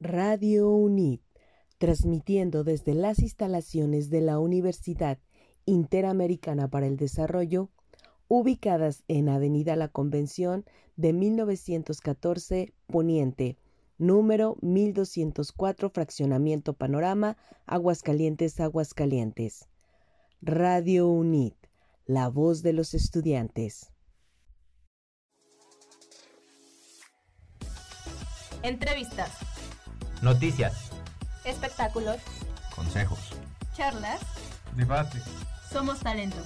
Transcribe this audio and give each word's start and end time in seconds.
Radio 0.00 0.68
UNIT, 0.68 1.22
transmitiendo 1.78 2.64
desde 2.64 2.92
las 2.92 3.20
instalaciones 3.20 4.10
de 4.10 4.20
la 4.20 4.38
Universidad 4.38 5.18
Interamericana 5.64 6.68
para 6.68 6.86
el 6.86 6.98
Desarrollo, 6.98 7.70
ubicadas 8.28 9.04
en 9.08 9.30
Avenida 9.30 9.74
La 9.74 9.88
Convención 9.88 10.66
de 10.96 11.14
1914 11.14 12.74
Poniente, 12.86 13.56
número 13.96 14.58
1204, 14.60 15.88
Fraccionamiento 15.88 16.74
Panorama, 16.74 17.38
Aguascalientes, 17.64 18.60
Aguascalientes. 18.60 19.66
Radio 20.42 21.08
UNIT, 21.08 21.56
la 22.04 22.28
voz 22.28 22.62
de 22.62 22.74
los 22.74 22.92
estudiantes. 22.92 23.92
Entrevistas. 28.62 29.55
Noticias. 30.22 30.90
Espectáculos. 31.44 32.16
Consejos. 32.74 33.18
Charlas. 33.76 34.20
Debate. 34.74 35.20
Somos 35.70 36.00
talento. 36.00 36.42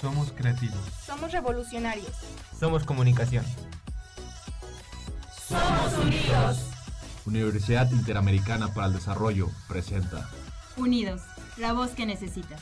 Somos 0.00 0.32
creativos. 0.32 0.80
Somos 1.06 1.32
revolucionarios. 1.32 2.12
Somos 2.58 2.84
comunicación. 2.84 3.44
Somos 5.48 5.92
unidos. 5.98 6.58
Universidad 7.24 7.90
Interamericana 7.92 8.74
para 8.74 8.88
el 8.88 8.94
Desarrollo 8.94 9.48
presenta 9.68 10.28
Unidos, 10.76 11.20
la 11.56 11.72
voz 11.72 11.90
que 11.90 12.06
necesitas. 12.06 12.60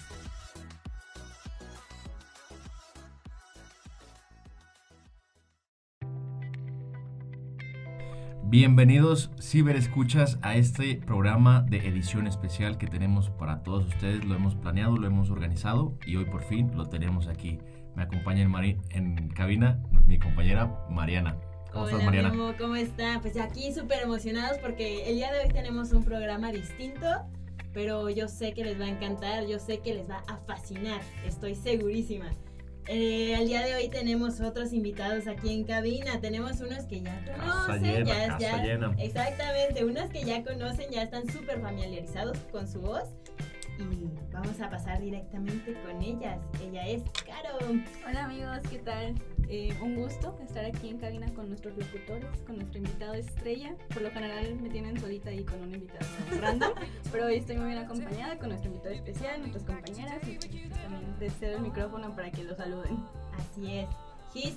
Bienvenidos 8.50 9.30
ciberescuchas 9.40 10.36
a 10.42 10.56
este 10.56 10.96
programa 10.96 11.64
de 11.70 11.86
edición 11.86 12.26
especial 12.26 12.78
que 12.78 12.88
tenemos 12.88 13.30
para 13.30 13.62
todos 13.62 13.86
ustedes. 13.86 14.24
Lo 14.24 14.34
hemos 14.34 14.56
planeado, 14.56 14.96
lo 14.96 15.06
hemos 15.06 15.30
organizado 15.30 15.96
y 16.04 16.16
hoy 16.16 16.24
por 16.24 16.42
fin 16.42 16.76
lo 16.76 16.88
tenemos 16.88 17.28
aquí. 17.28 17.60
Me 17.94 18.02
acompaña 18.02 18.42
en, 18.42 18.50
Mari 18.50 18.76
en 18.90 19.28
cabina 19.28 19.80
mi 20.04 20.18
compañera 20.18 20.84
Mariana. 20.90 21.36
¿Cómo 21.72 21.86
estás, 21.86 22.02
Mariana? 22.02 22.32
¿Cómo 22.58 22.74
están? 22.74 23.20
Pues 23.20 23.36
aquí 23.36 23.72
súper 23.72 24.02
emocionados 24.02 24.58
porque 24.58 25.08
el 25.08 25.14
día 25.14 25.30
de 25.30 25.44
hoy 25.44 25.48
tenemos 25.52 25.92
un 25.92 26.02
programa 26.02 26.50
distinto, 26.50 27.06
pero 27.72 28.10
yo 28.10 28.26
sé 28.26 28.52
que 28.52 28.64
les 28.64 28.80
va 28.80 28.86
a 28.86 28.88
encantar, 28.88 29.46
yo 29.46 29.60
sé 29.60 29.78
que 29.78 29.94
les 29.94 30.10
va 30.10 30.24
a 30.26 30.38
fascinar, 30.38 31.00
estoy 31.24 31.54
segurísima. 31.54 32.26
Eh, 32.92 33.36
al 33.36 33.46
día 33.46 33.64
de 33.64 33.76
hoy 33.76 33.88
tenemos 33.88 34.40
otros 34.40 34.72
invitados 34.72 35.28
aquí 35.28 35.54
en 35.54 35.62
cabina. 35.62 36.20
Tenemos 36.20 36.60
unos 36.60 36.86
que 36.86 37.00
ya 37.02 37.22
conocen, 37.24 38.04
ya, 38.04 38.36
ya 38.36 38.92
exactamente, 38.98 39.84
unos 39.84 40.10
que 40.10 40.24
ya 40.24 40.42
conocen, 40.42 40.90
ya 40.90 41.04
están 41.04 41.30
súper 41.30 41.60
familiarizados 41.60 42.36
con 42.50 42.66
su 42.66 42.80
voz 42.80 43.04
y 43.78 44.08
vamos 44.32 44.60
a 44.60 44.68
pasar 44.68 45.00
directamente 45.00 45.72
con 45.84 46.02
ellas. 46.02 46.40
Ella 46.60 46.84
es 46.88 47.04
Caro. 47.24 47.58
Hola 48.08 48.24
amigos, 48.24 48.58
¿qué 48.68 48.78
tal? 48.80 49.14
Eh, 49.52 49.76
un 49.82 49.96
gusto 49.96 50.38
estar 50.46 50.64
aquí 50.64 50.90
en 50.90 50.98
cabina 50.98 51.26
con 51.34 51.48
nuestros 51.48 51.76
locutores, 51.76 52.30
con 52.46 52.58
nuestro 52.58 52.78
invitado 52.78 53.14
estrella. 53.14 53.74
Por 53.92 54.02
lo 54.02 54.10
general 54.12 54.54
me 54.62 54.70
tienen 54.70 55.00
solita 55.00 55.30
ahí 55.30 55.42
con 55.42 55.60
un 55.60 55.74
invitado 55.74 56.06
random, 56.40 56.70
pero 57.10 57.26
hoy 57.26 57.34
estoy 57.38 57.56
muy 57.56 57.66
bien 57.66 57.78
acompañada 57.78 58.38
con 58.38 58.50
nuestro 58.50 58.70
invitado 58.70 58.94
especial, 58.94 59.40
nuestras 59.40 59.64
compañeras 59.64 60.20
y 60.22 60.36
también 60.36 61.18
deseo 61.18 61.56
el 61.56 61.62
micrófono 61.62 62.14
para 62.14 62.30
que 62.30 62.44
lo 62.44 62.54
saluden. 62.54 62.96
Así 63.32 63.78
es. 63.78 63.88
Gis, 64.32 64.56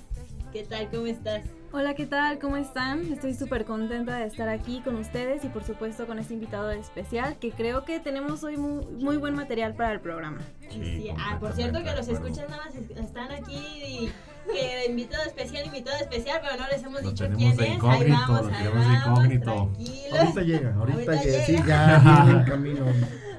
¿qué 0.52 0.62
tal? 0.62 0.88
¿Cómo 0.88 1.06
estás? 1.06 1.44
Hola, 1.72 1.94
¿qué 1.94 2.06
tal? 2.06 2.38
¿Cómo 2.38 2.56
están? 2.56 3.12
Estoy 3.12 3.34
súper 3.34 3.64
contenta 3.64 4.18
de 4.18 4.26
estar 4.26 4.48
aquí 4.48 4.80
con 4.82 4.94
ustedes 4.94 5.44
y 5.44 5.48
por 5.48 5.64
supuesto 5.64 6.06
con 6.06 6.20
este 6.20 6.34
invitado 6.34 6.70
especial 6.70 7.36
que 7.40 7.50
creo 7.50 7.84
que 7.84 7.98
tenemos 7.98 8.44
hoy 8.44 8.56
muy, 8.56 9.16
buen 9.16 9.34
material 9.34 9.74
para 9.74 9.90
el 9.90 9.98
programa. 10.00 10.38
Sí, 10.70 11.08
Ah, 11.18 11.38
por 11.40 11.52
cierto 11.54 11.82
que 11.82 11.92
los 11.96 12.06
escuchas 12.06 12.48
nada 12.48 12.62
más 12.64 12.76
están 12.76 13.32
aquí 13.32 13.56
y 13.56 14.12
que 14.52 14.86
invitado 14.88 15.24
especial, 15.24 15.66
invitado 15.66 15.96
especial, 15.98 16.40
pero 16.42 16.56
no 16.62 16.68
les 16.68 16.82
hemos 16.82 17.02
dicho 17.02 17.28
quién 17.36 17.52
es. 17.52 17.58
Ahí 17.58 17.78
vamos, 18.10 18.52
ahí 18.52 18.68
vamos, 18.68 19.18
tranquilos. 19.20 19.68
Ahorita 20.12 20.42
llega, 20.42 20.74
ahorita, 20.74 21.22
llega. 21.22 21.44
Sí, 21.44 21.56
ya 21.66 22.22
viene 22.24 22.40
en 22.40 22.44
camino. 22.48 22.84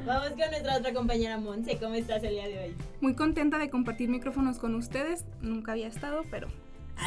Vamos 0.05 0.29
con 0.29 0.37
nuestra 0.37 0.77
otra 0.77 0.93
compañera 0.93 1.37
Monse. 1.39 1.77
¿Cómo 1.77 1.95
estás 1.95 2.23
el 2.23 2.31
día 2.31 2.47
de 2.47 2.59
hoy? 2.59 2.75
Muy 3.01 3.15
contenta 3.15 3.57
de 3.57 3.69
compartir 3.69 4.09
micrófonos 4.09 4.59
con 4.59 4.75
ustedes. 4.75 5.25
Nunca 5.41 5.71
había 5.71 5.87
estado, 5.87 6.23
pero 6.29 6.47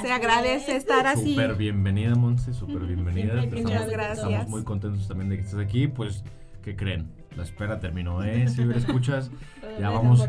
se 0.03 0.11
agradece 0.11 0.77
estar 0.77 1.07
así. 1.07 1.35
Súper 1.35 1.55
bienvenida, 1.55 2.15
Monse, 2.17 2.53
súper 2.53 2.81
bienvenida. 2.81 3.35
Muchas 3.35 3.89
gracias. 3.89 4.27
Estamos 4.27 4.49
muy 4.49 4.65
contentos 4.65 5.07
también 5.07 5.31
de 5.31 5.37
que 5.37 5.43
estés 5.43 5.61
aquí. 5.61 5.87
Pues, 5.87 6.25
¿qué 6.63 6.75
creen? 6.75 7.09
La 7.39 7.45
espera 7.45 7.81
terminó, 7.81 8.23
¿eh? 8.23 8.49
Si 8.49 8.61
escuchas, 8.63 9.31
ya 9.81 9.89
vamos, 9.89 10.27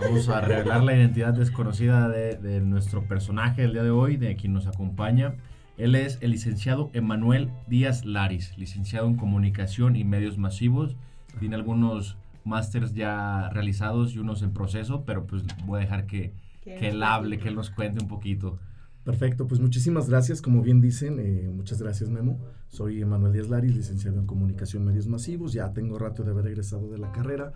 vamos 0.00 0.28
a 0.28 0.40
revelar 0.40 0.82
la 0.82 0.96
identidad 0.96 1.34
desconocida 1.34 2.08
de, 2.08 2.36
de 2.36 2.60
nuestro 2.60 3.02
personaje 3.04 3.64
el 3.64 3.72
día 3.72 3.82
de 3.82 3.90
hoy, 3.90 4.16
de 4.16 4.36
quien 4.36 4.54
nos 4.54 4.66
acompaña. 4.66 5.34
Él 5.76 5.94
es 5.94 6.18
el 6.22 6.30
licenciado 6.30 6.90
Emanuel 6.94 7.50
Díaz 7.66 8.04
Laris, 8.04 8.56
licenciado 8.56 9.08
en 9.08 9.16
Comunicación 9.16 9.96
y 9.96 10.04
Medios 10.04 10.38
Masivos 10.38 10.96
tiene 11.38 11.56
algunos 11.56 12.16
másters 12.44 12.94
ya 12.94 13.48
realizados 13.50 14.14
y 14.14 14.18
unos 14.18 14.42
en 14.42 14.52
proceso, 14.52 15.04
pero 15.04 15.26
pues 15.26 15.44
voy 15.64 15.78
a 15.78 15.80
dejar 15.80 16.06
que, 16.06 16.32
que 16.62 16.88
él 16.88 17.02
hable, 17.02 17.38
que 17.38 17.48
él 17.48 17.54
nos 17.54 17.70
cuente 17.70 18.02
un 18.02 18.08
poquito. 18.08 18.58
Perfecto, 19.04 19.48
pues 19.48 19.60
muchísimas 19.60 20.08
gracias. 20.08 20.40
Como 20.40 20.62
bien 20.62 20.80
dicen, 20.80 21.18
eh, 21.18 21.50
muchas 21.52 21.82
gracias 21.82 22.08
Memo. 22.08 22.38
Soy 22.68 23.02
Emanuel 23.02 23.32
Díaz 23.32 23.48
Laris, 23.48 23.74
licenciado 23.74 24.20
en 24.20 24.26
Comunicación 24.26 24.84
Medios 24.84 25.08
Masivos. 25.08 25.52
Ya 25.52 25.72
tengo 25.72 25.98
rato 25.98 26.22
de 26.22 26.30
haber 26.30 26.46
egresado 26.46 26.88
de 26.88 26.98
la 26.98 27.10
carrera. 27.10 27.52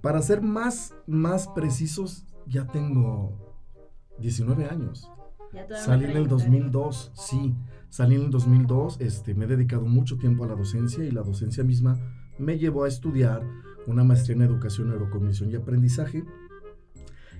Para 0.00 0.20
ser 0.20 0.42
más, 0.42 0.94
más 1.06 1.48
precisos, 1.48 2.26
ya 2.46 2.66
tengo 2.66 3.54
19 4.18 4.66
años. 4.66 5.08
Salí 5.84 6.06
en 6.06 6.16
el 6.16 6.26
2002, 6.26 7.12
sí. 7.14 7.54
Salí 7.88 8.16
en 8.16 8.22
el 8.22 8.30
2002, 8.30 9.00
este, 9.00 9.34
me 9.34 9.44
he 9.44 9.48
dedicado 9.48 9.86
mucho 9.86 10.18
tiempo 10.18 10.44
a 10.44 10.48
la 10.48 10.56
docencia 10.56 11.04
y 11.04 11.12
la 11.12 11.22
docencia 11.22 11.62
misma 11.62 11.96
me 12.38 12.58
llevó 12.58 12.84
a 12.84 12.88
estudiar 12.88 13.42
una 13.86 14.02
maestría 14.02 14.34
en 14.34 14.42
educación, 14.42 14.88
neurocognición 14.88 15.50
y 15.52 15.54
aprendizaje. 15.54 16.24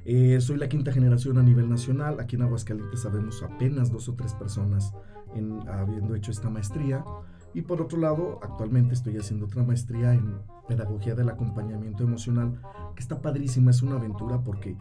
Eh, 0.06 0.38
soy 0.42 0.58
la 0.58 0.68
quinta 0.68 0.92
generación 0.92 1.38
a 1.38 1.42
nivel 1.42 1.68
nacional. 1.68 2.20
Aquí 2.20 2.36
en 2.36 2.42
Aguascalientes 2.42 3.00
sabemos 3.00 3.42
apenas 3.42 3.90
dos 3.90 4.08
o 4.08 4.14
tres 4.14 4.34
personas 4.34 4.92
en, 5.34 5.66
habiendo 5.68 6.14
hecho 6.14 6.30
esta 6.30 6.50
maestría. 6.50 7.04
Y 7.54 7.62
por 7.62 7.80
otro 7.80 7.98
lado, 7.98 8.38
actualmente 8.42 8.94
estoy 8.94 9.16
haciendo 9.16 9.46
otra 9.46 9.62
maestría 9.62 10.12
en 10.12 10.40
pedagogía 10.68 11.14
del 11.14 11.30
acompañamiento 11.30 12.02
emocional, 12.02 12.60
que 12.94 13.00
está 13.00 13.22
padrísima, 13.22 13.70
es 13.70 13.80
una 13.80 13.96
aventura 13.96 14.42
porque 14.42 14.76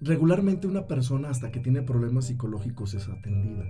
regularmente 0.00 0.66
una 0.66 0.86
persona 0.86 1.30
hasta 1.30 1.50
que 1.50 1.60
tiene 1.60 1.82
problemas 1.82 2.26
psicológicos 2.26 2.94
es 2.94 3.08
atendida. 3.08 3.64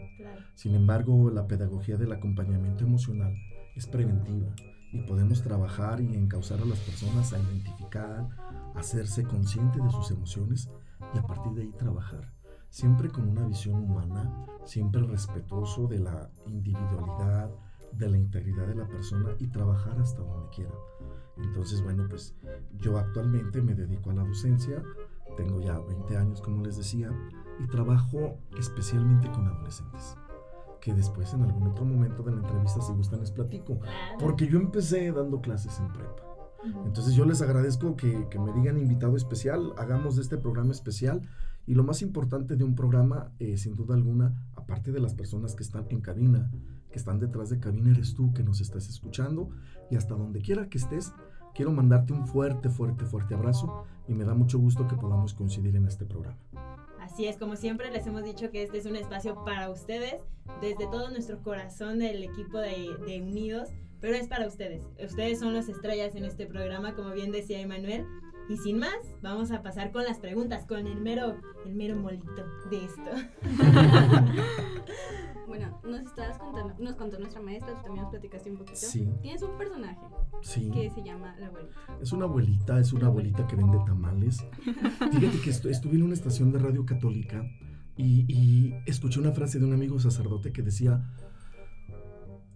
Sin 0.55 0.75
embargo, 0.75 1.31
la 1.31 1.47
pedagogía 1.47 1.97
del 1.97 2.13
acompañamiento 2.13 2.85
emocional 2.85 3.35
es 3.75 3.87
preventiva 3.87 4.55
y 4.97 5.03
podemos 5.03 5.43
trabajar 5.43 6.01
y 6.01 6.15
encauzar 6.15 6.61
a 6.61 6.65
las 6.65 6.79
personas 6.81 7.33
a 7.33 7.39
identificar, 7.39 8.29
a 8.75 8.79
hacerse 8.79 9.25
consciente 9.25 9.79
de 9.81 9.91
sus 9.91 10.11
emociones 10.11 10.71
y 11.15 11.19
a 11.19 11.23
partir 11.23 11.53
de 11.53 11.63
ahí 11.63 11.73
trabajar. 11.73 12.33
Siempre 12.71 13.11
con 13.11 13.29
una 13.29 13.47
visión 13.47 13.75
humana, 13.75 14.47
siempre 14.65 15.03
respetuoso 15.03 15.87
de 15.87 15.99
la 15.99 16.31
individualidad, 16.47 17.51
de 17.93 18.09
la 18.09 18.17
integridad 18.17 18.67
de 18.67 18.75
la 18.75 18.89
persona 18.89 19.31
y 19.39 19.49
trabajar 19.49 20.01
hasta 20.01 20.23
donde 20.23 20.49
quiera. 20.49 20.75
Entonces, 21.37 21.83
bueno, 21.83 22.07
pues 22.09 22.35
yo 22.79 22.99
actualmente 22.99 23.61
me 23.61 23.75
dedico 23.75 24.11
a 24.11 24.15
la 24.15 24.25
docencia, 24.25 24.83
tengo 25.37 25.61
ya 25.61 25.79
20 25.79 26.17
años, 26.17 26.41
como 26.41 26.63
les 26.63 26.79
decía, 26.79 27.11
y 27.61 27.67
trabajo 27.67 28.39
especialmente 28.57 29.31
con 29.31 29.47
adolescentes 29.47 30.17
que 30.87 30.95
después 30.95 31.35
en 31.35 31.43
algún 31.43 31.67
otro 31.67 31.85
momento 31.85 32.23
de 32.23 32.31
la 32.31 32.39
entrevista, 32.39 32.81
si 32.81 32.93
gustan, 32.93 33.19
les 33.19 33.33
platico. 33.33 33.81
Porque 34.21 34.47
yo 34.47 34.61
empecé 34.61 35.11
dando 35.11 35.41
clases 35.41 35.81
en 35.81 35.93
prepa. 35.93 36.23
Entonces 36.85 37.17
yo 37.17 37.25
les 37.25 37.43
agradezco 37.43 37.97
que, 37.97 38.29
que, 38.31 38.39
me 38.39 38.53
digan 38.53 38.79
invitado 38.79 39.17
especial, 39.17 39.73
hagamos 39.79 40.15
de 40.15 40.23
este 40.23 40.39
programa 40.39 40.71
especial. 40.71 41.23
Y 41.67 41.75
lo 41.75 41.83
más 41.83 42.03
importante 42.03 42.55
de 42.55 42.63
un 42.63 42.77
programa, 42.77 43.33
eh, 43.41 43.57
sin 43.57 43.75
duda 43.75 43.97
alguna, 43.97 44.33
aparte 44.55 44.93
de 44.93 45.01
las 45.01 45.13
personas 45.15 45.57
que 45.57 45.65
están 45.65 45.87
en 45.91 46.01
cabina, 46.01 46.53
que 46.93 46.99
están 47.01 47.19
detrás 47.19 47.51
de 47.51 47.59
cabina, 47.59 47.91
eres 47.91 48.15
tú 48.15 48.33
que 48.33 48.45
nos 48.45 48.61
estás 48.61 48.89
escuchando. 48.89 49.51
Y 49.91 49.97
hasta 49.97 50.15
donde 50.15 50.41
quiera 50.41 50.69
que 50.69 50.79
estés, 50.79 51.13
quiero 51.53 51.73
mandarte 51.73 52.13
un 52.13 52.29
fuerte, 52.29 52.69
fuerte, 52.69 53.07
fuerte 53.07 53.35
abrazo. 53.35 53.83
Y 54.07 54.15
me 54.15 54.23
da 54.23 54.35
mucho 54.35 54.61
gusto 54.61 54.87
que 54.87 54.95
podamos 54.95 55.35
coincidir 55.35 55.75
en 55.75 55.87
este 55.87 56.05
programa. 56.05 56.39
Así 57.07 57.27
es, 57.27 57.37
como 57.37 57.55
siempre 57.55 57.89
les 57.93 58.05
hemos 58.09 58.25
dicho 58.25 58.51
que 58.51 58.65
este 58.65 58.79
es 58.79 58.85
un 58.85 58.97
espacio 58.97 59.45
para 59.45 59.71
ustedes, 59.71 60.17
desde 60.61 60.89
todo 60.89 61.09
nuestro 61.09 61.41
corazón 61.41 62.01
del 62.01 62.25
equipo 62.25 62.59
de, 62.59 63.23
Unidos, 63.23 63.69
pero 64.01 64.17
es 64.17 64.27
para 64.27 64.49
ustedes. 64.49 64.83
Ustedes 65.01 65.39
son 65.39 65.55
las 65.55 65.69
estrellas 65.69 66.17
en 66.17 66.25
este 66.25 66.47
programa, 66.47 66.97
como 66.97 67.13
bien 67.13 67.31
decía 67.31 67.61
Emanuel. 67.61 68.05
Y 68.49 68.57
sin 68.59 68.79
más, 68.79 68.95
vamos 69.23 69.51
a 69.51 69.63
pasar 69.63 69.91
con 69.91 70.05
las 70.05 70.19
preguntas, 70.19 70.65
con 70.67 70.87
el 70.87 71.01
mero, 71.01 71.35
el 71.65 71.75
mero 71.75 71.97
molito 71.97 72.45
de 72.71 72.85
esto. 72.85 73.11
bueno, 75.49 75.81
nos 75.85 76.01
estabas 76.03 76.39
contando, 76.39 76.75
nos 76.79 76.95
contó 76.95 77.19
nuestra 77.19 77.41
maestra, 77.41 77.75
tú 77.75 77.83
también 77.83 78.03
nos 78.03 78.11
platicaste 78.11 78.51
un 78.51 78.59
poquito. 78.59 78.77
Sí. 78.79 79.09
Tienes 79.23 79.43
un 79.43 79.57
personaje 79.59 79.99
Sí. 80.43 80.71
que 80.71 80.91
se 80.91 81.03
llama 81.03 81.35
la 81.41 81.47
abuelita. 81.49 81.75
Es 82.01 82.13
una 82.13 82.25
abuelita, 82.27 82.79
es 82.79 82.93
una 82.93 83.07
abuelita 83.07 83.47
que 83.47 83.57
vende 83.57 83.79
tamales. 83.87 84.45
Fíjate 84.65 85.41
que 85.41 85.51
estu- 85.51 85.71
estuve 85.71 85.97
en 85.97 86.03
una 86.05 86.15
estación 86.15 86.53
de 86.53 86.59
radio 86.59 86.85
católica 86.87 87.43
y, 87.97 88.27
y 88.33 88.75
escuché 88.87 89.19
una 89.21 89.33
frase 89.33 89.59
de 89.59 89.65
un 89.65 89.73
amigo 89.73 89.99
sacerdote 89.99 90.53
que 90.53 90.63
decía, 90.63 91.03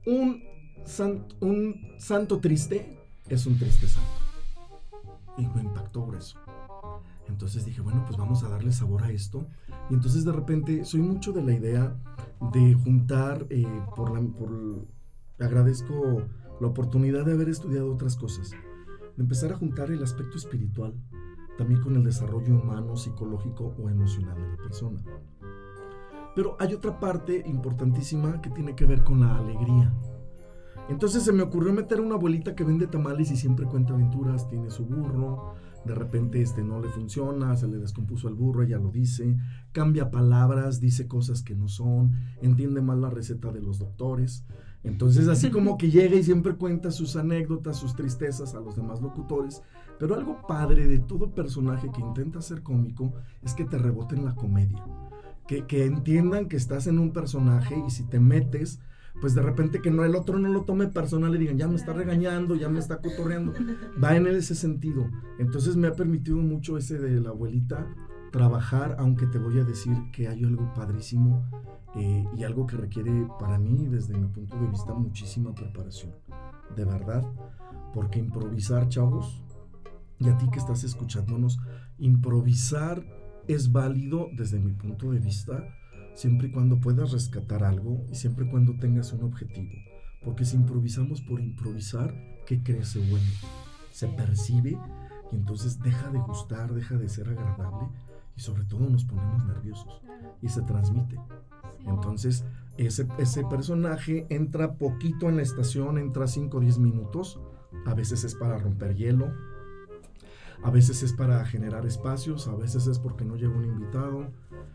un, 0.07 0.43
san- 0.85 1.27
un 1.41 1.95
santo 1.99 2.39
triste 2.39 2.99
es 3.29 3.47
un 3.47 3.59
triste 3.59 3.87
santo. 3.89 4.11
Y 5.37 5.47
me 5.47 5.63
impactó 5.63 6.07
grueso. 6.07 6.39
Entonces 7.29 7.65
dije, 7.65 7.81
bueno, 7.81 8.05
pues 8.05 8.19
vamos 8.19 8.43
a 8.43 8.49
darle 8.49 8.73
sabor 8.73 9.05
a 9.05 9.11
esto. 9.11 9.47
Y 9.89 9.95
entonces 9.95 10.25
de 10.25 10.33
repente 10.33 10.85
soy 10.85 11.01
mucho 11.01 11.33
de 11.33 11.43
la 11.43 11.53
idea 11.53 11.97
de 12.53 12.75
juntar, 12.75 13.47
eh, 13.51 13.67
por 13.95 14.11
la, 14.11 14.21
por, 14.33 14.87
agradezco 15.39 16.23
la 16.61 16.67
oportunidad 16.67 17.25
de 17.25 17.33
haber 17.33 17.49
estudiado 17.49 17.93
otras 17.93 18.17
cosas, 18.17 18.51
de 18.51 19.23
empezar 19.23 19.53
a 19.53 19.57
juntar 19.57 19.91
el 19.91 20.03
aspecto 20.03 20.37
espiritual 20.37 20.95
también 21.61 21.83
con 21.83 21.95
el 21.95 22.03
desarrollo 22.03 22.55
humano, 22.55 22.97
psicológico 22.97 23.75
o 23.79 23.91
emocional 23.91 24.35
de 24.35 24.49
la 24.49 24.57
persona. 24.57 24.99
Pero 26.35 26.57
hay 26.59 26.73
otra 26.73 26.99
parte 26.99 27.43
importantísima 27.47 28.41
que 28.41 28.49
tiene 28.49 28.75
que 28.75 28.87
ver 28.87 29.05
con 29.05 29.21
la 29.21 29.37
alegría. 29.37 29.93
Entonces 30.91 31.23
se 31.23 31.33
me 31.33 31.45
ocurrió 31.45 31.73
meter 31.73 32.01
una 32.01 32.17
abuelita 32.17 32.57
que 32.57 32.65
vende 32.65 32.89
tamales 32.89 33.31
y 33.31 33.37
siempre 33.37 33.65
cuenta 33.65 33.95
aventuras, 33.95 34.49
tiene 34.49 34.71
su 34.71 34.85
burro, 34.85 35.55
de 35.85 35.95
repente 35.95 36.43
este 36.43 36.65
no 36.65 36.81
le 36.81 36.89
funciona, 36.89 37.57
se 37.57 37.69
le 37.69 37.79
descompuso 37.79 38.29
el 38.29 38.35
burro, 38.35 38.65
ella 38.65 38.79
lo 38.79 38.91
dice, 38.91 39.39
cambia 39.71 40.11
palabras, 40.11 40.81
dice 40.81 41.07
cosas 41.07 41.43
que 41.43 41.55
no 41.55 41.69
son, 41.69 42.13
entiende 42.43 42.83
mal 42.83 43.01
la 43.01 43.09
receta 43.09 43.53
de 43.53 43.63
los 43.63 43.79
doctores. 43.79 44.45
Entonces 44.83 45.29
así 45.29 45.51
como 45.51 45.79
que 45.79 45.91
llega 45.91 46.17
y 46.17 46.25
siempre 46.25 46.57
cuenta 46.57 46.91
sus 46.91 47.15
anécdotas, 47.15 47.77
sus 47.77 47.95
tristezas 47.95 48.55
a 48.57 48.61
los 48.61 48.75
demás 48.75 49.01
locutores, 49.01 49.63
pero 50.01 50.17
algo 50.17 50.45
padre 50.47 50.89
de 50.89 50.99
todo 50.99 51.35
personaje 51.35 51.91
que 51.95 52.01
intenta 52.01 52.43
ser 52.43 52.63
cómico 52.63 53.15
es 53.43 53.55
que 53.55 53.65
te 53.65 53.79
rebote 53.79 54.17
en 54.17 54.25
la 54.25 54.35
comedia. 54.35 54.85
Que, 55.47 55.67
que 55.67 55.85
entiendan 55.85 56.49
que 56.49 56.57
estás 56.57 56.87
en 56.87 56.99
un 56.99 57.13
personaje 57.13 57.81
y 57.87 57.91
si 57.91 58.05
te 58.05 58.21
metes, 58.21 58.81
pues 59.21 59.35
de 59.35 59.43
repente 59.43 59.81
que 59.81 59.91
no 59.91 60.05
el 60.05 60.15
otro 60.15 60.39
no 60.39 60.49
lo 60.49 60.65
tome 60.65 60.87
personal 60.89 61.35
y 61.35 61.39
digan, 61.39 61.59
ya 61.59 61.69
me 61.69 61.77
está 61.77 61.93
regañando, 61.93 62.55
ya 62.55 62.69
me 62.69 62.79
está 62.79 62.99
cotorreando. 63.01 63.53
Va 64.03 64.17
en 64.17 64.27
ese 64.27 64.55
sentido. 64.55 65.11
Entonces 65.39 65.77
me 65.77 65.89
ha 65.89 65.95
permitido 65.95 66.39
mucho 66.39 66.79
ese 66.79 66.99
de 66.99 67.21
la 67.21 67.31
abuelita 67.31 67.87
trabajar, 68.31 68.97
aunque 68.99 69.27
te 69.27 69.39
voy 69.39 69.59
a 69.59 69.65
decir 69.65 69.97
que 70.13 70.29
hay 70.29 70.45
algo 70.45 70.73
padrísimo 70.75 71.45
eh, 71.97 72.25
y 72.37 72.45
algo 72.45 72.67
que 72.67 72.77
requiere 72.77 73.27
para 73.39 73.59
mí, 73.59 73.87
desde 73.89 74.17
mi 74.17 74.29
punto 74.29 74.59
de 74.59 74.69
vista, 74.69 74.95
muchísima 74.95 75.55
preparación. 75.55 76.13
De 76.77 76.85
verdad, 76.85 77.25
porque 77.93 78.21
improvisar, 78.21 78.89
chavos, 78.89 79.43
y 80.19 80.29
a 80.29 80.37
ti 80.37 80.49
que 80.53 80.59
estás 80.59 80.85
escuchándonos, 80.85 81.59
improvisar 81.99 83.03
es 83.49 83.73
válido 83.73 84.29
desde 84.33 84.61
mi 84.61 84.73
punto 84.73 85.11
de 85.11 85.19
vista, 85.19 85.65
siempre 86.15 86.49
y 86.49 86.51
cuando 86.51 86.81
puedas 86.81 87.13
rescatar 87.13 87.65
algo 87.65 88.05
y 88.11 88.15
siempre 88.15 88.47
y 88.47 88.51
cuando 88.51 88.77
tengas 88.77 89.13
un 89.13 89.25
objetivo. 89.25 89.73
Porque 90.25 90.45
si 90.45 90.57
improvisamos 90.57 91.21
por 91.23 91.41
improvisar, 91.41 92.15
¿qué 92.47 92.63
crece 92.63 92.99
bueno? 92.99 93.31
Se 93.91 94.07
percibe 94.09 94.79
y 95.33 95.37
entonces 95.37 95.81
deja 95.81 96.11
de 96.11 96.19
gustar, 96.19 96.73
deja 96.75 96.97
de 96.97 97.09
ser 97.09 97.29
agradable 97.29 97.89
y 98.37 98.41
sobre 98.41 98.65
todo 98.65 98.89
nos 98.89 99.05
ponemos 99.05 99.45
nerviosos 99.47 100.03
y 100.43 100.49
se 100.49 100.63
transmite. 100.63 101.19
Entonces, 101.87 102.45
ese, 102.77 103.07
ese 103.19 103.45
personaje 103.45 104.27
entra 104.29 104.75
poquito 104.75 105.29
en 105.29 105.37
la 105.37 105.43
estación, 105.43 105.99
entra 105.99 106.27
5 106.27 106.57
o 106.57 106.61
10 106.61 106.79
minutos. 106.79 107.41
A 107.87 107.95
veces 107.95 108.25
es 108.25 108.35
para 108.35 108.59
romper 108.59 108.95
hielo, 108.95 109.33
a 110.63 110.71
veces 110.71 111.03
es 111.03 111.13
para 111.13 111.45
generar 111.47 111.87
espacios, 111.87 112.49
a 112.49 112.55
veces 112.55 112.87
es 112.87 112.99
porque 112.99 113.25
no 113.25 113.37
llega 113.37 113.57
un 113.57 113.65
invitado, 113.65 114.31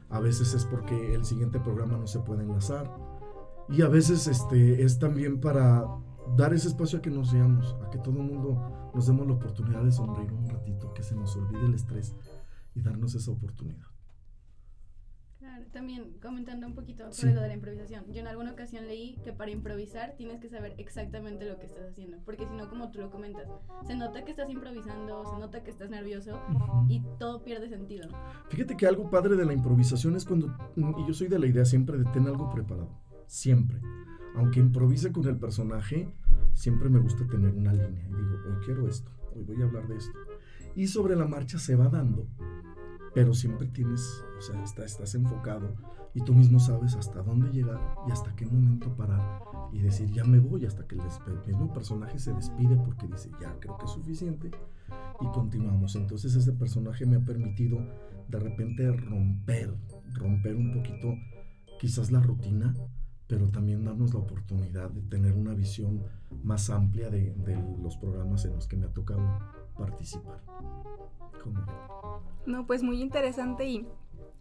a 0.09 0.19
veces 0.19 0.53
es 0.53 0.65
porque 0.65 1.13
el 1.13 1.25
siguiente 1.25 1.59
programa 1.59 1.97
no 1.97 2.07
se 2.07 2.19
puede 2.19 2.43
enlazar. 2.43 2.91
Y 3.69 3.81
a 3.81 3.87
veces 3.87 4.27
este, 4.27 4.83
es 4.83 4.99
también 4.99 5.41
para 5.41 5.85
dar 6.37 6.53
ese 6.53 6.67
espacio 6.67 6.99
a 6.99 7.01
que 7.01 7.09
nos 7.09 7.33
veamos, 7.33 7.75
a 7.85 7.89
que 7.89 7.97
todo 7.97 8.17
el 8.17 8.23
mundo 8.23 8.91
nos 8.93 9.07
demos 9.07 9.27
la 9.27 9.33
oportunidad 9.33 9.83
de 9.83 9.91
sonreír 9.91 10.31
un 10.31 10.49
ratito, 10.49 10.93
que 10.93 11.03
se 11.03 11.15
nos 11.15 11.35
olvide 11.35 11.65
el 11.65 11.73
estrés 11.73 12.15
y 12.73 12.81
darnos 12.81 13.15
esa 13.15 13.31
oportunidad. 13.31 13.94
También 15.75 16.13
comentando 16.21 16.65
un 16.67 16.73
poquito 16.73 17.11
Sí. 17.11 17.23
sobre 17.23 17.33
lo 17.33 17.41
de 17.41 17.49
la 17.49 17.53
improvisación. 17.55 18.05
Yo 18.13 18.21
en 18.21 18.27
alguna 18.27 18.53
ocasión 18.53 18.87
leí 18.87 19.17
que 19.25 19.33
para 19.33 19.51
improvisar 19.51 20.15
tienes 20.15 20.39
que 20.39 20.47
saber 20.47 20.73
exactamente 20.77 21.43
lo 21.45 21.59
que 21.59 21.65
estás 21.65 21.89
haciendo, 21.89 22.17
porque 22.23 22.47
si 22.47 22.53
no, 22.55 22.69
como 22.69 22.91
tú 22.91 22.99
lo 22.99 23.11
comentas, 23.11 23.45
se 23.85 23.93
nota 23.97 24.23
que 24.23 24.31
estás 24.31 24.49
improvisando, 24.49 25.25
se 25.25 25.37
nota 25.37 25.63
que 25.63 25.71
estás 25.71 25.89
nervioso 25.89 26.39
y 26.87 27.03
todo 27.19 27.43
pierde 27.43 27.67
sentido. 27.67 28.07
Fíjate 28.47 28.77
que 28.77 28.87
algo 28.87 29.09
padre 29.09 29.35
de 29.35 29.43
la 29.43 29.51
improvisación 29.51 30.15
es 30.15 30.23
cuando, 30.23 30.55
y 30.77 31.05
yo 31.05 31.13
soy 31.13 31.27
de 31.27 31.39
la 31.39 31.47
idea 31.47 31.65
siempre 31.65 31.97
de 31.97 32.05
tener 32.05 32.29
algo 32.29 32.49
preparado, 32.49 32.89
siempre. 33.27 33.81
Aunque 34.37 34.61
improvise 34.61 35.11
con 35.11 35.25
el 35.27 35.37
personaje, 35.37 36.09
siempre 36.53 36.87
me 36.89 36.99
gusta 36.99 37.27
tener 37.27 37.53
una 37.53 37.73
línea 37.73 38.05
y 38.07 38.13
digo, 38.13 38.37
hoy 38.47 38.65
quiero 38.65 38.87
esto, 38.87 39.11
hoy 39.35 39.43
voy 39.43 39.61
a 39.61 39.65
hablar 39.65 39.89
de 39.89 39.97
esto. 39.97 40.17
Y 40.73 40.87
sobre 40.87 41.17
la 41.17 41.25
marcha 41.25 41.59
se 41.59 41.75
va 41.75 41.89
dando, 41.89 42.27
pero 43.15 43.33
siempre 43.33 43.67
tienes, 43.67 44.01
o 44.37 44.41
sea, 44.41 44.61
está- 44.63 44.85
estás 44.85 45.15
enfocado 45.15 45.73
y 46.13 46.21
tú 46.21 46.33
mismo 46.35 46.59
sabes 46.59 46.95
hasta 46.95 47.23
dónde 47.23 47.49
llegar 47.49 47.79
y 48.07 48.11
hasta 48.11 48.35
qué 48.35 48.45
momento 48.45 48.93
parar 48.95 49.41
y 49.71 49.79
decir, 49.79 50.11
ya 50.11 50.23
me 50.25 50.37
voy, 50.39 50.65
hasta 50.65 50.85
que 50.85 50.95
el, 50.95 51.01
el 51.27 51.47
mismo 51.47 51.73
personaje 51.73 52.19
se 52.19 52.33
despide 52.33 52.75
porque 52.75 53.07
dice, 53.07 53.31
ya 53.41 53.57
creo 53.59 53.77
que 53.77 53.85
es 53.85 53.91
suficiente 53.91 54.51
y 55.21 55.25
continuamos. 55.31 55.95
Entonces 55.95 56.35
ese 56.35 56.51
personaje 56.53 57.05
me 57.05 57.15
ha 57.15 57.21
permitido 57.25 57.79
de 58.27 58.39
repente 58.39 58.91
romper, 58.91 59.73
romper 60.13 60.55
un 60.55 60.73
poquito 60.73 61.13
quizás 61.79 62.11
la 62.11 62.19
rutina, 62.21 62.73
pero 63.27 63.49
también 63.49 63.83
darnos 63.85 64.13
la 64.13 64.19
oportunidad 64.19 64.89
de 64.91 65.01
tener 65.03 65.33
una 65.33 65.53
visión 65.53 66.03
más 66.43 66.69
amplia 66.69 67.09
de, 67.09 67.33
de 67.33 67.55
los 67.81 67.97
programas 67.97 68.45
en 68.45 68.53
los 68.53 68.67
que 68.67 68.75
me 68.77 68.85
ha 68.85 68.93
tocado 68.93 69.39
participar. 69.77 70.41
No, 72.45 72.65
pues 72.67 72.83
muy 72.83 73.01
interesante 73.01 73.65
y 73.67 73.87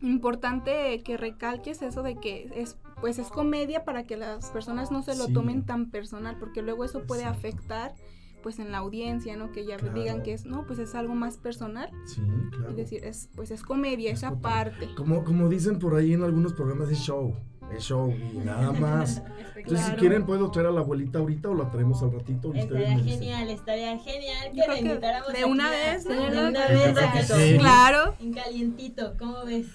importante 0.00 1.02
que 1.02 1.16
recalques 1.16 1.80
eso 1.82 2.02
de 2.02 2.16
que 2.16 2.50
es 2.54 2.76
pues 3.00 3.18
es 3.18 3.28
comedia 3.28 3.84
para 3.84 4.04
que 4.04 4.16
las 4.16 4.50
personas 4.50 4.90
no 4.90 5.02
se 5.02 5.16
lo 5.16 5.26
Sí. 5.26 5.32
tomen 5.32 5.66
tan 5.66 5.90
personal, 5.90 6.36
porque 6.38 6.62
luego 6.62 6.84
eso 6.84 7.02
puede 7.04 7.22
Exacto. 7.22 7.38
afectar 7.38 7.94
pues 8.42 8.58
en 8.58 8.70
la 8.72 8.78
audiencia, 8.78 9.36
¿no? 9.36 9.52
Que 9.52 9.64
ya 9.64 9.76
Claro. 9.78 9.94
digan 9.94 10.22
que 10.22 10.34
es, 10.34 10.44
no, 10.44 10.66
pues 10.66 10.78
es 10.78 10.94
algo 10.94 11.14
más 11.14 11.38
personal 11.38 11.88
Sí, 12.06 12.20
claro. 12.50 12.72
y 12.72 12.74
decir, 12.76 13.02
es 13.04 13.30
pues 13.34 13.50
es 13.50 13.62
comedia 13.62 14.10
Es 14.12 14.18
esa 14.18 14.28
comedia. 14.28 14.42
parte. 14.42 14.94
Como, 14.96 15.24
como 15.24 15.48
dicen 15.48 15.78
por 15.78 15.94
ahí 15.94 16.12
en 16.12 16.22
algunos 16.22 16.52
programas, 16.52 16.90
es 16.90 16.98
show, 16.98 17.34
es 17.76 17.84
show 17.84 18.10
y 18.10 18.38
nada 18.38 18.72
más. 18.80 19.22
Entonces, 19.56 19.80
si 19.80 19.92
Claro. 19.92 19.96
quieren, 20.00 20.26
puedo 20.26 20.50
traer 20.50 20.68
a 20.68 20.70
la 20.72 20.80
abuelita 20.80 21.18
ahorita 21.20 21.48
o 21.48 21.54
la 21.54 21.70
traemos 21.70 22.02
al 22.02 22.12
ratito. 22.12 22.52
y 22.54 22.58
Estaría 22.60 22.98
genial, 22.98 23.48
estaría 23.50 23.98
genial 23.98 24.50
que 24.52 24.66
la 24.66 24.78
invitáramos 24.78 25.32
de 25.32 25.44
una 25.44 25.70
vez, 25.70 26.04
de 26.04 26.18
una 26.18 26.50
vez 26.68 26.94
ratito. 26.94 27.34
sí. 27.36 27.56
Claro. 27.58 28.14
En 28.20 28.32
calientito, 28.34 29.14
¿cómo 29.18 29.44
ves? 29.44 29.66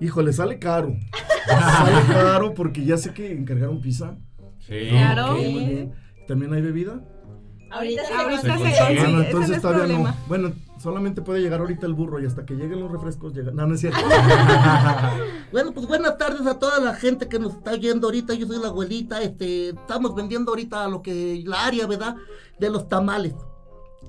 Híjole, 0.00 0.32
sale 0.32 0.58
caro. 0.58 0.94
sale 1.48 2.06
caro 2.12 2.54
porque 2.54 2.84
ya 2.84 2.96
sé 2.98 3.12
que 3.14 3.32
encargaron 3.32 3.80
pizza. 3.80 4.16
Sí. 4.60 4.88
Claro. 4.90 5.32
Ok, 5.32 5.38
muy 5.38 5.64
bien. 5.64 5.92
¿También 6.28 6.52
hay 6.52 6.60
bebida? 6.62 7.00
Ahorita 7.70 8.04
se 8.04 8.14
Ahorita 8.14 8.40
se 8.42 8.48
se 8.48 8.58
consigue. 8.58 9.00
Bueno, 9.00 9.18
ese 9.20 9.26
entonces 9.26 9.56
no 9.56 9.62
todavía 9.62 9.84
problema. 9.84 10.10
no. 10.10 10.16
Bueno, 10.28 10.52
solamente 10.86 11.20
puede 11.20 11.40
llegar 11.40 11.58
ahorita 11.58 11.84
el 11.84 11.94
burro 11.94 12.20
y 12.20 12.26
hasta 12.26 12.46
que 12.46 12.54
lleguen 12.54 12.78
los 12.78 12.92
refrescos 12.92 13.34
llega. 13.34 13.50
No, 13.50 13.66
no 13.66 13.74
es 13.74 13.80
cierto. 13.80 13.98
Bueno, 15.52 15.72
pues 15.72 15.86
buenas 15.86 16.18
tardes 16.18 16.46
a 16.46 16.58
toda 16.58 16.80
la 16.80 16.94
gente 16.94 17.28
que 17.28 17.38
nos 17.38 17.54
está 17.54 17.72
oyendo 17.72 18.06
ahorita. 18.06 18.34
Yo 18.34 18.46
soy 18.46 18.58
la 18.58 18.68
abuelita. 18.68 19.20
Este, 19.22 19.70
estamos 19.70 20.14
vendiendo 20.14 20.52
ahorita 20.52 20.86
lo 20.88 21.02
que 21.02 21.42
la 21.44 21.64
área, 21.64 21.86
¿verdad? 21.86 22.16
De 22.58 22.68
los 22.68 22.88
tamales. 22.88 23.34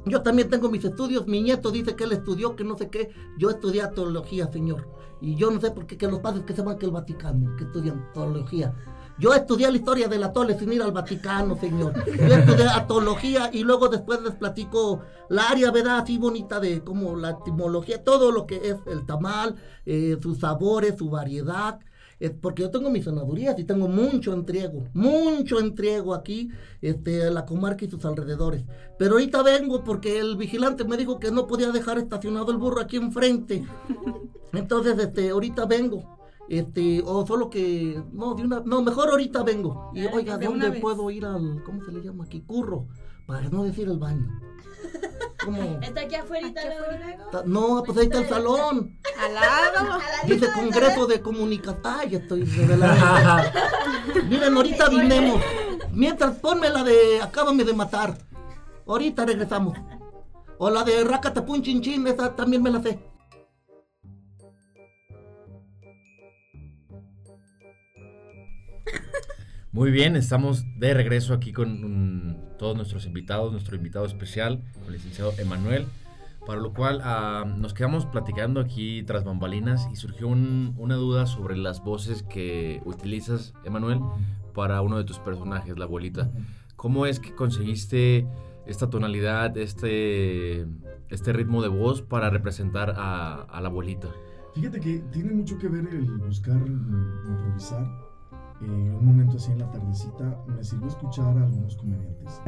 Yo 0.06 0.22
también 0.22 0.50
tengo 0.50 0.70
mis 0.70 0.84
estudios. 0.84 1.26
Mi 1.28 1.42
nieto 1.42 1.72
dice 1.72 1.96
que 1.96 2.04
él 2.04 2.12
estudió, 2.12 2.56
que 2.56 2.64
no 2.64 2.78
sé 2.78 2.90
qué. 2.90 3.10
Yo 3.38 3.50
estudié 3.50 3.88
teología, 3.96 4.52
señor. 4.52 4.88
Y 5.22 5.36
yo 5.36 5.50
no 5.50 5.60
sé 5.60 5.72
por 5.72 5.88
qué 5.88 6.08
los 6.08 6.20
padres 6.20 6.44
que 6.44 6.54
se 6.54 6.62
van 6.62 6.78
que 6.78 6.86
el 6.86 6.92
Vaticano, 6.92 7.56
que 7.56 7.64
estudian 7.64 8.12
teología. 8.14 8.76
Yo 9.20 9.34
estudié 9.34 9.70
la 9.72 9.78
historia 9.78 10.08
del 10.08 10.24
atole 10.24 10.58
sin 10.58 10.72
ir 10.74 10.82
al 10.84 10.92
Vaticano, 10.92 11.58
señor. 11.60 11.94
Yo 12.06 12.36
estudié 12.36 12.68
atología 12.68 13.50
y 13.52 13.64
luego 13.64 13.90
después 13.90 14.22
les 14.22 14.36
platico 14.36 15.02
la 15.30 15.50
área, 15.50 15.72
¿verdad? 15.72 16.00
Así 16.00 16.20
bonita 16.20 16.60
de 16.60 16.84
como 16.84 17.16
la 17.16 17.32
etimología, 17.32 18.04
todo 18.04 18.32
lo 18.32 18.46
que 18.46 18.58
es 18.58 18.76
el 18.86 19.06
tamal, 19.08 19.56
eh, 19.86 20.18
sus 20.22 20.40
sabores, 20.40 20.96
su 20.98 21.10
variedad. 21.10 21.80
es 22.20 22.32
porque 22.32 22.64
yo 22.64 22.72
tengo 22.72 22.90
mis 22.90 23.06
senadurías 23.06 23.58
y 23.60 23.64
tengo 23.64 23.88
mucho 23.88 24.34
entrego, 24.34 24.88
mucho 24.94 25.60
entrego 25.60 26.14
aquí, 26.14 26.50
este, 26.82 27.30
la 27.32 27.46
comarca 27.46 27.86
y 27.86 27.90
sus 27.90 28.06
alrededores. 28.06 28.64
Pero 29.00 29.14
ahorita 29.14 29.42
vengo 29.42 29.84
porque 29.84 30.20
el 30.20 30.36
vigilante 30.36 30.84
me 30.84 30.98
dijo 30.98 31.20
que 31.20 31.32
no 31.32 31.48
podía 31.48 31.72
dejar 31.72 31.98
estacionado 31.98 32.52
el 32.52 32.58
burro 32.58 32.82
aquí 32.82 32.98
enfrente. 32.98 33.66
Entonces, 34.54 34.98
este, 35.00 35.30
ahorita 35.30 35.66
vengo. 35.66 36.17
Este, 36.50 37.02
o 37.06 37.26
solo 37.28 37.50
que, 37.50 38.02
no, 38.14 38.34
de 38.36 38.44
una, 38.44 38.62
no, 38.62 38.82
mejor 38.82 39.10
ahorita 39.10 39.44
vengo. 39.44 39.92
Y 39.94 40.06
oiga, 40.06 40.38
¿de 40.38 40.46
dónde 40.46 40.72
puedo 40.74 41.10
ir 41.12 41.26
al, 41.26 41.62
¿cómo 41.64 41.84
se 41.84 41.92
le 41.92 42.02
llama 42.02 42.24
aquí? 42.24 42.42
Curro, 42.42 42.88
para 43.26 43.50
no 43.50 43.64
decir 43.64 43.88
el 43.88 43.98
baño. 43.98 44.28
Está 45.82 46.02
aquí 46.02 46.16
afuera. 46.16 46.48
No, 47.46 47.84
pues 47.86 47.98
ahí 47.98 48.06
está 48.08 48.20
el 48.20 48.30
salón. 48.30 49.00
Al 49.20 49.34
lado. 49.34 50.00
Dice 50.26 50.48
Congreso 50.52 51.08
de 51.08 51.22
Comunicación. 51.22 51.82
Ay, 51.84 52.16
estoy 52.16 52.44
revelando. 52.44 53.06
Miren, 54.30 54.56
ahorita 54.56 54.90
vinemos. 54.90 55.42
Mientras 55.92 56.38
ponme 56.40 56.70
la 56.70 56.84
de 56.84 57.22
Acábame 57.22 57.64
de 57.64 57.74
matar. 57.74 58.18
Ahorita 58.86 59.26
regresamos. 59.26 59.78
O 60.58 60.70
la 60.70 60.84
de 60.84 61.04
Racatapun 61.04 61.62
Chin 61.62 61.82
Chin, 61.82 62.06
esa 62.08 62.36
también 62.36 62.62
me 62.62 62.72
la 62.72 62.82
sé. 62.82 63.00
Muy 69.78 69.92
bien, 69.92 70.16
estamos 70.16 70.66
de 70.80 70.92
regreso 70.96 71.36
aquí 71.36 71.54
con 71.54 72.30
mm, 72.32 72.58
todos 72.58 72.76
nuestros 72.76 73.06
invitados, 73.06 73.52
nuestro 73.52 73.76
invitado 73.76 74.08
especial, 74.08 74.64
el 74.88 74.94
licenciado 74.94 75.34
Emanuel, 75.38 75.86
para 76.48 76.60
lo 76.60 76.74
cual 76.74 77.00
ah, 77.04 77.46
nos 77.46 77.76
quedamos 77.76 78.08
platicando 78.08 78.60
aquí 78.60 79.04
tras 79.04 79.24
bambalinas 79.24 79.88
y 79.94 79.96
surgió 79.96 80.30
una 80.30 80.96
duda 80.96 81.28
sobre 81.28 81.58
las 81.58 81.84
voces 81.84 82.24
que 82.24 82.82
utilizas, 82.86 83.54
Emanuel, 83.66 84.00
para 84.56 84.82
uno 84.82 84.98
de 84.98 85.04
tus 85.04 85.20
personajes, 85.20 85.78
la 85.78 85.86
abuelita. 85.86 86.32
¿Cómo 86.76 87.06
es 87.06 87.20
que 87.20 87.36
conseguiste 87.36 88.26
esta 88.66 88.90
tonalidad, 88.90 89.56
este, 89.60 90.66
este 91.10 91.34
ritmo 91.34 91.62
de 91.62 91.68
voz 91.68 92.02
para 92.02 92.32
representar 92.32 92.96
a, 92.98 93.44
a 93.44 93.62
la 93.62 93.68
abuelita? 93.68 94.08
Fíjate 94.56 94.80
que 94.80 95.04
tiene 95.12 95.34
mucho 95.34 95.56
que 95.60 95.68
ver 95.68 95.88
el 95.92 96.18
buscar 96.18 96.58
mm, 96.58 97.28
improvisar 97.28 98.08
eh, 98.62 98.66
un 98.66 99.06
momento 99.06 99.38
así 99.38 99.52
en 99.52 99.60
la 99.60 99.70
tardecita, 99.70 100.44
me 100.48 100.64
sirvió 100.64 100.88
escuchar 100.88 101.38
a 101.38 101.44
algunos 101.44 101.76
comediantes. 101.76 102.42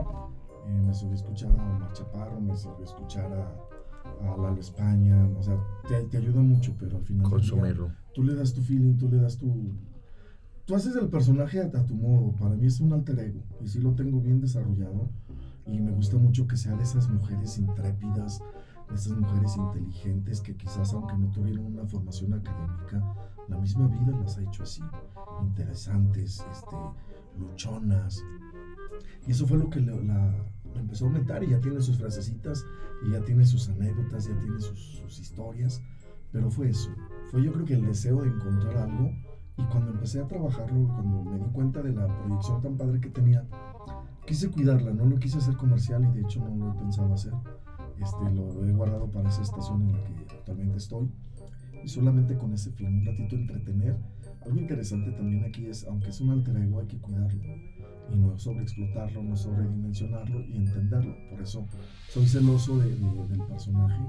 Eh, 0.67 0.81
me 0.85 0.93
sirvió 0.93 1.15
escuchar 1.15 1.51
a 1.51 1.75
Omar 1.75 1.93
Chaparro, 1.93 2.41
me 2.41 2.55
sirvió 2.55 2.83
escuchar 2.83 3.31
a, 3.31 4.27
a 4.27 4.37
Lalo 4.37 4.59
España. 4.59 5.29
O 5.37 5.43
sea, 5.43 5.57
te, 5.87 6.01
te, 6.05 6.17
ayuda 6.17 6.41
mucho, 6.41 6.75
pero 6.79 6.97
al 6.97 7.03
final. 7.03 7.29
Consumirlo. 7.29 7.91
tú 8.13 8.23
le 8.23 8.35
das 8.35 8.53
tu 8.53 8.61
feeling, 8.61 8.97
tú 8.97 9.07
le 9.07 9.17
das 9.17 9.37
tu. 9.37 9.71
Tú 10.65 10.75
haces 10.75 10.95
el 10.95 11.09
personaje 11.09 11.61
a, 11.61 11.65
a, 11.65 11.85
tu 11.85 11.95
modo. 11.95 12.31
Para 12.33 12.55
mí 12.55 12.65
es 12.65 12.79
un 12.79 12.93
alter 12.93 13.19
ego. 13.19 13.41
Y 13.61 13.67
sí 13.67 13.79
lo 13.79 13.93
tengo 13.93 14.19
bien 14.19 14.39
desarrollado. 14.41 15.09
Y 15.65 15.79
me 15.79 15.91
gusta 15.91 16.17
mucho 16.17 16.47
que 16.47 16.57
sea 16.57 16.75
de 16.75 16.83
esas 16.83 17.07
mujeres 17.09 17.57
intrépidas, 17.59 18.41
de 18.89 18.95
esas 18.95 19.15
mujeres 19.15 19.55
inteligentes 19.55 20.41
que 20.41 20.55
quizás, 20.55 20.93
aunque 20.93 21.15
no 21.15 21.29
tuvieron 21.31 21.65
una 21.65 21.85
formación 21.85 22.33
académica, 22.33 23.03
la 23.49 23.57
misma 23.57 23.87
vida 23.87 24.17
las 24.21 24.37
ha 24.37 24.43
hecho 24.43 24.63
así, 24.63 24.81
interesantes, 25.41 26.45
este, 26.51 26.75
luchonas. 27.37 28.23
Y 29.27 29.31
eso 29.31 29.47
fue 29.47 29.57
lo 29.57 29.69
que 29.69 29.81
la, 29.81 29.95
empezó 30.75 31.05
a 31.05 31.07
aumentar 31.07 31.43
y 31.43 31.49
ya 31.49 31.59
tiene 31.59 31.81
sus 31.81 31.97
frasecitas 31.97 32.63
y 33.05 33.11
ya 33.11 33.21
tiene 33.21 33.45
sus 33.45 33.69
anécdotas, 33.69 34.27
ya 34.27 34.37
tiene 34.39 34.59
sus, 34.59 35.19
historias. 35.19 35.81
Pero 36.31 36.51
fue 36.51 36.69
eso, 36.69 36.91
fue 37.31 37.43
yo 37.43 37.51
creo 37.51 37.65
que 37.65 37.73
el 37.73 37.85
deseo 37.85 38.21
de 38.21 38.29
encontrar 38.29 38.77
algo 38.77 39.11
y 39.57 39.63
cuando 39.63 39.91
empecé 39.91 40.21
a 40.21 40.27
trabajarlo, 40.27 40.87
cuando 40.93 41.23
me 41.23 41.39
di 41.39 41.49
cuenta 41.51 41.81
de 41.81 41.91
la 41.91 42.07
proyección 42.19 42.61
tan 42.61 42.77
padre 42.77 43.01
que 43.01 43.09
tenía, 43.09 43.43
quise 44.27 44.51
cuidarla, 44.51 44.93
no 44.93 45.05
lo 45.05 45.17
quise 45.17 45.39
hacer 45.39 45.57
comercial 45.57 46.05
y 46.05 46.11
de 46.11 46.21
hecho 46.21 46.39
no 46.47 46.55
lo 46.55 46.71
he 46.71 46.75
pensado 46.75 47.11
hacer. 47.13 47.33
Este, 47.99 48.31
lo 48.31 48.63
he 48.63 48.71
guardado 48.71 49.09
para 49.09 49.27
esa 49.27 49.41
estación 49.41 49.89
en 49.89 49.93
la 49.93 50.03
que 50.03 50.35
actualmente 50.35 50.77
estoy 50.77 51.11
y 51.83 51.87
solamente 51.87 52.37
con 52.37 52.53
ese 52.53 52.71
fin, 52.71 52.87
un 52.87 53.05
ratito 53.05 53.35
entretener. 53.35 53.97
Algo 54.45 54.59
interesante 54.59 55.11
también 55.11 55.43
aquí 55.43 55.65
es, 55.65 55.85
aunque 55.85 56.09
es 56.09 56.21
un 56.21 56.31
alter 56.31 56.55
ego, 56.57 56.79
hay 56.79 56.87
que 56.87 56.97
cuidarlo 56.97 57.41
y 58.11 58.15
no 58.15 58.37
sobreexplotarlo, 58.37 59.23
no 59.23 59.35
sobredimensionarlo 59.35 60.41
y 60.41 60.57
entenderlo. 60.57 61.15
Por 61.29 61.41
eso 61.41 61.67
soy 62.09 62.27
celoso 62.27 62.77
de, 62.79 62.95
del 62.95 63.43
personaje 63.47 64.01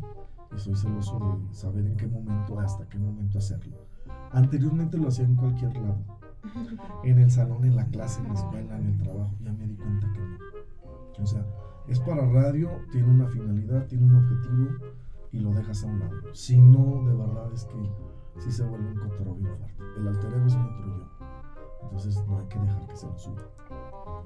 y 0.55 0.59
soy 0.59 0.77
celoso 0.77 1.19
de 1.19 1.55
saber 1.55 1.87
en 1.87 1.97
qué 1.97 2.07
momento, 2.07 2.59
hasta 2.61 2.89
qué 2.89 2.99
momento 2.99 3.39
hacerlo. 3.39 3.77
Anteriormente 4.33 4.97
lo 4.97 5.09
hacía 5.09 5.25
en 5.25 5.37
cualquier 5.37 5.75
lado, 5.75 6.05
en 7.05 7.19
el 7.19 7.31
salón, 7.31 7.65
en 7.65 7.77
la 7.77 7.87
clase, 7.87 8.21
en 8.21 8.29
la 8.29 8.35
escuela, 8.35 8.79
en 8.79 8.87
el 8.87 8.99
trabajo, 8.99 9.35
ya 9.43 9.53
me 9.53 9.67
di 9.67 9.75
cuenta 9.75 10.13
que 10.13 10.21
no. 10.21 11.23
O 11.23 11.27
sea, 11.27 11.45
es 11.89 11.99
para 12.01 12.27
radio, 12.31 12.71
tiene 12.93 13.09
una 13.09 13.27
finalidad, 13.27 13.87
tiene 13.89 14.05
un 14.05 14.17
objetivo 14.17 14.69
y 15.33 15.39
lo 15.41 15.53
dejas 15.53 15.85
a 15.85 15.87
un 15.87 16.01
lado. 16.01 16.35
Si 16.35 16.61
no, 16.61 17.03
de 17.07 17.15
verdad 17.15 17.53
es 17.53 17.65
que 17.65 18.41
sí 18.41 18.51
se 18.51 18.65
vuelve 18.65 18.91
un 18.91 18.99
cotorro 18.99 19.35
bien 19.35 19.57
fuerte. 19.57 19.83
El 19.97 20.09
alter 20.09 20.33
ego 20.33 20.47
es 20.47 20.55
un 20.55 20.63
otro 20.63 20.97
yo. 20.97 21.11
Entonces 21.83 22.25
no 22.27 22.39
hay 22.39 22.47
que 22.47 22.59
dejar 22.59 22.87
que 22.87 22.97
se 22.97 23.07
lo 23.07 23.19
suba. 23.19 23.49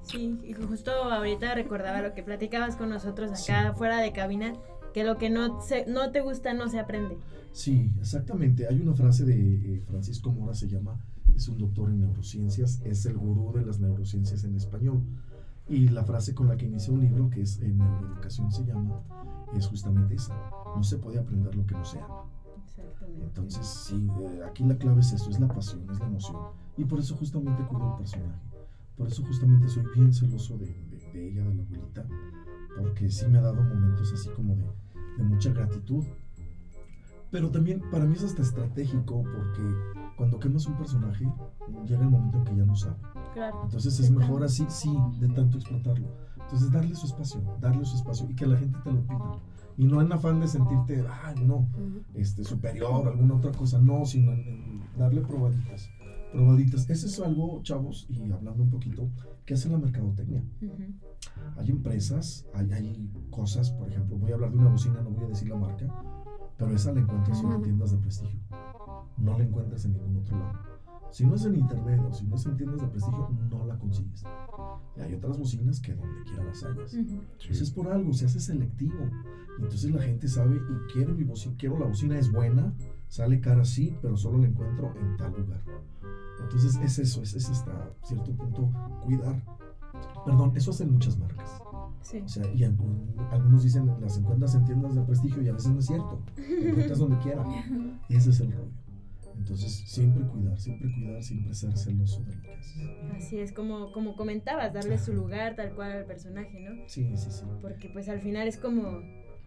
Sí, 0.02 0.38
y 0.44 0.52
justo 0.52 0.90
ahorita 0.92 1.54
recordaba 1.54 2.02
lo 2.02 2.14
que 2.14 2.22
platicabas 2.22 2.76
con 2.76 2.90
nosotros 2.90 3.30
acá 3.32 3.72
fuera 3.74 3.98
de 3.98 4.12
cabina, 4.12 4.54
que 4.92 5.04
lo 5.04 5.16
que 5.16 5.30
no, 5.30 5.60
se, 5.62 5.86
no 5.86 6.10
te 6.10 6.20
gusta 6.20 6.52
no 6.54 6.68
se 6.68 6.78
aprende. 6.78 7.16
Sí, 7.52 7.90
exactamente. 7.98 8.66
Hay 8.68 8.80
una 8.80 8.94
frase 8.94 9.24
de 9.24 9.76
eh, 9.76 9.80
Francisco 9.86 10.32
Mora, 10.32 10.54
se 10.54 10.68
llama, 10.68 11.00
es 11.34 11.48
un 11.48 11.58
doctor 11.58 11.88
en 11.90 12.00
neurociencias, 12.00 12.80
es 12.84 13.06
el 13.06 13.16
gurú 13.16 13.52
de 13.52 13.64
las 13.64 13.78
neurociencias 13.78 14.44
en 14.44 14.56
español. 14.56 15.02
Y 15.68 15.88
la 15.88 16.04
frase 16.04 16.34
con 16.34 16.48
la 16.48 16.56
que 16.56 16.66
inicia 16.66 16.92
un 16.92 17.00
libro, 17.00 17.30
que 17.30 17.40
es 17.40 17.58
en 17.60 17.78
neuroeducación 17.78 18.52
se 18.52 18.64
llama, 18.64 19.02
es 19.54 19.66
justamente 19.66 20.14
esa. 20.14 20.34
No 20.74 20.82
se 20.82 20.98
puede 20.98 21.18
aprender 21.18 21.54
lo 21.54 21.66
que 21.66 21.74
no 21.74 21.84
se 21.84 22.00
ama. 22.00 22.24
Entonces, 23.20 23.66
sí, 23.66 24.08
eh, 24.20 24.42
aquí 24.48 24.64
la 24.64 24.76
clave 24.76 25.00
es 25.00 25.12
eso, 25.12 25.30
es 25.30 25.38
la 25.38 25.48
pasión, 25.48 25.88
es 25.90 25.98
la 25.98 26.06
emoción. 26.06 26.36
Y 26.76 26.84
por 26.84 26.98
eso 26.98 27.16
justamente 27.16 27.64
cuido 27.66 27.92
el 27.92 27.98
personaje. 27.98 28.40
Por 28.96 29.08
eso 29.08 29.24
justamente 29.24 29.68
soy 29.68 29.84
bien 29.94 30.12
celoso 30.12 30.56
de, 30.58 30.66
de, 31.12 31.28
ella, 31.28 31.44
de 31.44 31.54
la 31.54 31.62
abuelita, 31.62 32.06
porque 32.76 33.10
sí 33.10 33.26
me 33.26 33.38
ha 33.38 33.42
dado 33.42 33.62
momentos 33.62 34.12
así 34.12 34.28
como 34.30 34.54
de, 34.54 34.64
de 35.18 35.24
mucha 35.24 35.52
gratitud. 35.52 36.04
Pero 37.30 37.50
también 37.50 37.82
para 37.90 38.04
mí 38.04 38.14
es 38.14 38.22
hasta 38.22 38.42
estratégico 38.42 39.24
porque 39.24 40.03
cuando 40.16 40.38
quemas 40.38 40.66
un 40.66 40.76
personaje, 40.76 41.26
llega 41.86 42.02
el 42.02 42.10
momento 42.10 42.38
en 42.38 42.44
que 42.44 42.56
ya 42.56 42.64
no 42.64 42.76
sabe. 42.76 42.96
Entonces 43.64 43.98
es 43.98 44.10
mejor 44.10 44.44
así, 44.44 44.64
sí, 44.68 44.96
de 45.18 45.28
tanto 45.28 45.58
explotarlo. 45.58 46.08
Entonces 46.40 46.70
darle 46.70 46.94
su 46.94 47.06
espacio, 47.06 47.42
darle 47.60 47.84
su 47.84 47.96
espacio 47.96 48.28
y 48.30 48.34
que 48.34 48.46
la 48.46 48.56
gente 48.56 48.78
te 48.84 48.92
lo 48.92 49.02
pida. 49.02 49.32
Y 49.76 49.86
no 49.86 50.00
en 50.00 50.12
afán 50.12 50.40
de 50.40 50.46
sentirte, 50.46 51.04
ay, 51.24 51.44
no, 51.44 51.68
este, 52.14 52.44
superior, 52.44 53.08
alguna 53.08 53.34
otra 53.34 53.50
cosa, 53.50 53.80
no, 53.80 54.04
sino 54.04 54.32
en, 54.32 54.82
darle 54.96 55.20
probaditas. 55.20 55.90
Probaditas. 56.32 56.88
Eso 56.88 57.06
es 57.06 57.20
algo, 57.20 57.60
chavos, 57.62 58.06
y 58.08 58.30
hablando 58.30 58.62
un 58.62 58.70
poquito, 58.70 59.10
que 59.44 59.54
hace 59.54 59.68
la 59.68 59.78
mercadotecnia. 59.78 60.44
Hay 61.56 61.70
empresas, 61.70 62.46
hay, 62.54 62.72
hay 62.72 63.10
cosas, 63.30 63.70
por 63.72 63.88
ejemplo, 63.88 64.16
voy 64.16 64.30
a 64.30 64.34
hablar 64.34 64.52
de 64.52 64.58
una 64.58 64.70
bocina, 64.70 65.00
no 65.02 65.10
voy 65.10 65.24
a 65.24 65.28
decir 65.28 65.48
la 65.48 65.56
marca, 65.56 65.86
pero 66.56 66.72
esa 66.72 66.92
la 66.92 67.00
encuentras 67.00 67.38
solo 67.38 67.56
en 67.56 67.62
tiendas 67.62 67.90
de 67.90 67.98
prestigio 67.98 68.40
no 69.18 69.38
la 69.38 69.44
encuentras 69.44 69.84
en 69.84 69.92
ningún 69.92 70.18
otro 70.18 70.38
lado. 70.38 70.74
Si 71.10 71.24
no 71.24 71.36
es 71.36 71.44
en 71.44 71.54
internet 71.54 72.00
o 72.08 72.12
si 72.12 72.26
no 72.26 72.34
es 72.34 72.44
en 72.44 72.56
tiendas 72.56 72.80
de 72.80 72.88
prestigio, 72.88 73.28
no 73.48 73.64
la 73.66 73.78
consigues. 73.78 74.24
Y 74.96 75.00
hay 75.00 75.14
otras 75.14 75.38
bocinas 75.38 75.78
que 75.78 75.94
donde 75.94 76.24
quiera 76.24 76.42
las 76.42 76.64
hayas. 76.64 76.92
Eso 76.92 77.62
es 77.62 77.70
por 77.70 77.88
algo, 77.88 78.12
se 78.12 78.26
hace 78.26 78.40
selectivo. 78.40 78.98
Y 79.58 79.62
entonces 79.62 79.92
la 79.92 80.02
gente 80.02 80.26
sabe 80.26 80.56
y 80.56 80.92
quiere 80.92 81.12
mi 81.12 81.22
bocina, 81.22 81.54
quiero 81.56 81.78
la 81.78 81.86
bocina, 81.86 82.18
es 82.18 82.32
buena, 82.32 82.74
sale 83.06 83.40
cara 83.40 83.64
sí, 83.64 83.96
pero 84.02 84.16
solo 84.16 84.38
la 84.38 84.48
encuentro 84.48 84.92
en 84.98 85.16
tal 85.16 85.32
lugar. 85.38 85.62
Entonces 86.42 86.76
es 86.82 86.98
eso, 86.98 87.22
es, 87.22 87.34
es 87.34 87.48
hasta 87.48 87.94
cierto 88.02 88.32
punto 88.32 88.72
cuidar. 89.04 89.40
Perdón, 90.24 90.52
eso 90.56 90.72
hacen 90.72 90.90
muchas 90.90 91.16
marcas. 91.16 91.60
Sí. 92.00 92.18
O 92.18 92.28
sea, 92.28 92.52
y 92.52 92.64
algunos 92.64 93.62
dicen 93.62 93.86
las 94.00 94.18
encuentras 94.18 94.54
en 94.56 94.64
tiendas 94.64 94.96
de 94.96 95.02
prestigio 95.02 95.42
y 95.42 95.48
a 95.48 95.52
veces 95.52 95.70
no 95.70 95.78
es 95.78 95.86
cierto. 95.86 96.20
encuentras 96.36 96.98
donde 96.98 97.18
quiera. 97.18 97.44
Y 98.08 98.16
ese 98.16 98.30
es 98.30 98.40
el 98.40 98.50
rollo. 98.50 98.83
Entonces, 99.36 99.72
siempre 99.86 100.24
cuidar, 100.26 100.58
siempre 100.58 100.92
cuidar, 100.92 101.22
siempre 101.22 101.54
ser 101.54 101.76
celoso 101.76 102.22
de 102.22 102.34
lo 102.34 102.42
que 102.42 102.52
haces. 102.54 102.82
Así 103.16 103.38
es, 103.38 103.52
como, 103.52 103.92
como 103.92 104.16
comentabas, 104.16 104.72
darle 104.72 104.98
su 104.98 105.12
lugar 105.12 105.56
tal 105.56 105.74
cual 105.74 105.92
al 105.92 106.04
personaje, 106.04 106.60
¿no? 106.60 106.88
Sí, 106.88 107.16
sí, 107.16 107.30
sí. 107.30 107.44
Porque 107.60 107.88
pues 107.88 108.08
al 108.08 108.20
final 108.20 108.48
es 108.48 108.56
como 108.56 109.02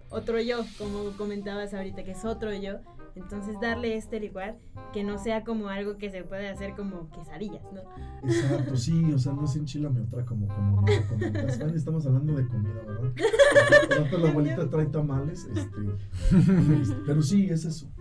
otro 0.09 0.39
yo, 0.39 0.65
como 0.77 1.11
comentabas 1.17 1.73
ahorita, 1.73 2.03
que 2.03 2.11
es 2.11 2.25
otro 2.25 2.53
yo. 2.53 2.79
Entonces 3.15 3.59
darle 3.59 3.97
este 3.97 4.19
lugar 4.19 4.59
que 4.93 5.03
no 5.03 5.17
sea 5.17 5.43
como 5.43 5.69
algo 5.69 5.97
que 5.97 6.11
se 6.11 6.23
puede 6.23 6.49
hacer 6.49 6.75
como 6.75 7.09
quesadillas, 7.09 7.63
¿no? 7.73 7.81
Exacto, 8.29 8.77
sí, 8.77 9.11
o 9.11 9.17
sea, 9.17 9.33
no 9.33 9.45
es 9.45 9.55
enchilame 9.55 10.01
otra 10.01 10.23
como, 10.23 10.47
como 10.47 10.85
comentas. 11.09 11.59
Estamos 11.59 12.05
hablando 12.05 12.35
de 12.35 12.47
comida, 12.47 12.79
¿verdad? 12.85 13.11
la 14.19 14.29
abuelita 14.29 14.69
trae 14.69 14.85
tamales, 14.85 15.45
este, 15.55 16.93
pero 17.07 17.23
sí, 17.23 17.49
es 17.49 17.65
eso 17.65 17.91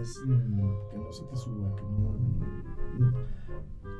es 0.00 0.20
mm, 0.26 0.90
que 0.90 0.98
no 0.98 1.12
se 1.12 1.24
te 1.24 1.36
suba, 1.36 1.74
que 1.76 1.82
no, 1.82 2.14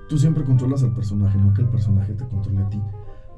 tú 0.08 0.18
siempre 0.18 0.44
controlas 0.44 0.82
al 0.82 0.94
personaje, 0.94 1.38
no 1.38 1.52
que 1.54 1.62
el 1.62 1.68
personaje 1.68 2.12
te 2.14 2.26
controle 2.26 2.60
a 2.60 2.68
ti. 2.68 2.80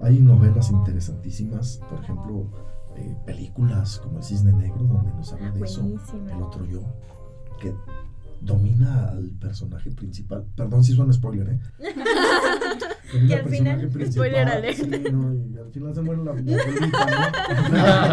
Hay 0.03 0.21
novelas 0.21 0.71
interesantísimas, 0.71 1.81
por 1.89 2.01
ejemplo, 2.01 2.51
eh, 2.97 3.17
películas 3.25 3.99
como 4.01 4.19
El 4.19 4.25
Cisne 4.25 4.53
Negro, 4.53 4.85
donde 4.85 5.13
nos 5.13 5.33
habla 5.33 5.51
de 5.53 5.61
eso, 5.63 5.87
el 6.31 6.43
otro 6.43 6.65
yo, 6.67 6.83
que 7.61 7.75
domina 8.41 9.09
al 9.09 9.31
personaje 9.41 9.91
principal. 9.91 10.45
Perdón 10.55 10.85
si 10.85 10.93
suena 10.93 11.13
spoiler, 11.13 11.49
¿eh? 11.49 11.61
que 13.27 13.35
al 13.35 13.49
final, 13.49 13.91
spoiler 14.11 14.49
alert. 14.49 14.77
Sí, 14.77 14.91
no, 15.13 15.35
y 15.35 15.57
al 15.59 15.71
final 15.73 15.95
se 15.95 16.03
muere 16.03 16.25
la, 16.25 16.35
la 16.35 16.43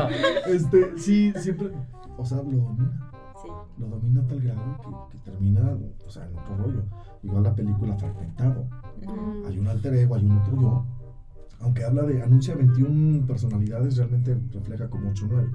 ¿no? 0.08 0.10
este, 0.54 0.98
sí, 0.98 1.34
siempre, 1.38 1.72
o 2.18 2.26
sea, 2.26 2.38
lo 2.38 2.44
domina. 2.44 3.13
Lo 3.78 3.88
domina 3.88 4.22
a 4.22 4.28
tal 4.28 4.40
grado 4.40 5.08
que, 5.10 5.18
que, 5.18 5.24
termina, 5.24 5.78
o 6.06 6.10
sea, 6.10 6.28
en 6.28 6.38
otro 6.38 6.58
rollo. 6.58 6.84
Igual 7.24 7.44
la 7.44 7.56
película 7.56 7.98
Fragmentado. 7.98 8.68
Mm. 9.02 9.46
Hay 9.48 9.60
un 9.60 9.68
alter 9.68 9.94
ego, 9.96 10.16
hay 10.16 10.26
un 10.26 10.38
otro 10.38 10.62
yo. 10.62 10.86
Aunque 11.64 11.86
habla 11.86 12.04
de, 12.04 12.22
anuncia 12.22 12.56
21 12.56 13.26
personalidades, 13.26 13.96
realmente 13.96 14.38
refleja 14.52 14.90
como 14.90 15.10
8 15.10 15.26
o 15.26 15.28
9. 15.32 15.52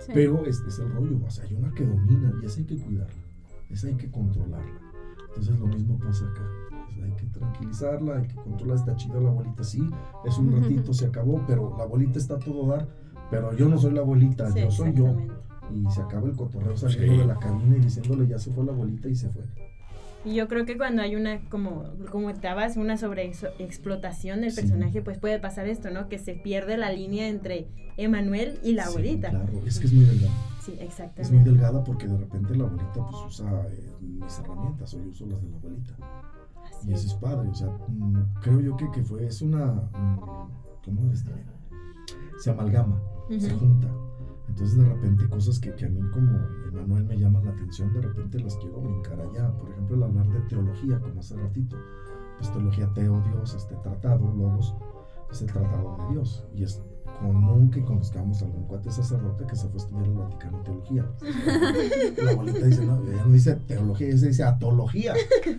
Sí. 0.00 0.12
Pero 0.12 0.44
este 0.44 0.68
es 0.68 0.78
el 0.78 0.92
rollo, 0.92 1.18
o 1.26 1.30
sea, 1.30 1.44
hay 1.44 1.54
una 1.54 1.72
que 1.72 1.86
domina 1.86 2.32
y 2.42 2.44
esa 2.44 2.60
hay 2.60 2.66
que 2.66 2.78
cuidarla, 2.78 3.22
esa 3.70 3.86
hay 3.86 3.94
que 3.94 4.10
controlarla. 4.10 4.80
Entonces 5.28 5.58
lo 5.58 5.66
mismo 5.66 5.98
pasa 5.98 6.26
acá. 6.26 6.42
O 6.88 6.92
sea, 6.92 7.04
hay 7.06 7.12
que 7.12 7.26
tranquilizarla, 7.26 8.16
hay 8.18 8.28
que 8.28 8.34
controlar, 8.34 8.76
está 8.76 8.96
chida 8.96 9.18
la 9.18 9.30
abuelita, 9.30 9.64
sí, 9.64 9.88
es 10.26 10.38
un 10.38 10.52
ratito, 10.62 10.92
se 10.92 11.06
acabó, 11.06 11.42
pero 11.46 11.74
la 11.78 11.84
abuelita 11.84 12.18
está 12.18 12.34
a 12.34 12.38
todo 12.38 12.66
dar, 12.68 12.86
pero 13.30 13.54
yo 13.56 13.66
no 13.66 13.78
soy 13.78 13.92
la 13.92 14.00
abuelita, 14.02 14.50
Sí, 14.52 14.60
yo 14.60 14.70
soy 14.70 14.92
yo. 14.92 15.16
Exactamente. 15.68 15.88
Y 15.90 15.94
se 15.94 16.00
acaba 16.02 16.28
el 16.28 16.36
cotorreo 16.36 16.76
saliendo 16.76 17.12
Sí. 17.12 17.18
de 17.18 17.26
la 17.26 17.38
cabina 17.38 17.76
y 17.76 17.80
diciéndole 17.80 18.26
ya 18.28 18.38
se 18.38 18.50
fue 18.52 18.64
la 18.64 18.72
abuelita 18.72 19.08
y 19.08 19.14
se 19.14 19.28
fue. 19.30 19.42
Y 20.24 20.34
yo 20.34 20.48
creo 20.48 20.66
que 20.66 20.76
cuando 20.76 21.02
hay 21.02 21.14
una, 21.14 21.40
como 21.48 21.84
comentabas, 22.10 22.76
una 22.76 22.96
sobreexplotación 22.96 24.40
del 24.40 24.50
Sí. 24.50 24.60
personaje, 24.60 25.00
pues 25.02 25.18
puede 25.18 25.38
pasar 25.38 25.68
esto, 25.68 25.90
¿no? 25.90 26.08
Que 26.08 26.18
se 26.18 26.34
pierde 26.34 26.76
la 26.76 26.90
línea 26.90 27.28
entre 27.28 27.68
Emanuel 27.96 28.58
y 28.64 28.72
la 28.72 28.84
Sí, 28.84 28.88
abuelita. 28.90 29.30
claro, 29.30 29.52
es 29.64 29.78
que 29.78 29.86
es 29.86 29.92
muy 29.92 30.04
delgada. 30.04 30.32
Sí, 30.60 30.72
Es 30.72 30.78
muy 30.78 30.86
exactamente. 30.88 31.50
delgada 31.50 31.84
porque 31.84 32.08
de 32.08 32.16
repente 32.18 32.56
la 32.56 32.64
abuelita 32.64 32.92
pues 33.08 33.16
usa 33.28 33.66
eh, 33.70 33.92
mis 34.00 34.38
herramientas 34.40 34.94
o 34.94 35.00
yo 35.00 35.10
uso 35.10 35.26
las 35.26 35.40
de 35.40 35.48
la 35.50 35.56
abuelita. 35.58 35.94
Así 36.64 36.90
Y 36.90 36.92
eso 36.94 37.06
es 37.06 37.14
padre, 37.14 37.48
o 37.48 37.54
sea, 37.54 37.68
mm, 37.86 38.40
creo 38.42 38.60
yo 38.60 38.76
que, 38.76 38.90
que 38.90 39.02
fue, 39.04 39.24
es 39.26 39.40
una, 39.42 39.66
mm, 39.66 40.18
¿cómo 40.84 41.02
les 41.08 41.24
diré? 41.24 41.44
Se 42.40 42.50
amalgama, 42.50 43.00
se 43.38 43.46
Ujú. 43.46 43.58
junta. 43.60 43.88
Entonces 44.48 44.76
de 44.76 44.84
repente 44.84 45.28
cosas 45.28 45.58
que, 45.58 45.74
que 45.74 45.86
a 45.86 45.88
mí 45.88 46.00
como 46.12 46.38
Emanuel 46.68 47.04
me 47.04 47.18
llaman 47.18 47.44
la 47.44 47.50
atención, 47.50 47.92
de 47.92 48.02
repente 48.02 48.38
las 48.38 48.56
quiero 48.56 48.80
brincar 48.80 49.20
allá. 49.20 49.50
Por 49.56 49.70
ejemplo, 49.70 49.96
el 49.96 50.02
hablar 50.04 50.28
de 50.28 50.40
teología, 50.48 51.00
como 51.00 51.20
hace 51.20 51.36
ratito. 51.36 51.76
Pues 52.38 52.52
teología, 52.52 52.92
teo, 52.94 53.20
Dios, 53.22 53.54
este 53.54 53.74
tratado, 53.76 54.32
logos, 54.34 54.74
es 55.30 55.42
el 55.42 55.52
tratado 55.52 55.96
de 55.98 56.12
Dios. 56.12 56.44
Y 56.54 56.64
es 56.64 56.82
común 57.20 57.70
que 57.70 57.82
conozcamos 57.82 58.42
a 58.42 58.46
algún 58.46 58.64
cuate 58.66 58.90
sacerdote 58.90 59.46
que 59.46 59.56
se 59.56 59.68
fue 59.68 59.80
a 59.80 59.84
estudiar 59.84 60.04
al 60.04 60.14
Vaticano 60.14 60.62
teología. 60.62 61.10
La 62.22 62.30
abuelita 62.32 62.66
dice, 62.66 62.84
no, 62.84 63.02
ella 63.06 63.24
no 63.24 63.32
dice 63.32 63.56
teología, 63.66 64.08
ella 64.08 64.26
dice 64.26 64.44
atología. 64.44 65.14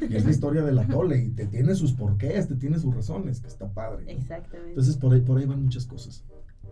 Y 0.10 0.16
es 0.16 0.26
la 0.26 0.32
historia 0.32 0.64
del 0.64 0.78
atole 0.78 1.18
y 1.24 1.30
te 1.30 1.48
tiene 1.48 1.74
sus 1.76 1.94
porqués, 1.94 2.48
te 2.48 2.56
tiene 2.56 2.78
sus 2.80 2.94
razones, 2.94 3.42
que 3.42 3.48
está 3.48 3.68
padre. 3.68 4.06
¿no? 4.06 4.12
Exactamente. 4.12 4.70
Entonces 4.70 4.98
por 4.98 5.14
ahí, 5.14 5.22
por 5.22 5.38
ahí 5.38 5.46
van 5.46 5.64
muchas 5.64 5.86
cosas. 5.86 6.24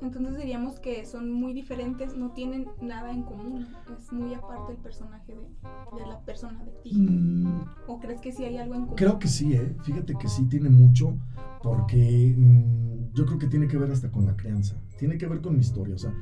Entonces 0.01 0.37
diríamos 0.37 0.79
que 0.79 1.05
son 1.05 1.31
muy 1.31 1.53
diferentes, 1.53 2.15
no 2.15 2.31
tienen 2.31 2.67
nada 2.81 3.11
en 3.11 3.23
común. 3.23 3.67
Es 3.97 4.11
muy 4.11 4.33
aparte 4.33 4.73
el 4.73 4.77
personaje 4.77 5.33
de, 5.33 5.99
de 5.99 6.07
la 6.07 6.19
persona 6.21 6.63
de 6.63 6.71
ti. 6.83 6.95
Mm, 6.95 7.63
¿O 7.87 7.99
crees 7.99 8.21
que 8.21 8.31
sí 8.31 8.43
hay 8.43 8.57
algo 8.57 8.75
en 8.75 8.81
común? 8.81 8.95
Creo 8.97 9.17
que 9.19 9.27
sí, 9.27 9.53
¿eh? 9.53 9.75
Fíjate 9.83 10.15
que 10.15 10.27
sí 10.27 10.45
tiene 10.45 10.69
mucho, 10.69 11.17
porque 11.63 12.35
mm, 12.37 13.13
yo 13.13 13.25
creo 13.25 13.39
que 13.39 13.47
tiene 13.47 13.67
que 13.67 13.77
ver 13.77 13.91
hasta 13.91 14.11
con 14.11 14.25
la 14.25 14.35
crianza, 14.35 14.75
tiene 14.99 15.17
que 15.17 15.27
ver 15.27 15.41
con 15.41 15.53
mi 15.53 15.61
historia, 15.61 15.95
o 15.95 15.99
sea, 15.99 16.13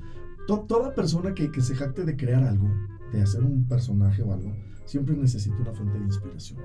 to- 0.48 0.62
toda 0.62 0.94
persona 0.94 1.34
que, 1.34 1.51
que 1.51 1.62
se 1.62 1.75
jacte 1.75 2.06
de 2.06 2.15
crear 2.15 2.44
algo, 2.44 2.70
de 3.12 3.22
hacer 3.22 3.44
un 3.44 3.68
personaje 3.68 4.22
o 4.22 4.32
algo, 4.34 4.53
siempre 4.86 5.16
necesita 5.16 5.56
una 5.58 5.74
fuente 5.74 5.98
de 5.98 6.06
inspiración. 6.06 6.62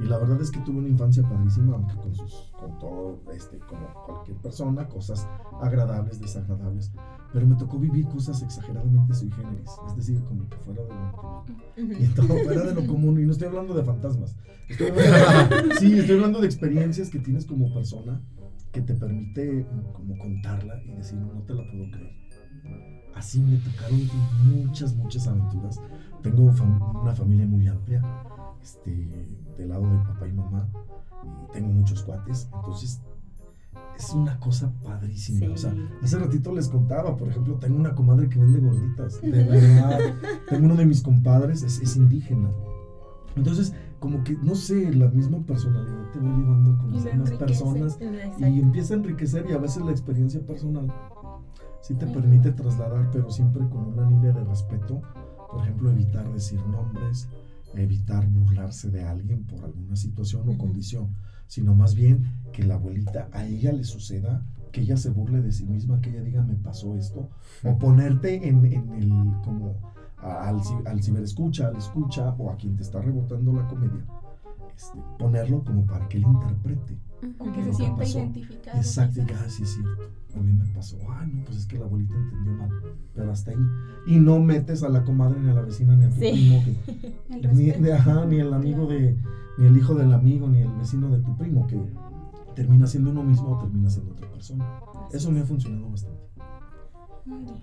Y 0.00 0.04
la 0.04 0.18
verdad 0.18 0.40
es 0.40 0.50
que 0.50 0.60
tuve 0.60 0.78
una 0.78 0.88
infancia 0.88 1.22
padrísima, 1.22 1.74
aunque 1.74 1.94
con, 1.96 2.14
sus, 2.14 2.52
con 2.58 2.78
todo, 2.78 3.22
este, 3.32 3.58
como 3.60 3.92
cualquier 4.06 4.36
persona, 4.38 4.88
cosas 4.88 5.26
agradables, 5.60 6.20
desagradables, 6.20 6.92
pero 7.32 7.46
me 7.46 7.56
tocó 7.56 7.78
vivir 7.78 8.06
cosas 8.06 8.42
exageradamente 8.42 9.14
sui 9.14 9.30
generis, 9.30 9.70
es 9.88 9.96
decir, 9.96 10.22
como 10.24 10.48
que 10.48 10.56
fuera 10.58 10.82
de 10.82 10.94
lo 10.94 11.12
común. 11.12 11.96
Y 11.98 12.06
todo 12.08 12.26
fuera 12.26 12.62
de 12.62 12.74
lo 12.74 12.86
común, 12.92 13.20
y 13.20 13.26
no 13.26 13.32
estoy 13.32 13.48
hablando 13.48 13.74
de 13.74 13.84
fantasmas. 13.84 14.36
Estoy 14.68 14.88
hablando, 14.90 15.74
sí, 15.76 15.98
estoy 15.98 16.16
hablando 16.16 16.40
de 16.40 16.46
experiencias 16.46 17.08
que 17.08 17.18
tienes 17.18 17.46
como 17.46 17.72
persona 17.72 18.20
que 18.72 18.80
te 18.80 18.94
permite 18.94 19.66
mm, 19.70 19.92
como 19.92 20.18
contarla 20.18 20.82
y 20.84 20.92
decir, 20.92 21.18
no, 21.18 21.32
no 21.32 21.42
te 21.42 21.54
la 21.54 21.62
puedo 21.70 21.90
creer. 21.90 22.22
Así 23.14 23.40
me 23.40 23.56
tocaron 23.58 24.08
muchas, 24.44 24.94
muchas 24.94 25.26
aventuras. 25.26 25.80
Tengo 26.22 26.50
fam- 26.52 27.00
una 27.02 27.12
familia 27.14 27.46
muy 27.46 27.66
amplia, 27.66 28.02
este, 28.62 28.90
del 29.58 29.68
lado 29.68 29.82
de 29.90 29.98
papá 30.04 30.28
y 30.28 30.32
mamá, 30.32 30.68
y 31.24 31.52
tengo 31.52 31.72
muchos 31.72 32.02
cuates, 32.02 32.48
entonces 32.54 33.00
es 33.96 34.10
una 34.14 34.38
cosa 34.38 34.72
padrísima. 34.84 35.52
O 35.52 35.56
sea, 35.56 35.72
Sí. 35.72 35.84
hace 36.02 36.18
ratito 36.18 36.52
les 36.52 36.68
contaba, 36.68 37.16
por 37.16 37.28
ejemplo, 37.28 37.54
tengo 37.56 37.76
una 37.78 37.94
comadre 37.94 38.28
que 38.28 38.38
vende 38.38 38.60
gorditas, 38.60 39.20
de 39.20 39.30
verdad. 39.30 39.98
tengo 40.48 40.64
uno 40.66 40.76
de 40.76 40.86
mis 40.86 41.02
compadres, 41.02 41.62
es, 41.62 41.80
es 41.80 41.96
indígena. 41.96 42.50
Entonces, 43.36 43.72
como 43.98 44.22
que, 44.24 44.36
no 44.42 44.54
sé, 44.54 44.92
la 44.94 45.08
misma 45.08 45.38
personalidad 45.46 46.10
te 46.12 46.18
va 46.18 46.28
llevando 46.36 46.72
a 46.72 46.78
conocer 46.78 47.14
Y 47.14 47.16
lo 47.16 47.22
más 47.22 47.30
enriquece. 47.32 47.44
personas 47.64 47.98
Exacto. 48.00 48.46
y 48.46 48.60
empieza 48.60 48.94
a 48.94 48.96
enriquecer 48.98 49.46
y 49.48 49.52
a 49.52 49.58
veces 49.58 49.82
la 49.84 49.90
experiencia 49.90 50.40
personal 50.44 50.92
sí 51.80 51.94
te 51.94 52.06
Sí. 52.06 52.12
permite 52.12 52.52
trasladar, 52.52 53.10
pero 53.10 53.30
siempre 53.30 53.66
con 53.68 53.86
una 53.86 54.08
línea 54.08 54.32
de 54.32 54.44
respeto. 54.44 55.00
Por 55.52 55.60
ejemplo, 55.62 55.90
evitar 55.90 56.32
decir 56.32 56.60
nombres, 56.66 57.28
evitar 57.74 58.26
burlarse 58.28 58.90
de 58.90 59.04
alguien 59.04 59.44
por 59.44 59.64
alguna 59.64 59.96
situación 59.96 60.48
o 60.48 60.58
condición, 60.58 61.14
sino 61.46 61.74
más 61.74 61.94
bien 61.94 62.24
que 62.52 62.64
la 62.64 62.74
abuelita 62.74 63.28
a 63.32 63.46
ella 63.46 63.72
le 63.72 63.84
suceda, 63.84 64.44
que 64.72 64.80
ella 64.82 64.96
se 64.96 65.10
burle 65.10 65.42
de 65.42 65.52
sí 65.52 65.64
misma, 65.66 66.00
que 66.00 66.10
ella 66.10 66.22
diga 66.22 66.42
me 66.42 66.54
pasó 66.54 66.96
esto, 66.96 67.28
o 67.62 67.78
ponerte 67.78 68.48
en, 68.48 68.64
en 68.66 68.92
el 68.94 69.32
como 69.44 69.74
a- 70.18 70.48
al, 70.48 70.60
al 70.86 71.02
ciberescucha, 71.02 71.68
al 71.68 71.76
escucha 71.76 72.30
o 72.38 72.50
a 72.50 72.56
quien 72.56 72.76
te 72.76 72.82
está 72.82 73.00
rebotando 73.00 73.52
la 73.52 73.66
comedia, 73.68 74.04
este, 74.76 74.98
ponerlo 75.18 75.62
como 75.64 75.86
para 75.86 76.08
que 76.08 76.18
él 76.18 76.24
interprete. 76.26 76.98
O 77.38 77.52
que 77.52 77.62
Lo 77.64 77.72
se 77.72 77.88
pasó. 77.90 78.18
identificado. 78.18 78.78
Exacto, 78.78 79.20
y 79.20 79.32
"Ah, 79.32 79.48
sí 79.48 79.62
es 79.62 79.70
cierto. 79.74 80.02
A 80.34 80.40
mí 80.40 80.52
me 80.52 80.64
pasó. 80.74 80.96
Ah, 81.08 81.24
no, 81.24 81.44
pues 81.44 81.58
es 81.58 81.66
que 81.66 81.78
la 81.78 81.84
abuelita 81.84 82.14
entendió 82.16 82.52
mal. 82.54 82.70
Pero 83.14 83.30
hasta 83.30 83.52
ahí. 83.52 83.56
Y 84.06 84.16
no 84.18 84.40
metes 84.40 84.82
a 84.82 84.88
la 84.88 85.04
comadre, 85.04 85.38
ni 85.40 85.50
a 85.50 85.54
la 85.54 85.60
vecina, 85.62 85.94
ni 85.94 86.04
a 86.06 86.08
tu 86.10 86.16
Sí. 86.16 86.30
primo. 86.32 86.64
que- 86.64 87.14
El 87.48 87.54
ni, 87.56 87.66
de- 87.70 87.92
ajá, 87.92 88.24
ni 88.26 88.36
el 88.40 88.52
amigo 88.52 88.86
de. 88.86 89.16
Ni 89.58 89.66
el 89.66 89.76
hijo 89.76 89.94
del 89.94 90.12
amigo, 90.12 90.48
ni 90.48 90.62
el 90.62 90.72
vecino 90.72 91.10
de 91.10 91.18
tu 91.22 91.36
primo, 91.36 91.66
que 91.66 91.78
termina 92.56 92.86
siendo 92.86 93.10
uno 93.10 93.22
mismo 93.22 93.50
o 93.50 93.58
termina 93.58 93.88
siendo 93.90 94.12
otra 94.12 94.28
persona. 94.30 94.80
Eso 95.12 95.30
me 95.30 95.40
ha 95.40 95.44
funcionado 95.44 95.88
bastante. 95.90 96.20
Muy 97.26 97.44
bien. 97.44 97.60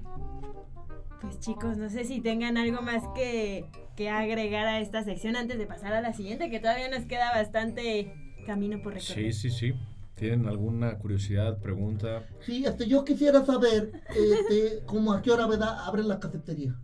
Pues 1.22 1.40
chicos, 1.40 1.78
no 1.78 1.90
sé 1.90 2.06
si 2.06 2.22
tengan 2.22 2.56
algo 2.58 2.82
más 2.82 3.04
que, 3.14 3.66
que 4.00 4.10
agregar 4.10 4.66
a 4.66 4.80
esta 4.80 5.04
sección 5.04 5.36
antes 5.36 5.58
de 5.58 5.66
pasar 5.66 5.92
a 5.92 6.00
la 6.00 6.14
siguiente, 6.14 6.50
que 6.50 6.62
todavía 6.62 6.90
nos 6.90 7.04
queda 7.04 7.32
bastante 7.32 8.14
camino 8.46 8.82
por 8.82 8.94
recorrer. 8.94 9.34
Sí, 9.34 9.34
sí, 9.34 9.50
sí. 9.50 9.74
¿Tienen 10.16 10.48
alguna 10.48 10.98
curiosidad, 10.98 11.60
pregunta? 11.60 12.24
Sí, 12.40 12.64
este, 12.66 12.88
yo 12.88 13.04
quisiera 13.04 13.46
saber, 13.46 13.92
este, 14.16 14.86
como 14.86 15.12
a 15.12 15.22
qué 15.22 15.32
hora, 15.32 15.48
¿verdad? 15.48 15.80
Abre 15.86 16.04
la 16.04 16.18
cafetería. 16.18 16.80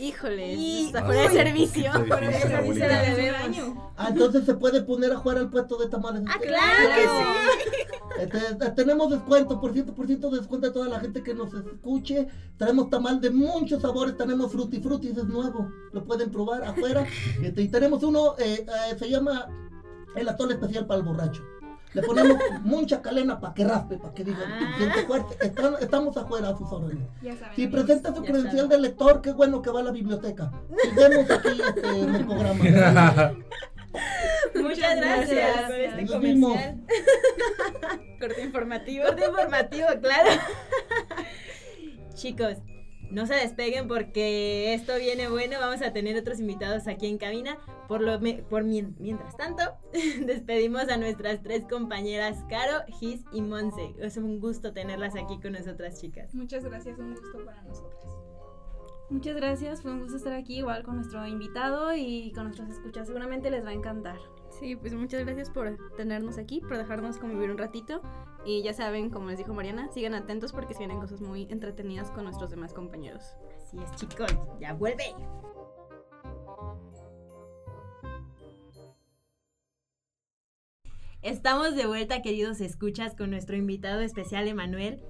Híjole, 0.00 0.54
Y- 0.54 0.86
está 0.86 1.04
fuera 1.04 1.22
de 1.22 1.28
servicio. 1.28 1.90
Hace 1.90 1.98
un 2.00 2.74
debemos. 2.74 3.40
año. 3.42 3.92
Ah, 3.96 4.08
entonces 4.08 4.44
se 4.46 4.54
puede 4.54 4.82
poner 4.82 5.12
a 5.12 5.16
jugar 5.16 5.38
al 5.38 5.50
puesto 5.50 5.76
de 5.76 5.88
tamales. 5.88 6.22
Ah, 6.26 6.38
claro 6.40 6.88
que 6.94 7.02
sí. 7.02 8.22
Este, 8.22 8.38
eh, 8.38 8.70
tenemos 8.74 9.10
descuento, 9.10 9.60
por 9.60 9.72
ciento 9.72 9.94
por 9.94 10.06
ciento 10.06 10.30
de 10.30 10.38
descuento 10.38 10.68
a 10.68 10.72
toda 10.72 10.88
la 10.88 11.00
gente 11.00 11.22
que 11.22 11.34
nos 11.34 11.52
escuche. 11.52 12.28
Traemos 12.56 12.88
tamal 12.90 13.20
de 13.20 13.30
muchos 13.30 13.82
sabores, 13.82 14.16
tenemos 14.16 14.50
frutti 14.50 14.80
frutti, 14.80 15.08
ese 15.08 15.20
es 15.20 15.26
nuevo, 15.26 15.70
lo 15.92 16.04
pueden 16.04 16.30
probar 16.30 16.64
afuera. 16.64 17.04
Este, 17.42 17.62
y 17.62 17.68
tenemos 17.68 18.02
uno, 18.02 18.34
eh, 18.38 18.66
eh, 18.66 18.96
se 18.98 19.08
llama 19.08 19.46
el 20.16 20.28
atole 20.28 20.54
especial 20.54 20.86
para 20.86 20.98
el 21.00 21.06
borracho. 21.06 21.42
Le 21.92 22.02
ponemos 22.02 22.38
mucha 22.62 23.02
calena 23.02 23.40
para 23.40 23.52
que 23.52 23.64
raspe, 23.64 23.96
para 23.98 24.14
que 24.14 24.22
digan, 24.24 24.42
Ah. 24.46 24.74
siente 24.78 25.02
fuerte. 25.06 25.36
Están- 25.44 25.74
estamos 25.80 26.16
afuera 26.16 26.50
a 26.50 26.56
sus 26.56 26.70
órdenes. 26.72 27.08
Ya 27.22 27.36
saben. 27.36 27.56
Si 27.56 27.66
presenta 27.66 28.14
su 28.14 28.22
credencial 28.22 28.68
de 28.68 28.78
lector, 28.78 29.20
qué 29.20 29.32
bueno 29.32 29.60
que 29.60 29.70
va 29.70 29.80
a 29.80 29.82
la 29.84 29.90
biblioteca. 29.90 30.52
Nos 30.68 30.94
vemos 30.94 31.30
aquí 31.30 31.48
este, 31.60 31.88
en 32.00 32.14
el 32.14 32.26
programa. 32.26 33.32
Muchas 34.54 34.96
gracias 34.96 35.62
por 35.66 35.74
este 35.80 36.02
Nos 36.02 36.20
vimos. 36.20 36.50
comercial. 36.52 36.80
Corte 38.20 38.42
informativo. 38.44 39.04
Corte 39.06 39.24
informativo, 39.26 39.86
claro. 40.00 40.30
Chicos, 42.14 42.56
no 43.10 43.26
se 43.26 43.34
despeguen 43.34 43.88
porque 43.88 44.74
esto 44.74 44.96
viene 44.96 45.28
bueno. 45.28 45.56
Vamos 45.60 45.82
a 45.82 45.92
tener 45.92 46.16
otros 46.16 46.40
invitados 46.40 46.86
aquí 46.86 47.06
en 47.06 47.18
cabina. 47.18 47.58
Por 47.88 48.02
lo 48.02 48.20
por 48.48 48.64
mientras 48.64 49.36
tanto, 49.36 49.62
despedimos 50.26 50.88
a 50.88 50.96
nuestras 50.96 51.42
tres 51.42 51.64
compañeras 51.68 52.44
Caro, 52.48 52.84
Gis 52.98 53.22
y 53.32 53.42
Monse. 53.42 53.94
Es 53.98 54.16
un 54.16 54.40
gusto 54.40 54.72
tenerlas 54.72 55.16
aquí 55.16 55.40
con 55.40 55.52
nosotras, 55.52 56.00
chicas. 56.00 56.34
Muchas 56.34 56.64
gracias, 56.64 56.98
un 56.98 57.14
gusto 57.14 57.44
para 57.44 57.62
nosotras. 57.62 58.20
Muchas 59.10 59.34
gracias, 59.34 59.82
fue 59.82 59.90
un 59.90 60.02
gusto 60.02 60.18
estar 60.18 60.32
aquí 60.34 60.58
igual 60.58 60.84
con 60.84 60.94
nuestro 60.94 61.26
invitado 61.26 61.92
y 61.96 62.30
con 62.32 62.44
nuestras 62.44 62.70
escuchas. 62.70 63.08
Seguramente 63.08 63.50
les 63.50 63.64
va 63.64 63.70
a 63.70 63.72
encantar. 63.72 64.18
Sí, 64.60 64.76
pues 64.76 64.94
muchas 64.94 65.24
gracias 65.24 65.50
por 65.50 65.76
tenernos 65.96 66.38
aquí, 66.38 66.60
por 66.60 66.76
dejarnos 66.76 67.18
convivir 67.18 67.50
un 67.50 67.58
ratito. 67.58 68.02
Y 68.44 68.62
ya 68.62 68.72
saben, 68.72 69.10
como 69.10 69.28
les 69.28 69.38
dijo 69.38 69.52
Mariana, 69.54 69.88
sigan 69.92 70.14
atentos 70.14 70.52
porque 70.52 70.74
se 70.74 70.80
vienen 70.80 71.00
cosas 71.00 71.20
muy 71.20 71.46
entretenidas 71.50 72.10
con 72.10 72.24
nuestros 72.24 72.50
demás 72.50 72.72
compañeros. 72.72 73.22
Así 73.62 73.76
es, 73.78 73.94
chicos, 73.96 74.30
ya 74.60 74.72
vuelve. 74.72 75.14
Estamos 81.22 81.76
de 81.76 81.86
vuelta, 81.86 82.22
queridos 82.22 82.60
escuchas, 82.60 83.14
con 83.14 83.30
nuestro 83.30 83.56
invitado 83.56 84.00
especial, 84.00 84.48
Emanuel 84.48 85.04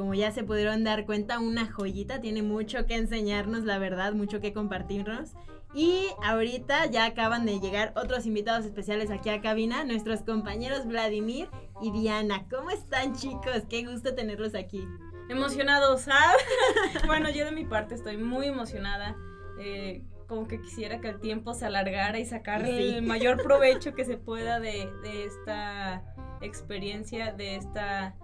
como 0.00 0.14
ya 0.14 0.32
se 0.32 0.44
pudieron 0.44 0.82
dar 0.82 1.04
cuenta, 1.04 1.38
una 1.38 1.70
joyita, 1.70 2.22
tiene 2.22 2.42
mucho 2.42 2.86
que 2.86 2.94
enseñarnos, 2.94 3.64
la 3.64 3.78
verdad, 3.78 4.14
mucho 4.14 4.40
que 4.40 4.54
compartirnos. 4.54 5.34
Y 5.72 6.08
ahorita 6.24 6.86
ya 6.86 7.04
acaban 7.04 7.46
de 7.46 7.60
llegar 7.60 7.92
otros 7.94 8.26
invitados 8.26 8.64
especiales 8.64 9.10
aquí 9.10 9.30
a 9.30 9.40
cabina, 9.40 9.84
nuestros 9.84 10.22
compañeros 10.22 10.86
Vladimir 10.86 11.48
y 11.80 11.92
Diana. 11.92 12.46
¿Cómo 12.50 12.70
están 12.70 13.14
chicos? 13.14 13.62
Qué 13.68 13.84
gusto 13.84 14.14
tenerlos 14.14 14.54
aquí. 14.54 14.84
Emocionados, 15.28 16.08
¿ah? 16.08 16.32
bueno, 17.06 17.30
yo 17.30 17.44
de 17.44 17.52
mi 17.52 17.64
parte 17.64 17.94
estoy 17.94 18.16
muy 18.16 18.46
emocionada. 18.46 19.16
Eh, 19.60 20.02
como 20.26 20.48
que 20.48 20.60
quisiera 20.60 21.00
que 21.00 21.08
el 21.08 21.20
tiempo 21.20 21.54
se 21.54 21.66
alargara 21.66 22.18
y 22.18 22.24
sacar 22.24 22.64
el 22.64 23.02
mayor 23.02 23.42
provecho 23.42 23.94
que 23.94 24.04
se 24.04 24.16
pueda 24.16 24.60
de, 24.60 24.88
de 25.02 25.24
esta 25.24 26.04
experiencia, 26.40 27.32
de 27.32 27.56
esta 27.56 28.16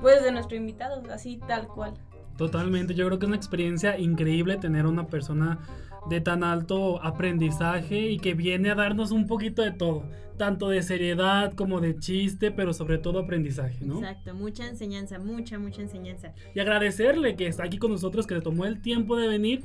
pues 0.00 0.22
de 0.22 0.32
nuestro 0.32 0.56
invitado, 0.56 1.02
así 1.12 1.40
tal 1.46 1.68
cual. 1.68 1.94
Totalmente, 2.36 2.94
yo 2.94 3.06
creo 3.06 3.18
que 3.18 3.26
es 3.26 3.28
una 3.28 3.36
experiencia 3.36 3.98
increíble 3.98 4.56
tener 4.56 4.86
una 4.86 5.06
persona 5.06 5.58
de 6.08 6.20
tan 6.20 6.44
alto 6.44 7.02
aprendizaje 7.02 8.10
y 8.10 8.18
que 8.18 8.34
viene 8.34 8.70
a 8.70 8.74
darnos 8.74 9.10
un 9.10 9.26
poquito 9.26 9.62
de 9.62 9.72
todo, 9.72 10.04
tanto 10.36 10.68
de 10.68 10.82
seriedad 10.82 11.52
como 11.54 11.80
de 11.80 11.98
chiste, 11.98 12.50
pero 12.50 12.72
sobre 12.72 12.98
todo 12.98 13.18
aprendizaje, 13.18 13.84
¿no? 13.84 13.98
Exacto, 13.98 14.34
mucha 14.34 14.66
enseñanza, 14.66 15.18
mucha, 15.18 15.58
mucha 15.58 15.82
enseñanza. 15.82 16.32
Y 16.54 16.60
agradecerle 16.60 17.36
que 17.36 17.46
está 17.46 17.64
aquí 17.64 17.78
con 17.78 17.90
nosotros, 17.90 18.26
que 18.26 18.34
le 18.34 18.40
tomó 18.40 18.64
el 18.64 18.80
tiempo 18.80 19.16
de 19.16 19.28
venir 19.28 19.62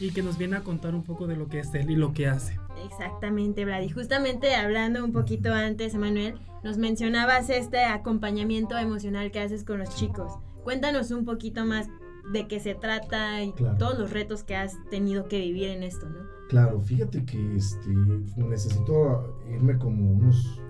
y 0.00 0.10
que 0.10 0.22
nos 0.22 0.36
viene 0.36 0.56
a 0.56 0.60
contar 0.60 0.94
un 0.94 1.02
poco 1.02 1.26
de 1.26 1.36
lo 1.36 1.48
que 1.48 1.60
es 1.60 1.72
él 1.74 1.90
y 1.90 1.96
lo 1.96 2.12
que 2.12 2.26
hace. 2.26 2.58
Exactamente, 2.84 3.64
Brad. 3.64 3.82
Y 3.82 3.88
justamente 3.88 4.54
hablando 4.54 5.04
un 5.04 5.12
poquito 5.12 5.52
antes, 5.52 5.94
Emanuel, 5.94 6.34
nos 6.62 6.76
mencionabas 6.76 7.48
este 7.48 7.84
acompañamiento 7.84 8.76
emocional 8.76 9.30
que 9.30 9.40
haces 9.40 9.64
con 9.64 9.78
los 9.78 9.94
chicos. 9.96 10.32
Cuéntanos 10.64 11.10
un 11.12 11.24
poquito 11.24 11.64
más 11.64 11.88
de 12.32 12.48
qué 12.48 12.60
se 12.60 12.74
trata 12.74 13.42
y 13.42 13.52
todos 13.78 13.98
los 13.98 14.10
retos 14.10 14.42
que 14.42 14.56
has 14.56 14.76
tenido 14.90 15.28
que 15.28 15.38
vivir 15.38 15.68
en 15.68 15.82
esto, 15.82 16.08
¿no? 16.08 16.20
Claro, 16.48 16.80
fíjate 16.80 17.24
que 17.24 17.56
este, 17.56 17.90
necesito 18.36 19.40
irme 19.50 19.78
como 19.78 20.12
unos 20.12 20.60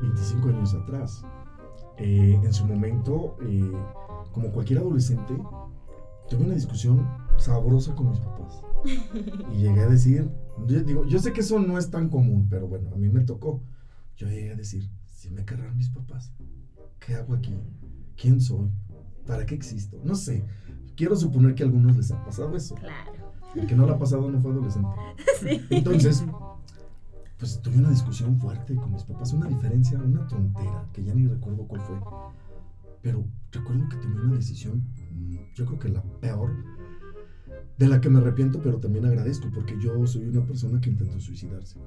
25 0.00 0.48
años 0.48 0.74
atrás. 0.74 1.24
Eh, 1.98 2.38
en 2.42 2.52
su 2.52 2.66
momento, 2.66 3.36
eh, 3.42 3.72
como 4.32 4.50
cualquier 4.50 4.80
adolescente, 4.80 5.34
tuve 6.28 6.44
una 6.44 6.54
discusión 6.54 7.06
sabrosa 7.36 7.94
con 7.94 8.10
mis 8.10 8.20
papás. 8.20 8.62
Y 9.54 9.62
llegué 9.62 9.80
a 9.80 9.88
decir, 9.88 10.30
yo, 10.66 10.82
digo, 10.82 11.06
yo 11.06 11.18
sé 11.18 11.32
que 11.32 11.40
eso 11.40 11.58
no 11.58 11.78
es 11.78 11.90
tan 11.90 12.08
común, 12.08 12.48
pero 12.50 12.68
bueno, 12.68 12.90
a 12.92 12.96
mí 12.96 13.08
me 13.08 13.20
tocó. 13.20 13.62
Yo 14.16 14.28
llegué 14.28 14.52
a 14.52 14.56
decir, 14.56 14.90
si 15.06 15.30
me 15.30 15.44
querrán 15.44 15.76
mis 15.76 15.88
papás, 15.88 16.32
¿qué 17.00 17.14
hago 17.14 17.34
aquí? 17.34 17.54
¿Quién 18.16 18.40
soy? 18.40 18.70
¿Para 19.26 19.46
qué 19.46 19.54
existo? 19.54 20.00
No 20.04 20.14
sé. 20.14 20.44
Quiero 20.96 21.16
suponer 21.16 21.54
que 21.54 21.62
a 21.62 21.66
algunos 21.66 21.96
les 21.96 22.10
ha 22.10 22.24
pasado 22.24 22.54
eso. 22.56 22.74
Claro. 22.76 23.12
El 23.54 23.66
que 23.66 23.74
no 23.74 23.86
lo 23.86 23.94
ha 23.94 23.98
pasado 23.98 24.30
no 24.30 24.40
fue 24.40 24.52
adolescente. 24.52 24.88
Sí. 25.40 25.60
Entonces, 25.70 26.24
pues 27.38 27.60
tuve 27.60 27.76
una 27.78 27.90
discusión 27.90 28.38
fuerte 28.38 28.74
con 28.76 28.92
mis 28.92 29.02
papás, 29.02 29.32
una 29.32 29.46
diferencia, 29.46 29.98
una 29.98 30.26
tontera, 30.26 30.88
que 30.92 31.04
ya 31.04 31.14
ni 31.14 31.26
recuerdo 31.26 31.66
cuál 31.66 31.80
fue. 31.82 31.96
Pero 33.02 33.26
recuerdo 33.52 33.88
que 33.88 33.96
tomé 33.96 34.20
una 34.22 34.36
decisión, 34.36 34.84
mm, 35.12 35.36
yo 35.54 35.66
creo 35.66 35.78
que 35.78 35.88
la 35.88 36.02
peor 36.20 36.52
de 37.76 37.88
la 37.88 38.00
que 38.00 38.08
me 38.08 38.18
arrepiento, 38.18 38.60
pero 38.62 38.78
también 38.78 39.04
agradezco, 39.04 39.50
porque 39.54 39.76
yo 39.80 40.06
soy 40.06 40.28
una 40.28 40.46
persona 40.46 40.80
que 40.80 40.90
intentó 40.90 41.20
suicidarse 41.20 41.78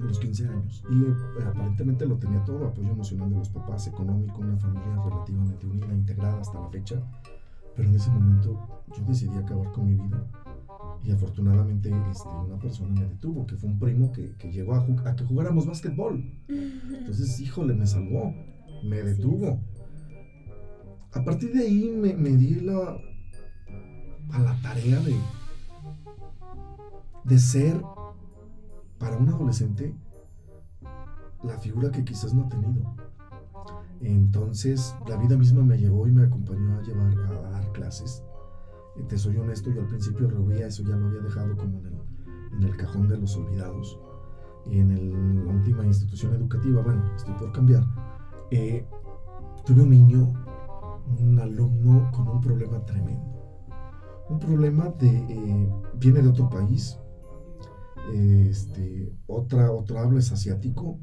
a 0.00 0.04
los 0.04 0.18
15 0.18 0.48
años. 0.48 0.84
Y 0.90 1.02
eh, 1.02 1.44
aparentemente 1.46 2.06
lo 2.06 2.16
tenía 2.16 2.44
todo, 2.44 2.66
apoyo 2.66 2.90
emocional 2.90 3.30
de 3.30 3.36
los 3.36 3.48
papás, 3.48 3.86
económico, 3.86 4.40
una 4.40 4.56
familia 4.56 4.96
relativamente 5.04 5.66
unida, 5.66 5.92
integrada 5.92 6.40
hasta 6.40 6.60
la 6.60 6.68
fecha. 6.68 7.02
Pero 7.76 7.88
en 7.88 7.94
ese 7.94 8.10
momento 8.10 8.84
yo 8.96 9.04
decidí 9.04 9.36
acabar 9.36 9.70
con 9.72 9.86
mi 9.86 9.94
vida. 9.94 10.26
Y 11.04 11.10
afortunadamente 11.10 11.90
este, 12.10 12.28
una 12.28 12.58
persona 12.58 13.00
me 13.00 13.06
detuvo, 13.06 13.46
que 13.46 13.56
fue 13.56 13.70
un 13.70 13.78
primo 13.78 14.12
que, 14.12 14.34
que 14.36 14.52
llegó 14.52 14.74
a, 14.74 14.86
a, 15.04 15.16
que 15.16 15.24
jugáramos 15.24 15.66
básquetbol. 15.66 16.22
Entonces, 16.48 17.40
híjole, 17.40 17.74
me 17.74 17.86
salvó, 17.86 18.32
me 18.84 19.02
detuvo. 19.02 19.58
A 21.12 21.24
partir 21.24 21.52
de 21.52 21.64
ahí 21.64 21.90
me, 21.90 22.14
me 22.14 22.30
di 22.30 22.60
la, 22.60 22.96
a 24.30 24.38
la 24.38 24.56
tarea 24.62 25.00
de, 25.00 25.16
de 27.24 27.38
ser 27.38 27.82
para 29.02 29.16
un 29.16 29.28
adolescente 29.28 29.96
la 31.42 31.58
figura 31.58 31.90
que 31.90 32.04
quizás 32.04 32.32
no 32.32 32.44
ha 32.44 32.48
tenido. 32.48 32.94
Entonces 34.00 34.94
la 35.08 35.16
vida 35.16 35.36
misma 35.36 35.64
me 35.64 35.76
llevó 35.76 36.06
y 36.06 36.12
me 36.12 36.22
acompañó 36.22 36.78
a 36.78 36.82
llevar 36.82 37.12
a 37.18 37.50
dar 37.50 37.72
clases. 37.72 38.22
te 39.08 39.18
soy 39.18 39.36
honesto, 39.38 39.70
yo 39.72 39.80
al 39.80 39.88
principio 39.88 40.30
rehuía 40.30 40.68
eso, 40.68 40.84
ya 40.84 40.94
lo 40.94 41.08
había 41.08 41.20
dejado 41.20 41.56
como 41.56 41.80
en 41.80 41.86
el, 41.86 41.98
en 42.52 42.62
el 42.62 42.76
cajón 42.76 43.08
de 43.08 43.18
los 43.18 43.36
olvidados. 43.36 43.98
Y 44.66 44.78
en 44.78 44.92
el, 44.92 45.46
la 45.46 45.52
última 45.52 45.84
institución 45.84 46.34
educativa, 46.34 46.80
bueno, 46.82 47.02
estoy 47.16 47.34
por 47.34 47.50
cambiar, 47.50 47.84
eh, 48.52 48.86
tuve 49.66 49.82
un 49.82 49.90
niño, 49.90 50.32
un 51.18 51.40
alumno 51.40 52.08
con 52.12 52.28
un 52.28 52.40
problema 52.40 52.84
tremendo 52.84 53.32
un 54.28 54.38
problema 54.38 54.88
de, 54.98 55.08
eh, 55.08 55.72
viene 55.94 56.22
de 56.22 56.28
otro 56.28 56.48
país, 56.48 56.98
este, 58.12 59.12
otra, 59.26 59.70
otro 59.70 59.98
habla 59.98 60.18
es 60.18 60.32
asiático, 60.32 60.98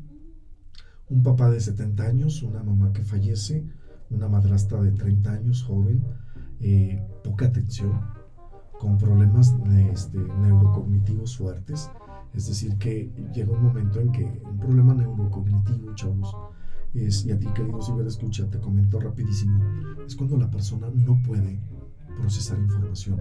un 1.09 1.23
papá 1.23 1.49
de 1.49 1.59
70 1.59 2.03
años, 2.03 2.43
una 2.43 2.63
mamá 2.63 2.93
que 2.93 3.03
fallece, 3.03 3.65
una 4.09 4.27
madrastra 4.27 4.81
de 4.81 4.91
30 4.91 5.31
años, 5.31 5.63
joven, 5.63 6.03
eh, 6.59 7.01
poca 7.23 7.45
atención, 7.45 7.99
con 8.79 8.97
problemas 8.97 9.53
este, 9.91 10.17
neurocognitivos 10.17 11.37
fuertes. 11.37 11.89
Es 12.33 12.47
decir, 12.47 12.77
que 12.77 13.11
llega 13.33 13.51
un 13.51 13.63
momento 13.63 13.99
en 13.99 14.11
que 14.11 14.41
un 14.43 14.59
problema 14.59 14.93
neurocognitivo, 14.93 15.93
chavos, 15.95 16.35
es, 16.93 17.25
y 17.25 17.31
a 17.31 17.39
ti 17.39 17.47
querido 17.53 17.81
si 17.81 17.91
escucha, 18.07 18.49
te 18.49 18.59
comento 18.59 18.99
rapidísimo, 18.99 19.59
es 20.05 20.15
cuando 20.15 20.37
la 20.37 20.49
persona 20.49 20.89
no 20.93 21.19
puede 21.25 21.59
procesar 22.19 22.59
información, 22.59 23.19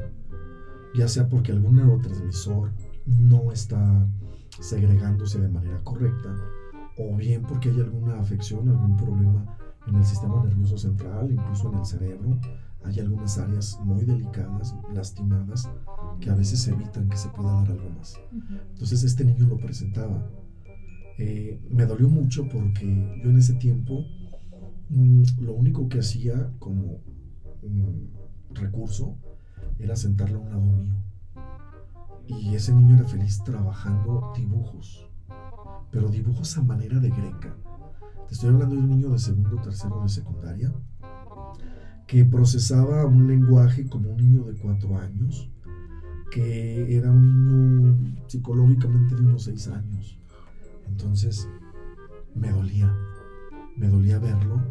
ya 0.94 1.08
sea 1.08 1.28
porque 1.28 1.52
algún 1.52 1.76
neurotransmisor 1.76 2.72
no 3.08 3.52
está 3.52 4.06
segregándose 4.60 5.40
de 5.40 5.48
manera 5.48 5.80
correcta, 5.84 6.34
o 6.98 7.16
bien 7.16 7.42
porque 7.42 7.70
hay 7.70 7.80
alguna 7.80 8.18
afección, 8.18 8.68
algún 8.68 8.96
problema 8.96 9.56
en 9.86 9.94
el 9.94 10.04
sistema 10.04 10.42
nervioso 10.44 10.76
central, 10.76 11.30
incluso 11.30 11.72
en 11.72 11.78
el 11.78 11.86
cerebro. 11.86 12.38
Hay 12.84 13.00
algunas 13.00 13.38
áreas 13.38 13.78
muy 13.84 14.04
delicadas, 14.04 14.74
lastimadas, 14.94 15.68
que 16.20 16.30
a 16.30 16.34
veces 16.34 16.66
evitan 16.68 17.08
que 17.08 17.16
se 17.16 17.28
pueda 17.30 17.52
dar 17.52 17.70
algo 17.70 17.90
más. 17.90 18.18
Entonces 18.72 19.02
este 19.02 19.24
niño 19.24 19.46
lo 19.46 19.56
presentaba. 19.56 20.30
Eh, 21.18 21.60
me 21.70 21.84
dolió 21.86 22.08
mucho 22.08 22.48
porque 22.48 22.86
yo 23.22 23.30
en 23.30 23.38
ese 23.38 23.54
tiempo 23.54 24.04
mm, 24.90 25.22
lo 25.40 25.54
único 25.54 25.88
que 25.88 25.98
hacía 25.98 26.52
como 26.60 27.00
mm, 27.62 28.54
recurso 28.54 29.16
era 29.80 29.96
sentarlo 29.96 30.38
a 30.38 30.42
un 30.42 30.50
lado 30.50 30.66
mío. 30.66 30.94
Y 32.28 32.54
ese 32.54 32.74
niño 32.74 32.96
era 32.96 33.08
feliz 33.08 33.42
trabajando 33.42 34.32
dibujos, 34.36 35.08
pero 35.90 36.08
dibujos 36.08 36.58
a 36.58 36.62
manera 36.62 37.00
de 37.00 37.08
greca. 37.08 37.56
Te 38.28 38.34
estoy 38.34 38.50
hablando 38.50 38.74
de 38.74 38.82
un 38.82 38.90
niño 38.90 39.08
de 39.08 39.18
segundo 39.18 39.56
tercero 39.62 40.02
de 40.02 40.10
secundaria 40.10 40.70
que 42.06 42.26
procesaba 42.26 43.06
un 43.06 43.26
lenguaje 43.26 43.88
como 43.88 44.10
un 44.10 44.18
niño 44.18 44.44
de 44.44 44.58
cuatro 44.58 44.98
años, 44.98 45.50
que 46.30 46.94
era 46.94 47.10
un 47.10 47.46
niño 47.46 48.18
psicológicamente 48.26 49.14
de 49.14 49.22
unos 49.22 49.44
seis 49.44 49.66
años. 49.68 50.18
Entonces 50.86 51.48
me 52.34 52.50
dolía, 52.50 52.94
me 53.78 53.88
dolía 53.88 54.18
verlo 54.18 54.62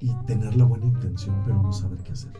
y 0.00 0.14
tener 0.26 0.54
la 0.54 0.64
buena 0.64 0.84
intención, 0.84 1.40
pero 1.46 1.62
no 1.62 1.72
saber 1.72 2.02
qué 2.02 2.12
hacer. 2.12 2.32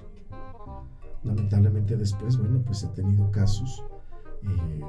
Lamentablemente 1.23 1.97
después, 1.97 2.37
bueno, 2.37 2.61
pues 2.63 2.83
he 2.83 2.89
tenido 2.89 3.31
casos 3.31 3.83
eh, 4.47 4.81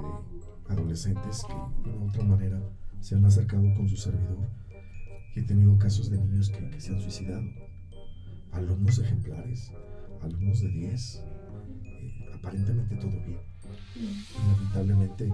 adolescentes 0.70 1.44
que 1.44 1.90
de 1.90 1.96
una 1.96 2.06
u 2.06 2.10
otra 2.10 2.24
manera 2.24 2.60
se 3.00 3.16
han 3.16 3.26
acercado 3.26 3.64
con 3.76 3.88
su 3.88 3.98
servidor. 3.98 4.48
Y 5.36 5.40
he 5.40 5.44
tenido 5.44 5.78
casos 5.78 6.10
de 6.10 6.18
niños 6.18 6.50
que, 6.50 6.70
que 6.70 6.80
se 6.80 6.94
han 6.94 7.02
suicidado. 7.02 7.44
Alumnos 8.52 9.00
ejemplares, 9.00 9.72
alumnos 10.22 10.62
de 10.62 10.70
10, 10.70 11.24
eh, 11.84 12.26
aparentemente 12.34 12.96
todo 12.96 13.12
bien. 13.12 13.40
Y 13.96 14.52
lamentablemente, 14.52 15.34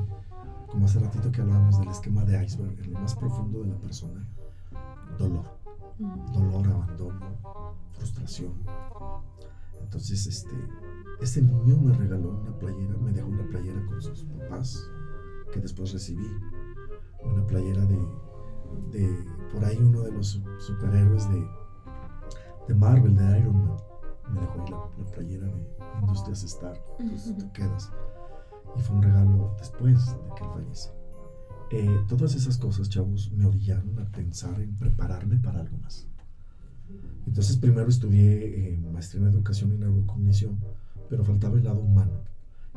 como 0.67 0.85
hace 0.85 0.99
ratito 0.99 1.31
que 1.31 1.41
hablábamos 1.41 1.79
del 1.79 1.89
esquema 1.89 2.23
de 2.25 2.43
iceberg, 2.43 2.79
en 2.79 2.93
lo 2.93 2.99
más 2.99 3.15
profundo 3.15 3.63
de 3.63 3.69
la 3.69 3.77
persona, 3.77 4.27
dolor. 5.17 5.45
Dolor, 6.33 6.67
abandono, 6.67 7.37
frustración. 7.91 8.53
Entonces, 9.83 10.25
este, 10.27 10.55
este 11.19 11.41
niño 11.41 11.77
me 11.77 11.93
regaló 11.93 12.29
una 12.29 12.57
playera, 12.57 12.97
me 12.97 13.11
dejó 13.11 13.27
una 13.27 13.47
playera 13.47 13.85
con 13.85 14.01
sus 14.01 14.23
papás, 14.23 14.89
que 15.51 15.59
después 15.59 15.91
recibí. 15.93 16.27
Una 17.23 17.45
playera 17.45 17.85
de, 17.85 17.99
de 18.91 19.25
por 19.51 19.63
ahí 19.63 19.77
uno 19.77 20.01
de 20.01 20.11
los 20.11 20.41
superhéroes 20.59 21.29
de, 21.29 21.47
de 22.67 22.73
Marvel, 22.73 23.15
de 23.15 23.39
Iron 23.39 23.67
Man. 23.67 23.77
Me 24.33 24.39
dejó 24.39 24.61
ahí 24.61 24.71
la, 24.71 25.11
playera 25.11 25.47
de 25.47 25.67
Industrias 26.01 26.43
Star. 26.43 26.81
Entonces 26.99 27.37
tú 27.37 27.51
quedas. 27.51 27.91
Y 28.75 28.81
fue 28.81 28.95
un 28.95 29.03
regalo 29.03 29.53
después 29.59 30.05
de 30.07 30.35
que 30.35 30.43
él 30.43 30.49
fallece. 30.53 30.89
Eh, 31.71 32.05
todas 32.07 32.35
esas 32.35 32.57
cosas, 32.57 32.89
chavos, 32.89 33.31
me 33.31 33.45
orillaron 33.45 33.97
a 33.99 34.09
pensar 34.11 34.59
en 34.59 34.75
prepararme 34.75 35.37
para 35.37 35.61
algo 35.61 35.77
más. 35.77 36.07
Entonces 37.27 37.57
primero 37.57 37.87
estudié 37.87 38.73
eh, 38.73 38.79
maestría 38.91 39.21
en 39.21 39.29
educación 39.29 39.73
y 39.73 39.77
neurocognición, 39.77 40.59
pero 41.09 41.23
faltaba 41.23 41.57
el 41.57 41.63
lado 41.63 41.79
humano. 41.79 42.11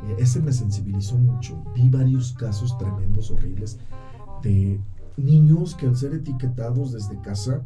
Eh, 0.02 0.16
ese 0.18 0.40
me 0.40 0.52
sensibilizó 0.52 1.16
mucho. 1.16 1.62
Vi 1.74 1.88
varios 1.88 2.32
casos 2.32 2.76
tremendos, 2.78 3.30
horribles, 3.30 3.78
de 4.42 4.80
niños 5.16 5.74
que 5.74 5.86
al 5.86 5.96
ser 5.96 6.14
etiquetados 6.14 6.92
desde 6.92 7.20
casa 7.20 7.62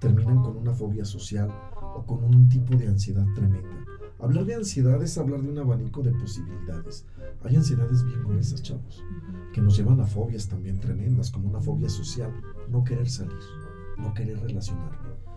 terminan 0.00 0.42
con 0.42 0.56
una 0.56 0.74
fobia 0.74 1.04
social 1.04 1.50
o 1.80 2.04
con 2.04 2.24
un 2.24 2.48
tipo 2.48 2.76
de 2.76 2.88
ansiedad 2.88 3.26
tremenda. 3.34 3.84
Hablar 4.20 4.44
de 4.46 4.56
ansiedad 4.56 5.00
es 5.02 5.16
hablar 5.16 5.42
de 5.42 5.50
un 5.50 5.58
abanico 5.58 6.02
de 6.02 6.10
posibilidades. 6.12 7.06
Hay 7.44 7.54
ansiedades 7.54 8.04
bien 8.04 8.24
gruesas, 8.24 8.62
chavos, 8.62 9.04
que 9.52 9.60
nos 9.60 9.76
llevan 9.76 10.00
a 10.00 10.06
fobias 10.06 10.48
también 10.48 10.80
tremendas, 10.80 11.30
como 11.30 11.48
una 11.48 11.60
fobia 11.60 11.88
social, 11.88 12.32
no 12.68 12.82
querer 12.82 13.08
salir, 13.08 13.38
no 13.96 14.12
querer 14.14 14.40
relacionarme. 14.40 15.27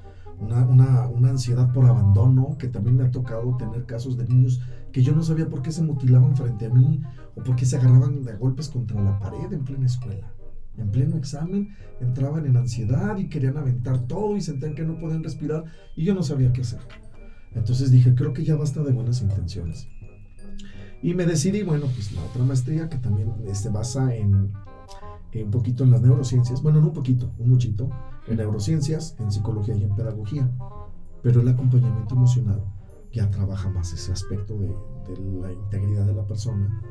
Una, 0.41 0.65
una, 0.65 1.07
una, 1.07 1.29
ansiedad 1.29 1.71
por 1.71 1.85
abandono, 1.85 2.57
que 2.57 2.67
también 2.67 2.97
me 2.97 3.03
ha 3.03 3.11
tocado 3.11 3.55
tener 3.57 3.85
casos 3.85 4.17
de 4.17 4.27
niños 4.27 4.59
que 4.91 5.03
yo 5.03 5.15
no 5.15 5.23
sabía 5.23 5.47
por 5.47 5.61
qué 5.61 5.71
se 5.71 5.83
mutilaban 5.83 6.35
frente 6.35 6.65
a 6.65 6.69
mí 6.69 7.01
o 7.35 7.43
por 7.43 7.55
qué 7.55 7.65
se 7.65 7.77
agarraban 7.77 8.23
de 8.23 8.33
golpes 8.33 8.67
contra 8.67 9.01
la 9.01 9.19
pared 9.19 9.53
en 9.53 9.63
plena 9.63 9.85
escuela. 9.85 10.33
En 10.77 10.89
pleno 10.89 11.17
examen 11.17 11.75
entraban 11.99 12.45
en 12.45 12.57
ansiedad 12.57 13.17
y 13.17 13.27
querían 13.27 13.57
aventar 13.57 13.99
todo 14.07 14.35
y 14.35 14.41
sentían 14.41 14.73
que 14.73 14.83
no 14.83 14.97
podían 14.97 15.23
respirar 15.23 15.65
y 15.95 16.05
yo 16.05 16.15
no 16.15 16.23
sabía 16.23 16.51
qué 16.51 16.61
hacer. 16.61 16.81
Entonces 17.53 17.91
dije, 17.91 18.15
creo 18.15 18.33
que 18.33 18.43
ya 18.43 18.55
basta 18.55 18.81
de 18.81 18.93
buenas 18.93 19.21
intenciones. 19.21 19.87
Y 21.03 21.13
me 21.13 21.25
decidí, 21.25 21.63
bueno, 21.63 21.87
pues 21.87 22.11
la 22.13 22.23
otra 22.23 22.43
maestría 22.43 22.87
que 22.87 22.97
también 22.97 23.33
se 23.45 23.51
este, 23.51 23.69
basa 23.69 24.15
en, 24.15 24.51
en, 25.31 25.45
un 25.45 25.51
poquito 25.51 25.83
en 25.83 25.91
las 25.91 26.01
neurociencias, 26.01 26.61
bueno, 26.61 26.81
no 26.81 26.87
un 26.87 26.93
poquito, 26.93 27.31
un 27.37 27.49
muchito, 27.49 27.89
en 28.27 28.37
neurociencias, 28.37 29.15
en 29.19 29.31
psicología 29.31 29.75
y 29.75 29.83
en 29.83 29.95
pedagogía, 29.95 30.49
pero 31.21 31.41
el 31.41 31.47
acompañamiento 31.47 32.15
emocional 32.15 32.63
ya 33.11 33.29
trabaja 33.29 33.69
más 33.69 33.91
ese 33.93 34.11
aspecto 34.11 34.57
de, 34.57 34.67
de 35.07 35.41
la 35.41 35.51
integridad 35.51 36.05
de 36.05 36.13
la 36.13 36.25
persona, 36.25 36.81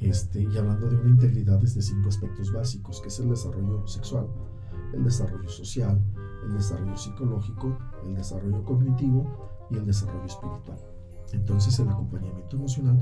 este, 0.00 0.42
y 0.42 0.56
hablando 0.56 0.88
de 0.88 0.96
una 0.96 1.08
integridad 1.08 1.58
desde 1.58 1.80
cinco 1.80 2.08
aspectos 2.08 2.52
básicos, 2.52 3.00
que 3.00 3.08
es 3.08 3.18
el 3.18 3.30
desarrollo 3.30 3.86
sexual, 3.86 4.28
el 4.92 5.04
desarrollo 5.04 5.48
social, 5.48 6.00
el 6.44 6.54
desarrollo 6.54 6.96
psicológico, 6.96 7.76
el 8.04 8.14
desarrollo 8.14 8.62
cognitivo 8.64 9.26
y 9.70 9.76
el 9.76 9.86
desarrollo 9.86 10.26
espiritual. 10.26 10.78
Entonces 11.32 11.78
el 11.78 11.88
acompañamiento 11.88 12.56
emocional 12.56 12.98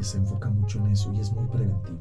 se 0.00 0.18
enfoca 0.18 0.50
mucho 0.50 0.78
en 0.80 0.88
eso 0.88 1.12
y 1.14 1.20
es 1.20 1.32
muy 1.32 1.46
preventivo. 1.48 2.00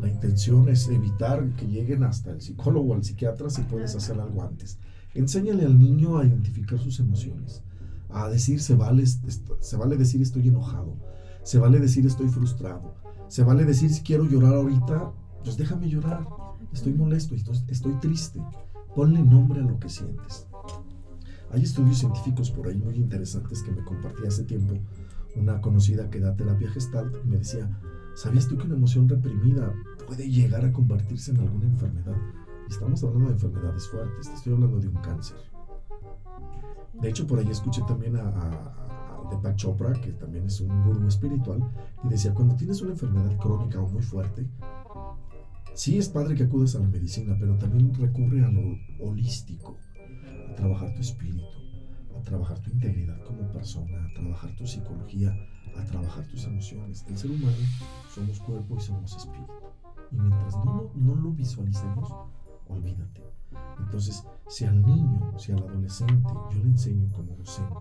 La 0.00 0.08
intención 0.08 0.68
es 0.68 0.88
evitar 0.88 1.46
que 1.56 1.66
lleguen 1.66 2.04
hasta 2.04 2.30
el 2.30 2.40
psicólogo 2.40 2.92
o 2.92 2.94
al 2.94 3.04
psiquiatra 3.04 3.50
si 3.50 3.62
puedes 3.62 3.94
hacer 3.94 4.18
algo 4.18 4.42
antes. 4.42 4.78
Enséñale 5.14 5.66
al 5.66 5.78
niño 5.78 6.18
a 6.18 6.24
identificar 6.24 6.78
sus 6.78 7.00
emociones, 7.00 7.62
a 8.08 8.28
decir 8.28 8.60
se 8.60 8.76
vale, 8.76 9.04
se 9.06 9.76
vale 9.76 9.96
decir 9.96 10.22
estoy 10.22 10.48
enojado, 10.48 10.96
se 11.42 11.58
vale 11.58 11.80
decir 11.80 12.06
estoy 12.06 12.28
frustrado, 12.28 12.94
se 13.28 13.44
vale 13.44 13.64
decir 13.64 13.90
si 13.90 14.02
quiero 14.02 14.24
llorar 14.24 14.54
ahorita, 14.54 15.12
pues 15.44 15.56
déjame 15.56 15.88
llorar, 15.88 16.26
estoy 16.72 16.94
molesto, 16.94 17.34
estoy, 17.34 17.94
triste, 18.00 18.40
ponle 18.94 19.20
nombre 19.22 19.60
a 19.60 19.64
lo 19.64 19.78
que 19.78 19.88
sientes. 19.88 20.46
Hay 21.50 21.62
estudios 21.62 21.98
científicos 21.98 22.50
por 22.50 22.68
ahí 22.68 22.78
muy 22.78 22.94
interesantes 22.94 23.62
que 23.62 23.72
me 23.72 23.84
compartí 23.84 24.26
hace 24.26 24.44
tiempo 24.44 24.74
una 25.36 25.60
conocida 25.60 26.10
que 26.10 26.20
da 26.20 26.36
terapia 26.36 26.70
gestalt 26.70 27.14
y 27.24 27.28
me 27.28 27.38
decía, 27.38 27.68
¿sabías 28.14 28.48
tú 28.48 28.56
que 28.56 28.66
una 28.66 28.76
emoción 28.76 29.08
reprimida 29.08 29.72
puede 30.10 30.28
llegar 30.28 30.64
a 30.64 30.72
convertirse 30.72 31.30
en 31.30 31.38
alguna 31.38 31.66
enfermedad? 31.66 32.16
Y 32.68 32.72
estamos 32.72 33.00
hablando 33.04 33.28
de 33.28 33.34
enfermedades 33.34 33.88
fuertes, 33.88 34.28
te 34.28 34.34
estoy 34.34 34.54
hablando 34.54 34.80
de 34.80 34.88
un 34.88 34.96
cáncer. 34.96 35.36
De 37.00 37.08
hecho, 37.08 37.28
por 37.28 37.38
ahí 37.38 37.48
escuché 37.48 37.80
también 37.86 38.16
a, 38.16 38.22
a, 38.22 39.26
a 39.28 39.30
Deepak 39.30 39.54
Chopra, 39.54 39.92
que 39.92 40.10
también 40.14 40.46
es 40.46 40.60
un 40.60 40.82
gurú 40.82 41.06
espiritual, 41.06 41.62
y 42.02 42.08
decía, 42.08 42.34
cuando 42.34 42.56
tienes 42.56 42.82
una 42.82 42.90
enfermedad 42.90 43.38
crónica 43.38 43.80
o 43.80 43.88
muy 43.88 44.02
fuerte, 44.02 44.48
sí 45.74 45.96
es 45.96 46.08
padre 46.08 46.34
que 46.34 46.42
acudas 46.42 46.74
a 46.74 46.80
la 46.80 46.88
medicina, 46.88 47.36
pero 47.38 47.56
también 47.56 47.94
recurre 47.94 48.44
a 48.44 48.50
lo 48.50 48.78
holístico 48.98 49.78
a 50.50 50.56
trabajar 50.56 50.92
tu 50.92 51.02
espíritu, 51.02 51.46
a 52.18 52.22
trabajar 52.22 52.58
tu 52.58 52.70
integridad 52.70 53.22
como 53.22 53.48
persona, 53.52 54.06
a 54.06 54.12
trabajar 54.12 54.56
tu 54.56 54.66
psicología, 54.66 55.32
a 55.78 55.84
trabajar 55.84 56.26
tus 56.26 56.46
emociones. 56.46 57.04
El 57.08 57.16
ser 57.16 57.30
humano 57.30 57.56
somos 58.12 58.40
cuerpo 58.40 58.76
y 58.76 58.80
somos 58.80 59.16
espíritu. 59.16 59.69
Y 60.10 60.16
mientras 60.16 60.56
no, 60.64 60.90
no 60.94 61.14
lo 61.14 61.30
visualicemos, 61.32 62.14
olvídate. 62.68 63.22
Entonces, 63.78 64.24
si 64.48 64.64
al 64.64 64.84
niño, 64.84 65.32
si 65.38 65.52
al 65.52 65.62
adolescente, 65.62 66.28
yo 66.50 66.58
le 66.58 66.70
enseño 66.70 67.10
como 67.12 67.34
docente 67.36 67.74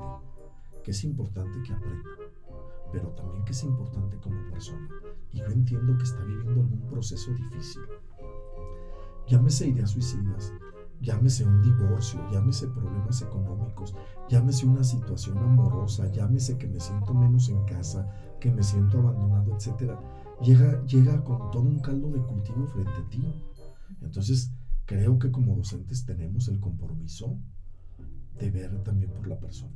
que 0.84 0.92
es 0.92 1.04
importante 1.04 1.62
que 1.64 1.74
aprenda, 1.74 2.10
pero 2.92 3.10
también 3.10 3.44
que 3.44 3.52
es 3.52 3.64
importante 3.64 4.18
como 4.18 4.50
persona, 4.50 4.88
y 5.32 5.40
yo 5.40 5.46
entiendo 5.48 5.98
que 5.98 6.04
está 6.04 6.24
viviendo 6.24 6.62
algún 6.62 6.88
proceso 6.88 7.32
difícil, 7.34 7.82
llámese 9.28 9.68
ideas 9.68 9.92
suicidas, 9.92 10.54
Llámese 11.02 11.46
un 11.46 11.62
divorcio, 11.62 12.20
llámese 12.30 12.68
problemas 12.68 13.22
económicos, 13.22 13.96
llámese 14.28 14.66
una 14.66 14.84
situación 14.84 15.38
amorosa, 15.38 16.12
llámese 16.12 16.58
que 16.58 16.68
me 16.68 16.80
siento 16.80 17.14
menos 17.14 17.48
en 17.48 17.64
casa, 17.64 18.06
que 18.42 18.52
me 18.52 18.62
siento 18.62 19.00
abandonado, 19.00 19.56
etc. 19.56 19.94
Llega, 20.42 20.84
llega 20.86 21.24
con 21.24 21.52
todo 21.52 21.64
un 21.64 21.80
caldo 21.80 22.10
de 22.12 22.22
cultivo 22.22 22.66
frente 22.68 22.92
a 22.92 23.10
ti. 23.10 23.24
Entonces, 24.02 24.54
creo 24.86 25.20
que 25.20 25.32
como 25.32 25.56
docentes 25.56 26.06
tenemos 26.06 26.48
el 26.48 26.60
compromiso 26.60 27.38
de 28.40 28.50
ver 28.50 28.82
también 28.84 29.12
por 29.12 29.28
la 29.28 29.38
persona. 29.38 29.76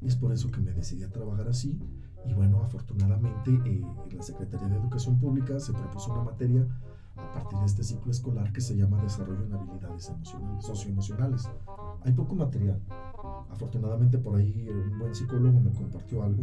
Y 0.00 0.06
es 0.06 0.16
por 0.16 0.32
eso 0.32 0.50
que 0.50 0.60
me 0.60 0.72
decidí 0.72 1.04
a 1.04 1.10
trabajar 1.10 1.46
así. 1.48 1.78
Y 2.26 2.32
bueno, 2.32 2.62
afortunadamente 2.62 3.50
eh, 3.66 3.84
en 4.10 4.16
la 4.16 4.22
Secretaría 4.22 4.68
de 4.68 4.76
Educación 4.76 5.18
Pública 5.18 5.60
se 5.60 5.72
propuso 5.72 6.12
una 6.12 6.22
materia 6.22 6.66
a 7.16 7.32
partir 7.32 7.58
de 7.58 7.66
este 7.66 7.84
ciclo 7.84 8.10
escolar 8.10 8.52
que 8.52 8.60
se 8.60 8.76
llama 8.76 9.02
Desarrollo 9.02 9.44
en 9.44 9.52
Habilidades 9.52 10.08
Emocionales, 10.08 10.64
Socioemocionales. 10.64 11.50
Hay 12.04 12.12
poco 12.12 12.34
material. 12.34 12.80
Afortunadamente 13.50 14.18
por 14.18 14.36
ahí 14.36 14.68
un 14.68 14.98
buen 14.98 15.14
psicólogo 15.14 15.60
me 15.60 15.72
compartió 15.72 16.22
algo 16.22 16.42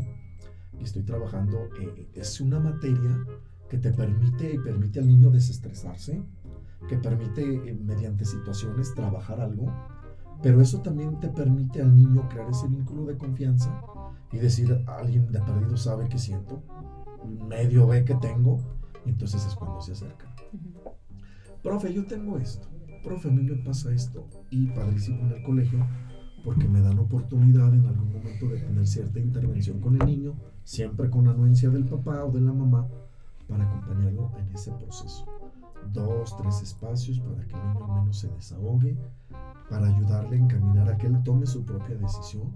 y 0.80 0.84
estoy 0.84 1.04
trabajando. 1.04 1.70
Eh, 1.80 2.10
es 2.14 2.42
una 2.42 2.60
materia 2.60 3.18
que 3.70 3.78
te 3.78 3.92
permite 3.92 4.54
y 4.54 4.58
permite 4.58 5.00
al 5.00 5.08
niño 5.08 5.30
desestresarse, 5.30 6.24
que 6.88 6.98
permite 6.98 7.70
eh, 7.70 7.74
mediante 7.76 8.26
situaciones 8.26 8.94
trabajar 8.96 9.40
algo, 9.42 9.72
pero 10.42 10.62
eso 10.62 10.82
también 10.82 11.20
te 11.20 11.28
permite 11.30 11.82
al 11.82 11.96
niño 11.96 12.28
crear 12.30 12.50
ese 12.50 12.68
vínculo 12.68 13.06
de 13.06 13.18
confianza 13.18 13.82
y 14.32 14.38
decir, 14.38 14.84
alguien 14.88 15.32
de 15.32 15.40
perdido 15.42 15.76
sabe 15.76 16.08
que 16.08 16.18
siento, 16.18 16.64
medio 17.48 17.88
ve 17.88 18.06
que 18.06 18.16
tengo, 18.16 18.60
y 19.06 19.10
entonces 19.10 19.46
es 19.46 19.56
cuando 19.56 19.82
se 19.82 19.94
acerca. 19.94 20.34
Profe, 21.62 21.94
yo 21.94 22.06
tengo 22.06 22.38
esto. 22.38 22.68
Profe, 23.04 23.30
a 23.30 23.32
mí 23.32 23.44
me 23.44 23.56
pasa 23.58 23.92
esto. 23.92 24.28
Y 24.50 24.68
padrísimo 24.68 25.22
en 25.22 25.32
el 25.32 25.44
colegio, 25.44 25.86
porque 26.44 26.68
me 26.68 26.82
dan 26.82 27.00
oportunidad 27.00 27.74
en 27.74 27.86
algún 27.86 28.14
momento 28.14 28.48
de 28.48 28.60
tener 28.62 28.88
cierta 28.88 29.20
intervención 29.20 29.82
con 29.82 30.02
el 30.02 30.08
niño, 30.08 30.36
siempre 30.70 31.10
con 31.10 31.28
anuencia 31.28 31.68
del 31.72 31.84
papá 31.84 32.24
o 32.24 32.32
de 32.32 32.42
la 32.42 32.54
mamá, 32.54 32.88
para 33.48 33.68
acompañarlo 33.68 34.32
en 34.38 34.54
ese 34.54 34.72
proceso. 34.74 35.26
Dos, 35.92 36.38
tres 36.38 36.62
espacios 36.62 37.20
para 37.22 37.44
que 37.48 37.56
el 37.56 37.74
niño 37.74 37.86
al 37.86 38.02
menos 38.02 38.20
se 38.20 38.28
desahogue, 38.28 38.96
para 39.68 39.88
ayudarle 39.88 40.36
a 40.36 40.40
encaminar 40.40 40.88
a 40.88 40.96
que 40.96 41.08
él 41.08 41.18
tome 41.24 41.48
su 41.48 41.66
propia 41.66 41.96
decisión 41.96 42.54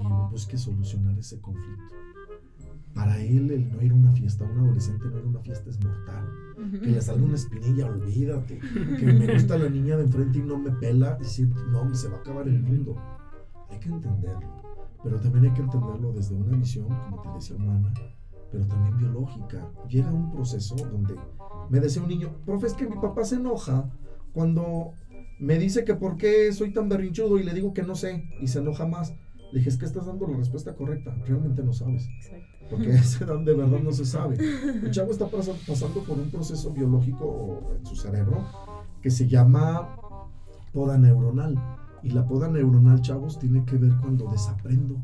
y 0.00 0.30
busque 0.30 0.56
solucionar 0.56 1.18
ese 1.18 1.38
conflicto. 1.42 1.94
para 2.94 3.20
él 3.20 3.50
el 3.50 3.70
no 3.70 3.82
ir 3.82 3.92
a 3.92 3.96
una 3.96 4.12
fiesta, 4.12 4.46
un 4.46 4.58
adolescente 4.58 5.04
no 5.04 5.18
ir 5.18 5.24
a 5.24 5.28
una 5.28 5.40
fiesta 5.40 5.68
es 5.68 5.78
mortal. 5.84 6.26
Que 6.80 6.86
le 6.86 7.02
salga 7.02 7.22
una 7.22 7.34
espinilla, 7.34 7.86
olvídate. 7.86 8.58
Que 8.98 9.06
me 9.06 9.34
gusta 9.34 9.58
la 9.58 9.68
niña 9.68 9.98
de 9.98 10.04
enfrente 10.04 10.38
y 10.38 10.42
no 10.42 10.56
me 10.56 10.70
pela, 10.70 11.18
y 11.20 11.24
decir, 11.24 11.50
no, 11.70 11.94
se 11.94 12.08
va 12.08 12.16
a 12.16 12.20
acabar 12.20 12.48
el 12.48 12.62
mundo. 12.62 12.96
Hay 13.68 13.78
que 13.78 13.90
entenderlo. 13.90 14.69
Pero 15.02 15.18
también 15.18 15.46
hay 15.46 15.52
que 15.52 15.62
entenderlo 15.62 16.12
desde 16.12 16.34
una 16.34 16.56
visión, 16.56 16.86
como 16.86 17.22
te 17.22 17.28
decía, 17.30 17.56
humana, 17.56 17.92
pero 18.50 18.66
también 18.66 18.96
biológica. 18.98 19.70
Llega 19.88 20.10
un 20.10 20.30
proceso 20.30 20.76
donde 20.76 21.14
me 21.70 21.80
decía 21.80 22.02
un 22.02 22.08
niño, 22.08 22.36
profe, 22.44 22.66
es 22.66 22.74
que 22.74 22.88
mi 22.88 22.96
papá 22.96 23.24
se 23.24 23.36
enoja 23.36 23.90
cuando 24.32 24.92
me 25.38 25.58
dice 25.58 25.84
que 25.84 25.94
por 25.94 26.16
qué 26.16 26.52
soy 26.52 26.72
tan 26.72 26.88
berrinchudo 26.88 27.38
y 27.38 27.42
le 27.42 27.54
digo 27.54 27.72
que 27.72 27.82
no 27.82 27.94
sé 27.94 28.28
y 28.40 28.46
se 28.48 28.58
enoja 28.58 28.86
más. 28.86 29.14
Le 29.52 29.58
dije, 29.58 29.70
es 29.70 29.78
que 29.78 29.86
estás 29.86 30.06
dando 30.06 30.28
la 30.28 30.36
respuesta 30.36 30.74
correcta, 30.74 31.14
realmente 31.26 31.62
no 31.62 31.72
sabes. 31.72 32.08
Porque 32.68 32.90
ese 32.90 33.24
de 33.24 33.54
verdad 33.54 33.80
no 33.80 33.90
se 33.90 34.04
sabe. 34.04 34.36
El 34.36 34.90
chavo 34.90 35.10
está 35.10 35.26
pasando 35.26 36.04
por 36.04 36.18
un 36.18 36.30
proceso 36.30 36.70
biológico 36.72 37.72
en 37.76 37.84
su 37.84 37.96
cerebro 37.96 38.44
que 39.00 39.10
se 39.10 39.26
llama 39.26 39.96
poda 40.72 40.98
neuronal. 40.98 41.56
Y 42.02 42.10
la 42.10 42.26
poda 42.26 42.48
neuronal, 42.48 43.00
chavos, 43.00 43.38
tiene 43.38 43.64
que 43.64 43.76
ver 43.76 43.92
cuando 44.00 44.30
desaprendo. 44.30 45.02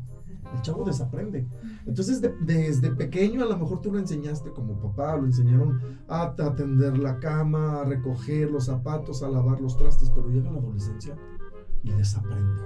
El 0.53 0.61
chavo 0.61 0.83
desaprende. 0.85 1.47
Entonces, 1.85 2.21
desde 2.21 2.91
pequeño, 2.91 3.43
a 3.43 3.47
lo 3.47 3.57
mejor 3.57 3.81
tú 3.81 3.91
lo 3.91 3.99
enseñaste 3.99 4.51
como 4.51 4.79
papá, 4.79 5.17
lo 5.17 5.25
enseñaron 5.25 5.79
a 6.07 6.23
atender 6.23 6.97
la 6.97 7.19
cama, 7.19 7.81
a 7.81 7.83
recoger 7.83 8.49
los 8.49 8.65
zapatos, 8.65 9.23
a 9.23 9.29
lavar 9.29 9.59
los 9.59 9.77
trastes, 9.77 10.09
pero 10.11 10.29
llega 10.29 10.51
la 10.51 10.59
adolescencia 10.59 11.17
y 11.83 11.91
desaprende. 11.91 12.61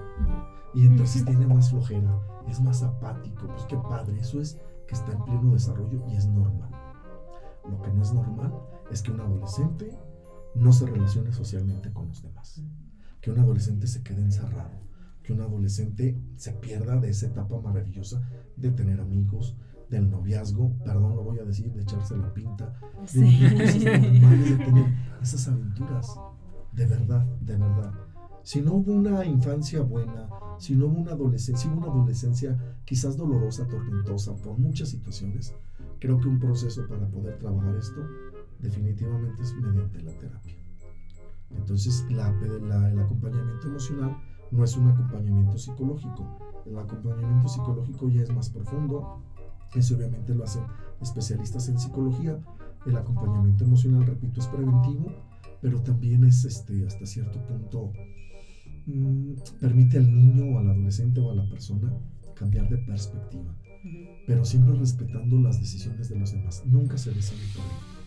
Y 0.73 0.85
entonces 0.85 1.25
tiene 1.25 1.47
más 1.47 1.71
flojera, 1.71 2.19
es 2.47 2.61
más 2.61 2.83
apático. 2.83 3.47
Pues 3.47 3.65
qué 3.65 3.77
padre, 3.77 4.19
eso 4.19 4.39
es 4.39 4.59
que 4.87 4.95
está 4.95 5.11
en 5.11 5.23
pleno 5.25 5.51
desarrollo 5.51 6.03
y 6.07 6.15
es 6.15 6.27
normal. 6.27 6.71
Lo 7.69 7.81
que 7.81 7.91
no 7.91 8.01
es 8.01 8.13
normal 8.13 8.53
es 8.89 9.01
que 9.01 9.11
un 9.11 9.21
adolescente 9.21 9.97
no 10.55 10.71
se 10.71 10.85
relacione 10.85 11.31
socialmente 11.31 11.91
con 11.91 12.07
los 12.07 12.21
demás 12.21 12.61
que 13.21 13.31
un 13.31 13.39
adolescente 13.39 13.87
se 13.87 14.03
quede 14.03 14.21
encerrado, 14.21 14.81
que 15.23 15.33
un 15.33 15.41
adolescente 15.41 16.19
se 16.35 16.53
pierda 16.53 16.97
de 16.97 17.09
esa 17.09 17.27
etapa 17.27 17.59
maravillosa 17.61 18.21
de 18.57 18.71
tener 18.71 18.99
amigos, 18.99 19.55
del 19.89 20.09
noviazgo, 20.09 20.71
perdón, 20.85 21.15
lo 21.15 21.23
voy 21.23 21.39
a 21.39 21.43
decir, 21.43 21.71
de 21.73 21.83
echarse 21.83 22.17
la 22.17 22.33
pinta, 22.33 22.73
de 23.13 23.21
de 23.21 24.65
tener 24.65 24.85
esas 25.21 25.47
aventuras, 25.49 26.15
de 26.71 26.85
verdad, 26.85 27.25
de 27.41 27.57
verdad. 27.57 27.93
Si 28.43 28.61
no 28.61 28.73
hubo 28.75 28.93
una 28.93 29.23
infancia 29.25 29.81
buena, 29.81 30.29
si 30.57 30.75
no 30.75 30.87
hubo 30.87 30.99
una 31.01 31.11
adolescencia, 31.11 31.57
si 31.57 31.67
hubo 31.67 31.81
una 31.81 31.91
adolescencia 31.91 32.57
quizás 32.85 33.17
dolorosa, 33.17 33.67
tormentosa, 33.67 34.33
por 34.37 34.57
muchas 34.57 34.89
situaciones, 34.89 35.53
creo 35.99 36.19
que 36.19 36.27
un 36.27 36.39
proceso 36.39 36.87
para 36.87 37.07
poder 37.07 37.37
trabajar 37.37 37.75
esto 37.75 38.01
definitivamente 38.59 39.43
es 39.43 39.53
mediante 39.55 40.01
la 40.01 40.13
terapia. 40.13 40.60
Entonces, 41.57 42.05
el 42.09 42.19
acompañamiento 42.19 43.67
emocional 43.67 44.17
no 44.51 44.63
es 44.63 44.75
un 44.75 44.87
acompañamiento 44.89 45.57
psicológico. 45.57 46.39
El 46.65 46.77
acompañamiento 46.77 47.47
psicológico 47.47 48.09
ya 48.09 48.21
es 48.21 48.33
más 48.33 48.49
profundo. 48.49 49.23
Eso 49.73 49.95
obviamente 49.95 50.35
lo 50.35 50.43
hacen 50.43 50.63
especialistas 51.01 51.69
en 51.69 51.79
psicología. 51.79 52.39
El 52.85 52.97
acompañamiento 52.97 53.63
emocional, 53.63 54.05
repito, 54.05 54.41
es 54.41 54.47
preventivo, 54.47 55.13
pero 55.61 55.81
también 55.81 56.23
es 56.25 56.43
este, 56.43 56.85
hasta 56.85 57.05
cierto 57.05 57.39
punto, 57.45 57.93
mm, 58.87 59.33
permite 59.59 59.97
al 59.97 60.13
niño 60.13 60.55
o 60.55 60.59
al 60.59 60.69
adolescente 60.69 61.21
o 61.21 61.31
a 61.31 61.35
la 61.35 61.47
persona 61.47 61.93
cambiar 62.35 62.67
de 62.69 62.79
perspectiva, 62.79 63.55
pero 64.25 64.43
siempre 64.43 64.73
respetando 64.73 65.39
las 65.39 65.59
decisiones 65.59 66.09
de 66.09 66.17
los 66.17 66.31
demás. 66.31 66.63
Nunca 66.65 66.97
se 66.97 67.11
decide 67.11 67.45
por 67.53 67.63
él. 67.63 68.00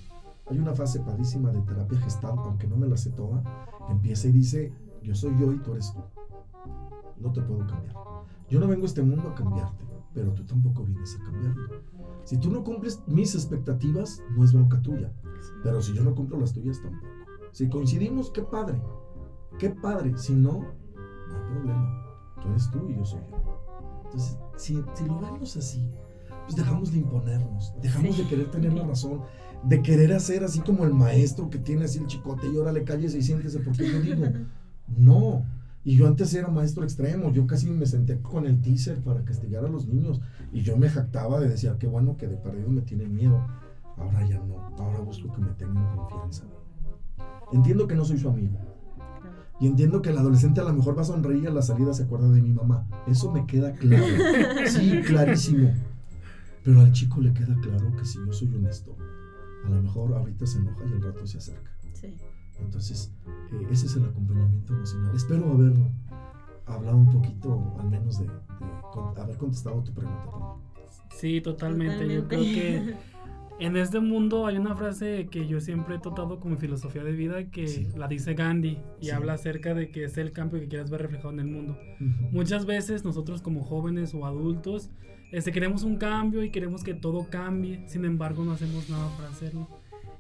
Hay 0.47 0.59
una 0.59 0.75
fase 0.75 1.01
padísima 1.01 1.51
de 1.51 1.61
terapia 1.63 1.99
gestal, 2.01 2.35
aunque 2.39 2.67
no 2.67 2.77
me 2.77 2.87
la 2.87 2.97
sé 2.97 3.11
toda, 3.11 3.43
empieza 3.89 4.29
y 4.29 4.33
dice, 4.33 4.73
yo 5.03 5.15
soy 5.15 5.37
yo 5.39 5.53
y 5.53 5.59
tú 5.59 5.73
eres 5.73 5.93
tú. 5.93 6.01
No 7.19 7.33
te 7.33 7.41
puedo 7.41 7.67
cambiar. 7.67 7.97
Yo 8.51 8.61
no 8.61 8.69
vengo 8.69 8.83
a 8.83 8.87
este 8.87 9.03
mundo 9.03 9.29
a 9.29 9.35
cambiarte, 9.35 9.85
pero 10.13 10.33
tú 10.33 10.45
tampoco 10.45 10.85
vienes 10.85 11.17
a 11.19 11.25
cambiarme. 11.25 11.63
Si 12.25 12.39
tú 12.39 12.51
no 12.51 12.63
cumples 12.63 13.03
mis 13.07 13.35
expectativas, 13.35 14.23
no 14.37 14.45
es 14.45 14.53
bronca 14.53 14.81
tuya. 14.81 15.13
Pero 15.63 15.81
si 15.81 15.95
yo 15.95 16.03
no 16.03 16.15
cumplo 16.15 16.39
las 16.39 16.53
tuyas, 16.53 16.81
tampoco. 16.83 17.07
Si 17.53 17.69
coincidimos, 17.69 18.31
qué 18.31 18.43
padre. 18.43 18.81
Qué 19.59 19.71
padre. 19.71 20.17
Si 20.17 20.35
no, 20.35 20.53
no 20.53 21.37
hay 21.37 21.53
problema. 21.53 22.05
Tú 22.43 22.49
eres 22.49 22.71
tú 22.71 22.89
y 22.89 22.97
yo 22.97 23.05
soy 23.05 23.21
yo. 23.31 23.45
Entonces, 24.05 24.39
si, 24.57 24.75
lo 25.07 25.21
vemos 25.21 25.57
así, 25.57 25.89
pues 26.45 26.57
dejamos 26.57 26.93
de 26.93 26.99
imponernos, 26.99 27.75
dejamos 27.81 28.19
de 28.19 28.27
querer 28.27 28.51
tener 28.51 28.73
la 28.73 28.87
razón 28.87 29.23
de 29.67 29.83
querer 29.83 30.13
hacer 30.13 30.45
así 30.45 30.61
como 30.61 30.85
el 30.85 30.93
maestro 30.93 31.49
que 31.49 31.59
tiene 31.59 31.85
así 31.85 31.99
el 31.99 32.07
chicote 32.07 32.47
y 32.49 32.57
ahora 32.57 32.73
le 32.73 32.85
calles 32.85 33.15
y 33.15 33.23
siéntese 33.23 33.61
porque 33.61 33.91
yo 33.91 34.01
digo, 34.01 34.25
no. 34.97 35.45
Y 35.87 35.97
yo 35.97 36.07
antes 36.07 36.33
era 36.33 36.49
maestro 36.49 36.83
extremo, 36.83 37.31
yo 37.31 37.47
casi 37.47 37.69
me 37.69 37.85
senté 37.85 38.19
con 38.21 38.47
el 38.47 38.61
teaser 38.63 39.01
para 39.01 39.23
castigar 39.23 39.65
a 39.67 39.69
los 39.69 39.87
niños 39.87 40.21
y 40.51 40.63
yo 40.63 40.79
me 40.79 40.89
jactaba 40.89 41.41
de 41.41 41.49
decir, 41.49 41.71
ah, 41.71 41.77
qué 41.79 41.87
bueno 41.87 42.17
que 42.17 42.27
de 42.27 42.37
perdido 42.37 42.71
me 42.71 42.81
tienen 42.83 43.15
miedo. 43.15 43.47
Ahora 43.97 44.27
ya 44.27 44.39
no, 44.39 44.57
ahora 44.79 45.01
busco 45.01 45.33
que 45.33 45.43
me 45.43 45.53
tengan 45.53 45.87
confianza. 45.95 46.45
Entiendo 47.53 47.87
que 47.87 47.95
no 47.95 48.05
soy 48.05 48.19
su 48.19 48.29
amigo. 48.29 48.59
Y 49.61 49.67
entiendo 49.67 50.03
que 50.03 50.11
el 50.11 50.19
adolescente 50.19 50.61
a 50.61 50.65
lo 50.65 50.73
mejor 50.73 50.97
va 50.97 51.03
a 51.03 51.05
sonreír 51.05 51.47
a 51.49 51.53
la 51.53 51.63
salida 51.63 51.93
se 51.95 52.05
acuerda 52.05 52.31
de 52.31 52.43
mi 52.43 52.51
mamá. 52.51 52.89
Eso 53.07 53.31
me 53.31 53.47
queda 53.47 53.73
claro. 53.73 54.05
Sí, 54.67 55.01
clarísimo. 55.07 55.71
Pero 56.65 56.81
al 56.81 56.93
chico 56.93 57.21
le 57.21 57.33
queda 57.35 57.55
claro 57.61 57.95
que 57.95 58.05
si 58.07 58.19
yo 58.25 58.33
soy 58.33 58.49
honesto, 58.55 58.97
a 59.65 59.69
lo 59.69 59.83
mejor 59.83 60.15
ahorita 60.15 60.47
se 60.47 60.59
enoja 60.59 60.85
y 60.87 60.93
al 60.93 61.03
rato 61.03 61.27
se 61.27 61.39
acerca. 61.39 61.71
Sí. 61.93 62.17
Entonces, 62.61 63.13
eh, 63.27 63.67
ese 63.71 63.87
es 63.87 63.97
el 63.97 64.05
acompañamiento 64.05 64.75
emocional. 64.75 65.17
Espero 65.17 65.53
haber 65.53 65.73
hablado 66.67 66.97
un 66.97 67.11
poquito, 67.11 67.77
al 67.79 67.91
menos, 67.91 68.19
de, 68.19 68.31
haber 69.17 69.37
contestado 69.37 69.83
tu 69.83 69.93
pregunta. 69.93 70.31
Sí, 71.17 71.41
totalmente. 71.41 72.09
Yo 72.13 72.27
creo 72.29 72.43
que 72.43 72.95
en 73.59 73.77
este 73.77 74.01
mundo 74.01 74.47
hay 74.47 74.57
una 74.57 74.75
frase 74.77 75.29
que 75.31 75.47
yo 75.47 75.61
siempre 75.61 75.97
he 75.97 75.99
tratado 75.99 76.41
como 76.41 76.57
filosofía 76.57 77.05
de 77.05 77.13
vida 77.13 77.51
que 77.51 77.89
la 77.97 78.09
dice 78.09 78.35
Gandhi 78.35 78.79
y 79.01 79.11
habla 79.11 79.35
acerca 79.35 79.75
de 79.75 79.91
que 79.91 80.05
es 80.05 80.17
el 80.19 80.33
cambio 80.33 80.61
que 80.61 80.69
quieras 80.69 80.91
ver 80.91 81.03
reflejado 81.03 81.33
en 81.33 81.41
el 81.41 81.47
mundo. 81.47 81.77
Muchas 82.31 82.67
veces 82.67 83.05
nosotros 83.05 83.43
como 83.43 83.63
jóvenes 83.63 84.15
o 84.15 84.27
adultos 84.27 84.91
este, 85.33 85.53
queremos 85.53 85.83
un 85.83 85.97
cambio 85.97 86.43
y 86.43 86.51
queremos 86.51 86.85
que 86.85 86.95
todo 86.95 87.29
cambie, 87.31 87.85
sin 87.89 88.05
embargo 88.05 88.45
no 88.45 88.53
hacemos 88.53 88.89
nada 88.89 89.09
para 89.17 89.29
hacerlo. 89.29 89.69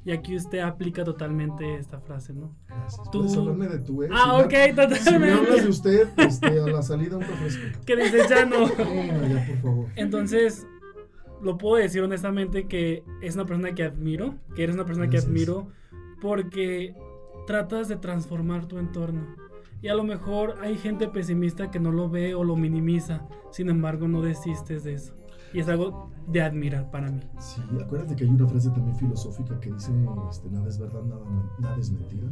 Y 0.07 0.13
aquí 0.13 0.37
usted 0.37 0.59
aplica 0.59 1.03
totalmente 1.03 1.77
esta 1.77 1.99
frase, 1.99 2.35
¿no? 2.35 2.55
Gracias. 2.69 3.11
Tú... 3.11 3.21
¿Puedes 3.21 3.37
hablarme 3.39 3.69
de 3.69 3.79
tu 3.79 4.03
ex? 4.03 4.13
Ah, 4.15 4.35
ok, 4.35 4.53
totalmente. 4.77 5.01
Si 5.01 5.19
me 5.19 5.33
hablas 5.33 5.63
de 5.63 5.69
usted, 5.69 6.09
este, 6.19 6.47
a 6.47 6.67
la 6.67 6.83
salida 6.83 7.17
un 7.17 7.23
refresco. 7.23 7.63
Que 7.87 7.97
dice 7.97 8.19
ya 8.29 8.45
no. 8.45 8.69
ya, 8.69 9.47
por 9.47 9.59
favor. 9.63 9.89
Entonces, 9.97 10.67
lo 11.43 11.57
puedo 11.57 11.77
decir 11.77 12.03
honestamente 12.03 12.67
que 12.67 13.03
es 13.23 13.35
una 13.35 13.47
persona 13.47 13.75
que 13.75 13.83
admiro, 13.83 14.35
que 14.55 14.65
eres 14.65 14.75
una 14.75 14.85
persona 14.85 15.09
que 15.09 15.19
admiro 15.19 15.69
porque 16.21 16.95
tratas 17.47 17.89
de 17.89 17.97
transformar 17.97 18.67
tu 18.67 18.79
entorno. 18.79 19.27
Y 19.83 19.89
a 19.89 19.95
lo 19.95 20.05
mejor 20.05 20.57
hay 20.63 20.77
gente 20.79 21.09
pesimista 21.09 21.71
que 21.71 21.81
no 21.81 21.93
lo 21.93 22.09
ve 22.09 22.35
o 22.35 22.45
lo 22.45 22.57
minimiza. 22.57 23.27
Sin 23.53 23.69
embargo, 23.69 24.09
no 24.09 24.23
desistes 24.23 24.85
de 24.85 24.95
eso. 24.95 25.15
Y 25.53 25.61
es 25.61 25.69
algo 25.69 26.11
de 26.27 26.43
admirar 26.43 26.91
para 26.91 27.11
mí. 27.11 27.21
Sí, 27.39 27.61
acuérdate 27.81 28.17
que 28.17 28.25
hay 28.25 28.31
una 28.31 28.47
frase 28.47 28.71
también 28.71 28.97
filosófica 28.97 29.61
que 29.61 29.71
dice, 29.71 29.93
este, 30.31 30.51
nada 30.51 30.69
es 30.69 30.79
verdad, 30.79 31.03
nada, 31.05 31.25
nada 31.59 31.77
es 31.79 31.91
mentira. 31.91 32.29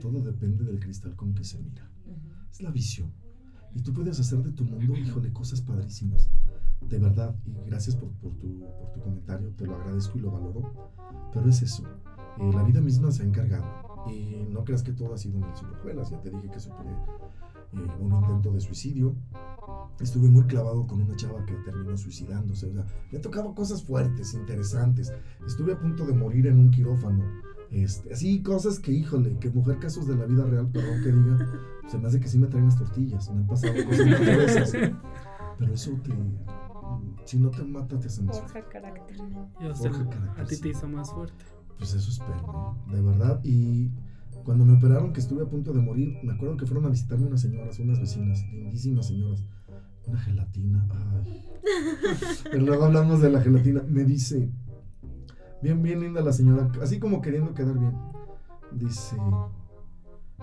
Todo 0.00 0.20
depende 0.20 0.64
del 0.64 0.80
cristal 0.80 1.14
con 1.14 1.34
que 1.34 1.44
se 1.44 1.58
mira. 1.60 1.88
Es 2.50 2.60
la 2.62 2.70
visión. 2.70 3.12
Y 3.74 3.82
tú 3.82 3.92
puedes 3.92 4.18
hacer 4.18 4.38
de 4.40 4.52
tu 4.52 4.64
mundo, 4.64 4.96
híjole, 4.96 5.32
cosas 5.32 5.60
padrísimas. 5.60 6.30
De 6.88 6.98
verdad. 6.98 7.34
Y 7.46 7.54
gracias 7.66 7.96
por, 7.96 8.10
por, 8.12 8.32
tu, 8.36 8.60
por 8.60 8.92
tu 8.92 9.00
comentario. 9.00 9.50
Te 9.56 9.66
lo 9.66 9.76
agradezco 9.76 10.18
y 10.18 10.22
lo 10.22 10.30
valoro. 10.30 10.92
Pero 11.32 11.48
es 11.48 11.62
eso. 11.62 11.84
Eh, 12.38 12.50
la 12.52 12.62
vida 12.62 12.80
misma 12.80 13.10
se 13.12 13.22
ha 13.22 13.26
encargado 13.26 13.93
y 14.06 14.46
no 14.50 14.64
creas 14.64 14.82
que 14.82 14.92
todo 14.92 15.14
ha 15.14 15.18
sido 15.18 15.38
mil 15.38 15.54
superjuelas. 15.54 16.10
Ya 16.10 16.20
te 16.20 16.30
dije 16.30 16.50
que 16.50 16.60
superé 16.60 16.90
eh, 16.90 17.88
un 18.00 18.12
intento 18.12 18.52
de 18.52 18.60
suicidio. 18.60 19.14
Estuve 20.00 20.28
muy 20.28 20.44
clavado 20.44 20.86
con 20.86 21.00
una 21.02 21.16
chava 21.16 21.44
que 21.46 21.54
terminó 21.64 21.96
suicidándose. 21.96 22.66
O 22.66 22.72
sea, 22.72 22.84
me 23.12 23.18
tocado 23.18 23.54
cosas 23.54 23.82
fuertes, 23.82 24.34
interesantes. 24.34 25.12
Estuve 25.46 25.72
a 25.72 25.78
punto 25.78 26.04
de 26.04 26.12
morir 26.12 26.46
en 26.46 26.58
un 26.58 26.70
quirófano. 26.70 27.24
Este, 27.70 28.12
así, 28.12 28.42
cosas 28.42 28.78
que, 28.78 28.92
híjole, 28.92 29.36
que 29.38 29.50
mujer 29.50 29.78
casos 29.78 30.06
de 30.06 30.16
la 30.16 30.26
vida 30.26 30.44
real, 30.44 30.68
perdón 30.68 31.02
que 31.02 31.10
diga, 31.10 31.38
se 31.88 31.98
me 31.98 32.06
hace 32.06 32.20
que 32.20 32.28
sí 32.28 32.38
me 32.38 32.46
traen 32.46 32.66
las 32.66 32.76
tortillas. 32.76 33.30
Me 33.30 33.40
han 33.40 33.46
pasado 33.46 33.74
cosas 33.84 34.06
muy 34.06 34.96
Pero 35.58 35.74
eso 35.74 35.90
te. 36.02 36.12
Si 37.24 37.38
no 37.38 37.50
te 37.50 37.64
mata, 37.64 37.98
te 37.98 38.06
hace 38.06 38.22
más 38.22 38.40
fuerte. 38.40 38.68
carácter. 40.08 40.42
A 40.44 40.44
ti 40.44 40.56
te 40.60 40.68
hizo 40.68 40.86
más 40.88 41.10
fuerte. 41.10 41.44
Pues 41.78 41.94
eso 41.94 42.10
espero, 42.10 42.76
de 42.90 43.00
verdad. 43.02 43.40
Y 43.44 43.90
cuando 44.44 44.64
me 44.64 44.74
operaron, 44.74 45.12
que 45.12 45.20
estuve 45.20 45.42
a 45.42 45.46
punto 45.46 45.72
de 45.72 45.80
morir, 45.80 46.18
me 46.22 46.32
acuerdo 46.32 46.56
que 46.56 46.66
fueron 46.66 46.86
a 46.86 46.88
visitarme 46.88 47.26
unas 47.26 47.40
señoras, 47.40 47.78
unas 47.78 48.00
vecinas, 48.00 48.44
lindísimas 48.52 49.06
señoras, 49.06 49.44
una 50.06 50.18
gelatina. 50.20 50.86
Ay. 50.90 51.44
Pero 52.50 52.64
luego 52.64 52.84
hablamos 52.84 53.20
de 53.20 53.30
la 53.30 53.40
gelatina. 53.40 53.82
Me 53.88 54.04
dice, 54.04 54.50
bien, 55.62 55.82
bien 55.82 56.00
linda 56.00 56.20
la 56.20 56.32
señora, 56.32 56.70
así 56.82 56.98
como 56.98 57.20
queriendo 57.20 57.54
quedar 57.54 57.78
bien. 57.78 57.96
Dice, 58.72 59.16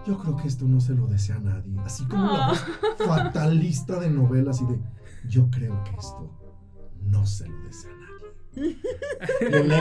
yo 0.05 0.17
creo 0.17 0.35
que 0.35 0.47
esto 0.47 0.65
no 0.65 0.81
se 0.81 0.95
lo 0.95 1.07
desea 1.07 1.35
a 1.35 1.39
nadie. 1.39 1.79
Así 1.81 2.05
como 2.05 2.25
la 2.25 2.47
voz 2.47 2.65
fatalista 3.05 3.99
de 3.99 4.09
novelas 4.09 4.61
y 4.61 4.65
de, 4.65 4.79
yo 5.27 5.49
creo 5.51 5.83
que 5.83 5.91
esto 5.91 6.29
no 7.03 7.25
se 7.25 7.47
lo 7.47 7.57
desea 7.63 7.91
a 7.91 7.93
nadie. 7.93 8.00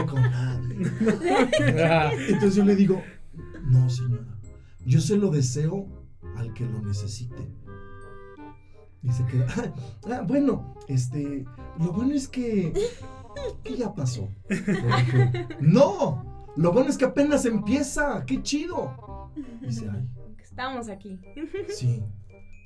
Con 0.06 0.22
nadie. 0.22 0.86
Entonces 2.28 2.54
yo 2.56 2.64
le 2.64 2.76
digo, 2.76 3.02
no 3.64 3.88
señora, 3.90 4.38
yo 4.84 5.00
se 5.00 5.16
lo 5.16 5.30
deseo 5.30 5.88
al 6.36 6.52
que 6.54 6.64
lo 6.64 6.80
necesite. 6.82 7.52
Y 9.02 9.10
se 9.12 9.24
queda, 9.26 9.46
"Ah, 9.56 9.72
ah, 10.12 10.24
bueno, 10.26 10.74
este, 10.88 11.44
lo 11.78 11.92
bueno 11.92 12.12
es 12.14 12.28
que, 12.28 12.72
que 13.64 13.76
ya 13.76 13.94
pasó. 13.94 14.28
Dije, 14.48 15.48
no, 15.60 16.44
lo 16.56 16.72
bueno 16.72 16.90
es 16.90 16.98
que 16.98 17.06
apenas 17.06 17.46
empieza, 17.46 18.24
qué 18.26 18.42
chido. 18.42 19.30
Dice, 19.62 19.88
ay, 19.90 20.06
Estamos 20.42 20.88
aquí. 20.90 21.18
sí, 21.68 22.02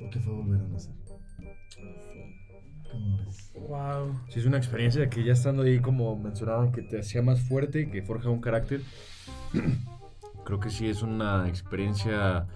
porque 0.00 0.18
fue 0.18 0.32
volver 0.34 0.60
a 0.60 0.66
nacer. 0.68 0.92
Wow. 3.54 4.20
Sí, 4.28 4.40
es 4.40 4.46
una 4.46 4.58
experiencia 4.58 5.08
que 5.08 5.24
ya 5.24 5.32
estando 5.32 5.62
ahí, 5.62 5.80
como 5.80 6.16
mencionaban, 6.16 6.72
que 6.72 6.82
te 6.82 6.98
hacía 7.00 7.22
más 7.22 7.40
fuerte, 7.40 7.90
que 7.90 8.02
forja 8.02 8.28
un 8.30 8.40
carácter. 8.40 8.80
Creo 10.44 10.60
que 10.60 10.70
sí 10.70 10.88
es 10.88 11.02
una 11.02 11.48
experiencia 11.48 12.46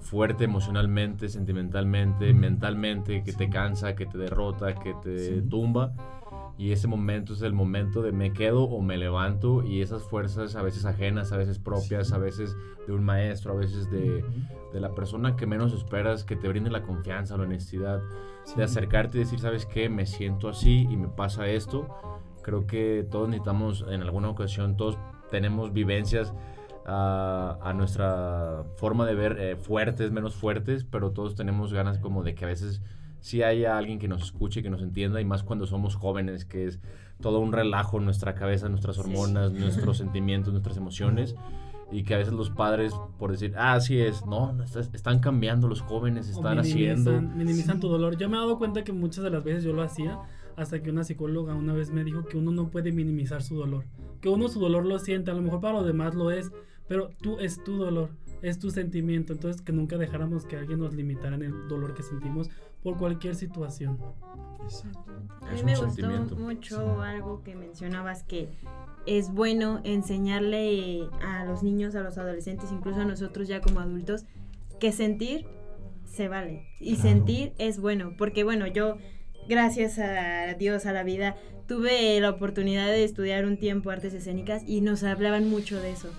fuerte 0.00 0.44
emocionalmente, 0.44 1.28
sentimentalmente, 1.28 2.32
mentalmente, 2.34 3.22
que 3.24 3.32
te 3.32 3.48
cansa, 3.48 3.94
que 3.94 4.06
te 4.06 4.18
derrota, 4.18 4.74
que 4.74 4.94
te 5.02 5.18
Sí. 5.40 5.48
tumba. 5.48 5.92
Y 6.58 6.72
ese 6.72 6.88
momento 6.88 7.34
es 7.34 7.42
el 7.42 7.52
momento 7.52 8.02
de 8.02 8.10
me 8.10 8.32
quedo 8.32 8.64
o 8.64 8.82
me 8.82 8.98
levanto 8.98 9.62
y 9.62 9.80
esas 9.80 10.02
fuerzas 10.02 10.56
a 10.56 10.62
veces 10.62 10.84
ajenas, 10.84 11.30
a 11.30 11.36
veces 11.36 11.58
propias, 11.60 12.08
Sí. 12.08 12.14
a 12.14 12.18
veces 12.18 12.56
de 12.86 12.92
un 12.92 13.04
maestro, 13.04 13.52
a 13.52 13.56
veces 13.56 13.88
de, 13.90 14.24
de 14.72 14.80
la 14.80 14.92
persona 14.92 15.36
que 15.36 15.46
menos 15.46 15.72
esperas, 15.72 16.24
que 16.24 16.34
te 16.34 16.48
brinde 16.48 16.68
la 16.70 16.82
confianza, 16.82 17.36
la 17.36 17.44
honestidad, 17.44 18.00
Sí. 18.44 18.56
de 18.56 18.64
acercarte 18.64 19.18
y 19.18 19.20
decir, 19.20 19.38
¿sabes 19.38 19.66
qué? 19.66 19.88
Me 19.88 20.04
siento 20.04 20.48
así 20.48 20.86
y 20.90 20.96
me 20.96 21.06
pasa 21.08 21.46
esto. 21.46 21.86
Creo 22.42 22.66
que 22.66 23.06
todos 23.08 23.28
necesitamos, 23.28 23.84
en 23.88 24.02
alguna 24.02 24.28
ocasión, 24.28 24.76
todos 24.76 24.98
tenemos 25.30 25.72
vivencias 25.72 26.34
ah, 26.86 27.58
a 27.62 27.72
nuestra 27.74 28.64
forma 28.78 29.04
de 29.06 29.14
ver 29.14 29.36
eh, 29.38 29.56
fuertes, 29.56 30.10
menos 30.10 30.34
fuertes, 30.34 30.84
pero 30.84 31.10
todos 31.12 31.34
tenemos 31.34 31.72
ganas 31.72 31.98
como 31.98 32.22
de 32.24 32.34
que 32.34 32.44
a 32.46 32.48
veces 32.48 32.80
sí 33.20 33.42
haya 33.42 33.76
alguien 33.78 33.98
que 33.98 34.08
nos 34.08 34.22
escuche, 34.22 34.62
que 34.62 34.70
nos 34.70 34.82
entienda, 34.82 35.20
y 35.20 35.24
más 35.24 35.42
cuando 35.42 35.66
somos 35.66 35.94
jóvenes, 35.96 36.44
que 36.44 36.66
es 36.66 36.80
todo 37.20 37.40
un 37.40 37.52
relajo 37.52 37.98
en 37.98 38.04
nuestra 38.04 38.34
cabeza, 38.34 38.68
nuestras 38.68 38.98
hormonas, 38.98 39.52
nuestros 39.88 39.98
sentimientos, 39.98 40.52
nuestras 40.52 40.76
emociones. 40.76 41.34
Y 41.90 42.02
que 42.02 42.14
a 42.14 42.18
veces 42.18 42.34
los 42.34 42.50
padres, 42.50 42.92
por 43.18 43.30
decir, 43.30 43.54
ah, 43.56 43.72
así 43.72 43.98
es, 43.98 44.26
no, 44.26 44.52
no, 44.52 44.62
está- 44.62 44.80
están 44.80 45.20
cambiando 45.20 45.68
los 45.68 45.80
jóvenes, 45.80 46.28
O 46.28 46.32
están 46.32 46.58
haciendo. 46.58 47.12
minimizan, 47.12 47.38
minimizan 47.38 47.80
tu 47.80 47.88
dolor. 47.88 48.18
Yo 48.18 48.28
me 48.28 48.36
he 48.36 48.40
dado 48.40 48.58
cuenta 48.58 48.84
que 48.84 48.92
muchas 48.92 49.24
de 49.24 49.30
las 49.30 49.42
veces 49.42 49.64
yo 49.64 49.72
lo 49.72 49.82
hacía 49.82 50.18
hasta 50.56 50.82
que 50.82 50.90
una 50.90 51.02
psicóloga 51.02 51.54
una 51.54 51.72
vez 51.72 51.90
me 51.90 52.04
dijo 52.04 52.26
que 52.26 52.36
uno 52.36 52.50
no 52.50 52.68
puede 52.68 52.92
minimizar 52.92 53.42
su 53.42 53.56
dolor. 53.56 53.84
Que 54.20 54.28
uno 54.28 54.48
su 54.48 54.60
dolor 54.60 54.84
lo 54.84 54.98
siente, 54.98 55.30
a 55.30 55.34
lo 55.34 55.40
mejor 55.40 55.60
para 55.62 55.78
los 55.78 55.86
demás 55.86 56.14
lo 56.14 56.30
es, 56.30 56.52
pero 56.88 57.08
tú 57.22 57.38
es 57.38 57.64
tu 57.64 57.78
dolor, 57.78 58.10
es 58.42 58.58
tu 58.58 58.70
sentimiento. 58.70 59.32
Entonces 59.32 59.62
que 59.62 59.72
nunca 59.72 59.96
dejáramos 59.96 60.44
que 60.44 60.56
alguien 60.56 60.80
nos 60.80 60.92
limitara 60.92 61.36
en 61.36 61.42
el 61.44 61.68
dolor 61.68 61.94
que 61.94 62.02
sentimos 62.02 62.50
por 62.82 62.96
cualquier 62.96 63.34
situación. 63.34 63.98
Exacto. 64.64 65.04
A 65.42 65.54
Es 65.54 65.64
mí 65.64 65.72
me 65.72 65.78
un 65.78 65.86
gustó 65.86 66.36
mucho 66.36 67.00
algo 67.02 67.42
que 67.42 67.54
mencionabas 67.56 68.22
que 68.22 68.48
es 69.06 69.32
bueno 69.32 69.80
enseñarle 69.84 71.08
a 71.22 71.44
los 71.44 71.62
niños, 71.62 71.94
a 71.94 72.00
los 72.02 72.18
adolescentes, 72.18 72.70
incluso 72.72 73.00
a 73.00 73.04
nosotros 73.04 73.48
ya 73.48 73.60
como 73.60 73.80
adultos, 73.80 74.24
que 74.78 74.92
sentir 74.92 75.46
se 76.04 76.28
vale 76.28 76.66
y 76.80 76.94
Claro. 76.94 77.08
sentir 77.10 77.52
es 77.58 77.80
bueno, 77.80 78.12
porque 78.18 78.44
bueno, 78.44 78.66
yo 78.66 78.96
gracias 79.48 79.98
a 79.98 80.54
Dios, 80.54 80.84
a 80.86 80.92
la 80.92 81.02
vida, 81.02 81.36
tuve 81.66 82.20
la 82.20 82.30
oportunidad 82.30 82.86
de 82.86 83.04
estudiar 83.04 83.44
un 83.46 83.56
tiempo 83.58 83.90
artes 83.90 84.12
escénicas 84.14 84.62
y 84.66 84.80
nos 84.82 85.02
hablaban 85.04 85.48
mucho 85.48 85.80
de 85.80 85.92
eso, 85.92 86.10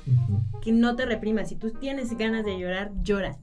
que 0.62 0.72
no 0.72 0.96
te 0.96 1.06
reprimas, 1.06 1.50
si 1.50 1.56
tú 1.56 1.72
tienes 1.72 2.16
ganas 2.18 2.44
de 2.46 2.58
llorar, 2.60 2.92
llora. 3.04 3.38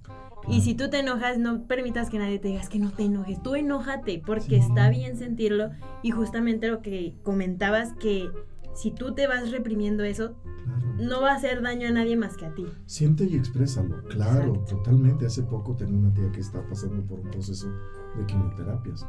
Y 0.49 0.61
si 0.61 0.75
tú 0.75 0.89
te 0.91 1.01
enojas, 1.01 1.39
no 1.39 1.65
permitas 1.67 2.09
que 2.09 2.19
nadie 2.19 2.39
te 2.39 2.49
diga 2.49 2.61
"Es 2.61 2.69
que 2.69 2.79
no 2.79 2.91
te 2.93 3.05
enojes. 3.05 3.43
Tú 3.43 3.55
enójate 3.57 4.23
porque 4.25 4.61
Sí. 4.63 4.69
está 4.69 4.89
bien 4.91 5.17
sentirlo. 5.17 5.71
Y 6.03 6.11
justamente 6.13 6.69
lo 6.69 6.83
que 6.83 7.17
comentabas, 7.25 7.93
que 7.95 8.31
si 8.75 8.91
tú 8.93 9.13
te 9.15 9.27
vas 9.27 9.51
reprimiendo 9.51 10.05
eso, 10.05 10.35
Claro. 10.65 10.87
no 10.99 11.21
va 11.23 11.33
a 11.33 11.37
hacer 11.37 11.63
daño 11.63 11.89
a 11.89 11.91
nadie 11.91 12.17
más 12.17 12.37
que 12.37 12.47
a 12.47 12.55
ti. 12.55 12.67
Siente 12.87 13.25
y 13.25 13.35
exprésalo, 13.37 14.05
claro, 14.05 14.55
Exacto. 14.55 14.77
totalmente. 14.77 15.27
Hace 15.27 15.43
poco 15.43 15.75
tenía 15.75 15.99
una 15.99 16.13
tía 16.15 16.31
que 16.31 16.41
está 16.41 16.63
pasando 16.69 17.03
por 17.05 17.19
un 17.21 17.31
proceso 17.31 17.69
de 18.17 18.25
quimioterapias. 18.27 19.07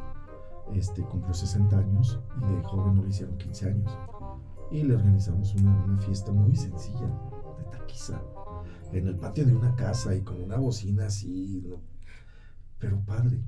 Este, 0.74 1.02
cumplió 1.04 1.34
60 1.34 1.78
años 1.80 2.20
y 2.42 2.56
de 2.56 2.64
joven 2.64 2.96
no 2.96 3.04
le 3.04 3.10
hicieron 3.10 3.38
15 3.38 3.68
años. 3.70 3.98
Y 4.72 4.84
le 4.84 4.96
organizamos 4.96 5.54
una, 5.56 5.84
una 5.86 5.98
fiesta 5.98 6.32
muy 6.32 6.56
sencilla, 6.56 7.08
de 7.58 7.64
taquiza, 7.78 8.22
en 8.94 9.08
el 9.08 9.16
patio 9.16 9.46
de 9.46 9.56
una 9.56 9.76
casa 9.76 10.16
y 10.16 10.22
con 10.22 10.42
una 10.42 10.58
bocina 10.58 11.06
así, 11.08 11.64
¿no? 11.68 11.76
pero 12.80 13.00
padre. 13.02 13.42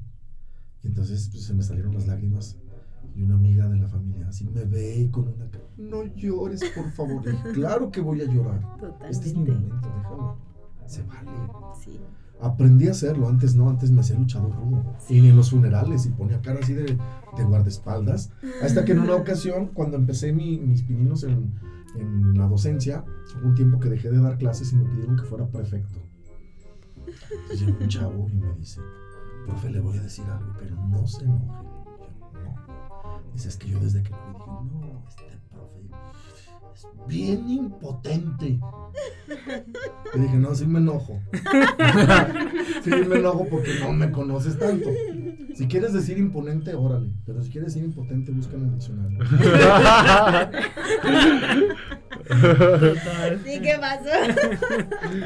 Y 0.83 0.87
entonces 0.87 1.29
pues, 1.31 1.43
se 1.43 1.53
me 1.53 1.61
salieron 1.63 1.93
las 1.93 2.07
lágrimas 2.07 2.57
y 3.15 3.21
una 3.23 3.35
amiga 3.35 3.67
de 3.67 3.77
la 3.77 3.87
familia 3.87 4.27
así 4.29 4.45
me 4.47 4.65
ve 4.65 5.09
con 5.11 5.27
una 5.27 5.49
cara, 5.49 5.65
no 5.77 6.03
llores 6.15 6.61
por 6.75 6.89
favor. 6.91 7.21
Y 7.27 7.53
claro 7.53 7.91
que 7.91 8.01
voy 8.01 8.21
a 8.21 8.25
llorar. 8.25 8.61
Este 9.09 9.29
es 9.29 9.35
mi 9.35 9.45
Totalmente. 9.45 9.75
momento, 9.75 9.89
déjame. 9.97 10.89
Se 10.89 11.03
vale. 11.03 11.31
Sí. 11.83 11.99
Aprendí 12.41 12.87
a 12.87 12.91
hacerlo, 12.91 13.27
antes 13.27 13.53
no, 13.55 13.69
antes 13.69 13.91
me 13.91 13.99
hacía 14.01 14.17
luchador 14.17 14.55
rudo. 14.55 14.95
Y 15.09 15.27
en 15.27 15.35
los 15.35 15.49
funerales 15.51 16.05
y 16.05 16.09
ponía 16.09 16.41
cara 16.41 16.59
así 16.63 16.73
de, 16.73 16.97
de 17.37 17.43
guardaespaldas. 17.43 18.31
Hasta 18.63 18.85
que 18.85 18.93
en 18.93 18.99
una 18.99 19.15
ocasión, 19.15 19.67
cuando 19.73 19.97
empecé 19.97 20.31
mi- 20.31 20.57
mis 20.57 20.83
pininos 20.83 21.23
en, 21.25 21.53
en 21.95 22.37
la 22.37 22.47
docencia, 22.47 23.03
hubo 23.37 23.49
un 23.49 23.55
tiempo 23.55 23.79
que 23.79 23.89
dejé 23.89 24.09
de 24.09 24.21
dar 24.21 24.37
clases 24.37 24.71
y 24.73 24.77
me 24.77 24.85
pidieron 24.89 25.15
que 25.15 25.23
fuera 25.23 25.47
prefecto. 25.47 25.99
Entonces 27.31 27.61
llegó 27.61 27.77
un 27.79 27.87
chavo 27.87 28.27
y 28.29 28.35
me 28.35 28.53
dice, 28.53 28.81
profe, 29.45 29.69
le 29.69 29.79
voy 29.79 29.97
a 29.97 30.01
decir 30.01 30.25
algo, 30.25 30.53
pero 30.59 30.75
no 30.75 31.07
se 31.07 31.25
enoje. 31.25 31.45
Yo, 31.47 32.39
no. 32.43 33.21
Dice, 33.33 33.49
es 33.49 33.57
que 33.57 33.69
yo 33.69 33.79
desde 33.79 34.03
que 34.03 34.11
lo 34.11 34.17
vi 34.17 34.69
dije, 34.69 34.81
no, 34.87 35.05
este 35.07 35.23
profe 35.51 35.79
es 36.73 36.87
bien 37.07 37.49
impotente. 37.49 38.59
Le 40.15 40.21
dije, 40.21 40.37
no, 40.37 40.53
sí 40.55 40.65
me 40.65 40.79
enojo. 40.79 41.19
sí 42.83 42.89
me 42.89 43.15
enojo 43.17 43.47
porque 43.49 43.73
no 43.79 43.91
me 43.93 44.11
conoces 44.11 44.57
tanto. 44.57 44.89
Si 45.55 45.67
quieres 45.67 45.93
decir 45.93 46.17
imponente, 46.17 46.73
órale. 46.75 47.09
Pero 47.25 47.41
si 47.43 47.49
quieres 47.49 47.73
decir 47.73 47.83
impotente, 47.89 48.31
busca 48.31 48.55
en 48.55 48.63
el 48.65 48.71
diccionario. 48.73 49.19
Sí, 53.43 53.59
¿qué 53.61 53.75
pasó? 53.79 54.09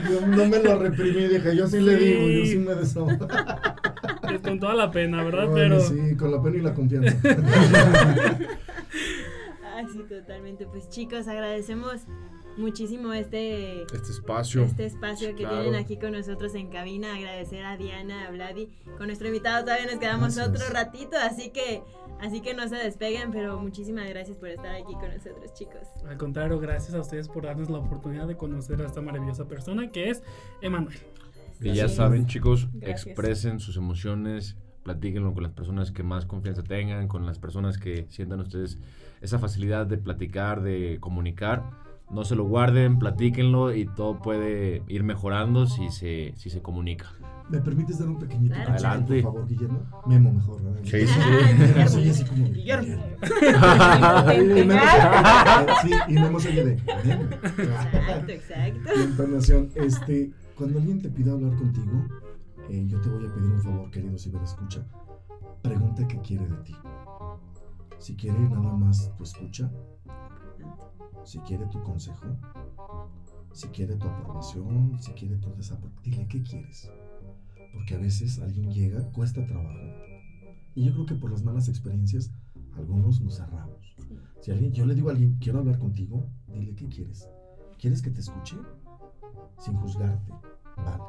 Yo 0.10 0.28
no 0.28 0.46
me 0.46 0.60
lo 0.64 0.80
reprimí, 0.80 1.28
dije, 1.28 1.56
yo 1.56 1.68
sí 1.68 1.80
le 1.80 1.98
Sí. 2.00 2.06
digo, 2.06 2.28
yo 2.30 2.46
sí 2.46 2.58
me 2.60 2.76
desahogo. 2.76 3.28
Es 4.34 4.42
con 4.42 4.60
toda 4.60 4.74
la 4.74 4.90
pena, 4.92 5.24
¿verdad? 5.24 5.50
Pero 5.54 5.80
Sí, 5.82 6.16
con 6.18 6.32
la 6.32 6.42
pena 6.42 6.58
y 6.58 6.62
la 6.62 6.74
confianza. 6.74 7.16
Ay, 9.88 9.94
sí, 9.94 10.00
totalmente. 10.08 10.66
Pues 10.66 10.90
chicos, 10.90 11.28
agradecemos 11.28 12.02
muchísimo 12.58 13.14
este 13.14 13.82
Este 13.84 13.98
espacio. 14.12 14.64
este 14.64 14.86
espacio 14.86 15.30
que 15.36 15.44
Claro. 15.44 15.62
tienen 15.64 15.80
aquí 15.82 15.98
con 15.98 16.12
nosotros 16.12 16.54
en 16.56 16.70
cabina. 16.70 17.16
Agradecer 17.16 17.66
a 17.66 17.78
Diana, 17.78 18.28
a 18.28 18.32
Vladi. 18.32 18.70
Con 18.98 19.08
nuestro 19.08 19.28
invitado 19.28 19.64
todavía 19.66 19.86
nos 19.88 19.96
quedamos 20.00 20.36
Gracias. 20.36 20.48
otro 20.62 20.74
ratito, 20.74 21.18
así 21.18 21.50
que, 21.50 21.82
así 22.22 22.42
que 22.42 22.54
no 22.54 22.68
se 22.68 22.76
despeguen, 22.76 23.32
pero 23.32 23.60
muchísimas 23.60 24.08
gracias 24.10 24.38
por 24.38 24.50
estar 24.50 24.76
aquí 24.76 24.94
con 24.94 25.10
nosotros, 25.10 25.54
chicos. 25.56 25.88
al 26.08 26.18
contrario, 26.18 26.60
gracias 26.60 26.94
a 26.94 27.00
ustedes 27.02 27.28
por 27.28 27.44
darnos 27.44 27.70
la 27.72 27.80
oportunidad 27.80 28.28
de 28.28 28.38
conocer 28.38 28.80
a 28.82 28.86
esta 28.86 29.02
maravillosa 29.02 29.48
persona 29.48 29.90
que 29.92 30.10
es 30.12 30.22
Emanuel. 30.62 30.98
Y 31.62 31.74
ya 31.74 31.88
Sí. 31.88 31.96
saben, 31.96 32.28
chicos, 32.28 32.68
Gracias. 32.74 33.08
expresen 33.08 33.60
sus 33.60 33.78
emociones, 33.78 34.58
platíquenlo 34.84 35.34
con 35.34 35.44
las 35.44 35.54
personas 35.54 35.92
que 35.92 36.04
más 36.04 36.26
confianza 36.26 36.62
tengan, 36.62 37.08
con 37.08 37.26
las 37.26 37.40
personas 37.40 37.78
que 37.78 38.06
sientan 38.10 38.42
ustedes 38.42 38.78
esa 39.24 39.40
facilidad 39.40 39.88
de 39.88 39.98
platicar, 39.98 40.62
de 40.62 40.98
comunicar. 41.00 41.64
No 42.12 42.26
se 42.26 42.36
lo 42.36 42.44
guarden, 42.44 43.00
platíquenlo 43.00 43.74
y 43.74 43.86
todo 43.86 44.20
puede 44.22 44.84
ir 44.88 45.04
mejorando 45.04 45.66
si 45.66 45.90
se, 45.90 46.34
si 46.36 46.50
se 46.52 46.62
comunica. 46.62 47.08
¿Me 47.50 47.60
permites 47.60 48.00
dar 48.00 48.08
un 48.10 48.20
pequeñito 48.20 48.54
Claro. 48.56 48.70
consejo, 48.72 48.88
Adelante. 48.90 49.24
por 49.24 49.34
favor, 49.34 49.48
Guillermo? 49.50 49.80
Memo 50.06 50.32
mejor, 50.34 50.64
¿verdad? 50.64 50.80
Sí, 50.84 51.08
sí, 51.08 51.90
soy 51.90 52.10
así 52.10 52.24
como 52.26 52.46
Guillermo. 52.50 53.04
Y 54.34 54.44
Memo 54.66 54.82
se- 55.82 55.88
sí, 55.88 55.94
y 56.08 56.14
Memo 56.14 56.40
se 56.40 56.50
oye 56.50 56.66
de. 56.66 56.74
Exacto, 56.74 58.32
exacto. 58.32 58.90
Entonación, 59.02 59.70
este, 59.76 60.32
cuando 60.58 60.80
alguien 60.80 61.02
te 61.02 61.10
pida 61.10 61.32
hablar 61.32 61.56
contigo, 61.56 62.06
eh, 62.70 62.86
yo 62.88 63.00
te 63.02 63.10
voy 63.10 63.26
a 63.26 63.34
pedir 63.34 63.52
un 63.52 63.62
favor, 63.62 63.92
querido 63.92 64.16
escucha 64.16 64.86
pregunta 65.62 66.06
qué 66.08 66.20
quiere 66.20 66.46
de 66.46 66.56
ti. 66.58 66.76
Si 68.04 68.18
quiere 68.18 68.38
nada 68.50 68.74
más 68.74 69.16
tu 69.16 69.24
escucha, 69.24 69.72
si 71.24 71.40
quiere 71.40 71.66
tu 71.68 71.82
consejo, 71.84 72.38
si 73.54 73.70
quiere 73.70 73.96
tu 73.96 74.06
aprobación, 74.10 75.00
si 75.00 75.14
quiere 75.14 75.38
tu 75.38 75.56
desaprobación, 75.56 76.04
dile 76.04 76.28
qué 76.28 76.44
quieres. 76.44 76.92
Porque 77.72 77.96
a 77.96 78.00
veces 78.00 78.40
alguien 78.40 78.74
llega, 78.74 79.10
cuesta 79.14 79.46
trabajo. 79.46 79.80
Y 80.76 80.84
yo 80.84 80.92
creo 80.92 81.06
que 81.06 81.16
por 81.16 81.32
las 81.32 81.44
malas 81.44 81.70
experiencias, 81.70 82.34
algunos 82.76 83.22
nos 83.22 83.38
cerramos. 83.38 83.96
Si 84.42 84.52
alguien, 84.52 84.74
yo 84.74 84.86
le 84.86 84.96
digo 84.96 85.08
a 85.08 85.14
alguien, 85.14 85.38
quiero 85.40 85.60
hablar 85.60 85.80
contigo, 85.80 86.30
dile 86.48 86.76
qué 86.76 86.90
quieres. 86.90 87.30
¿Quieres 87.80 88.02
que 88.02 88.12
te 88.12 88.20
escuche? 88.20 88.58
Sin 89.60 89.78
juzgarte. 89.78 90.34
Vale. 90.76 91.04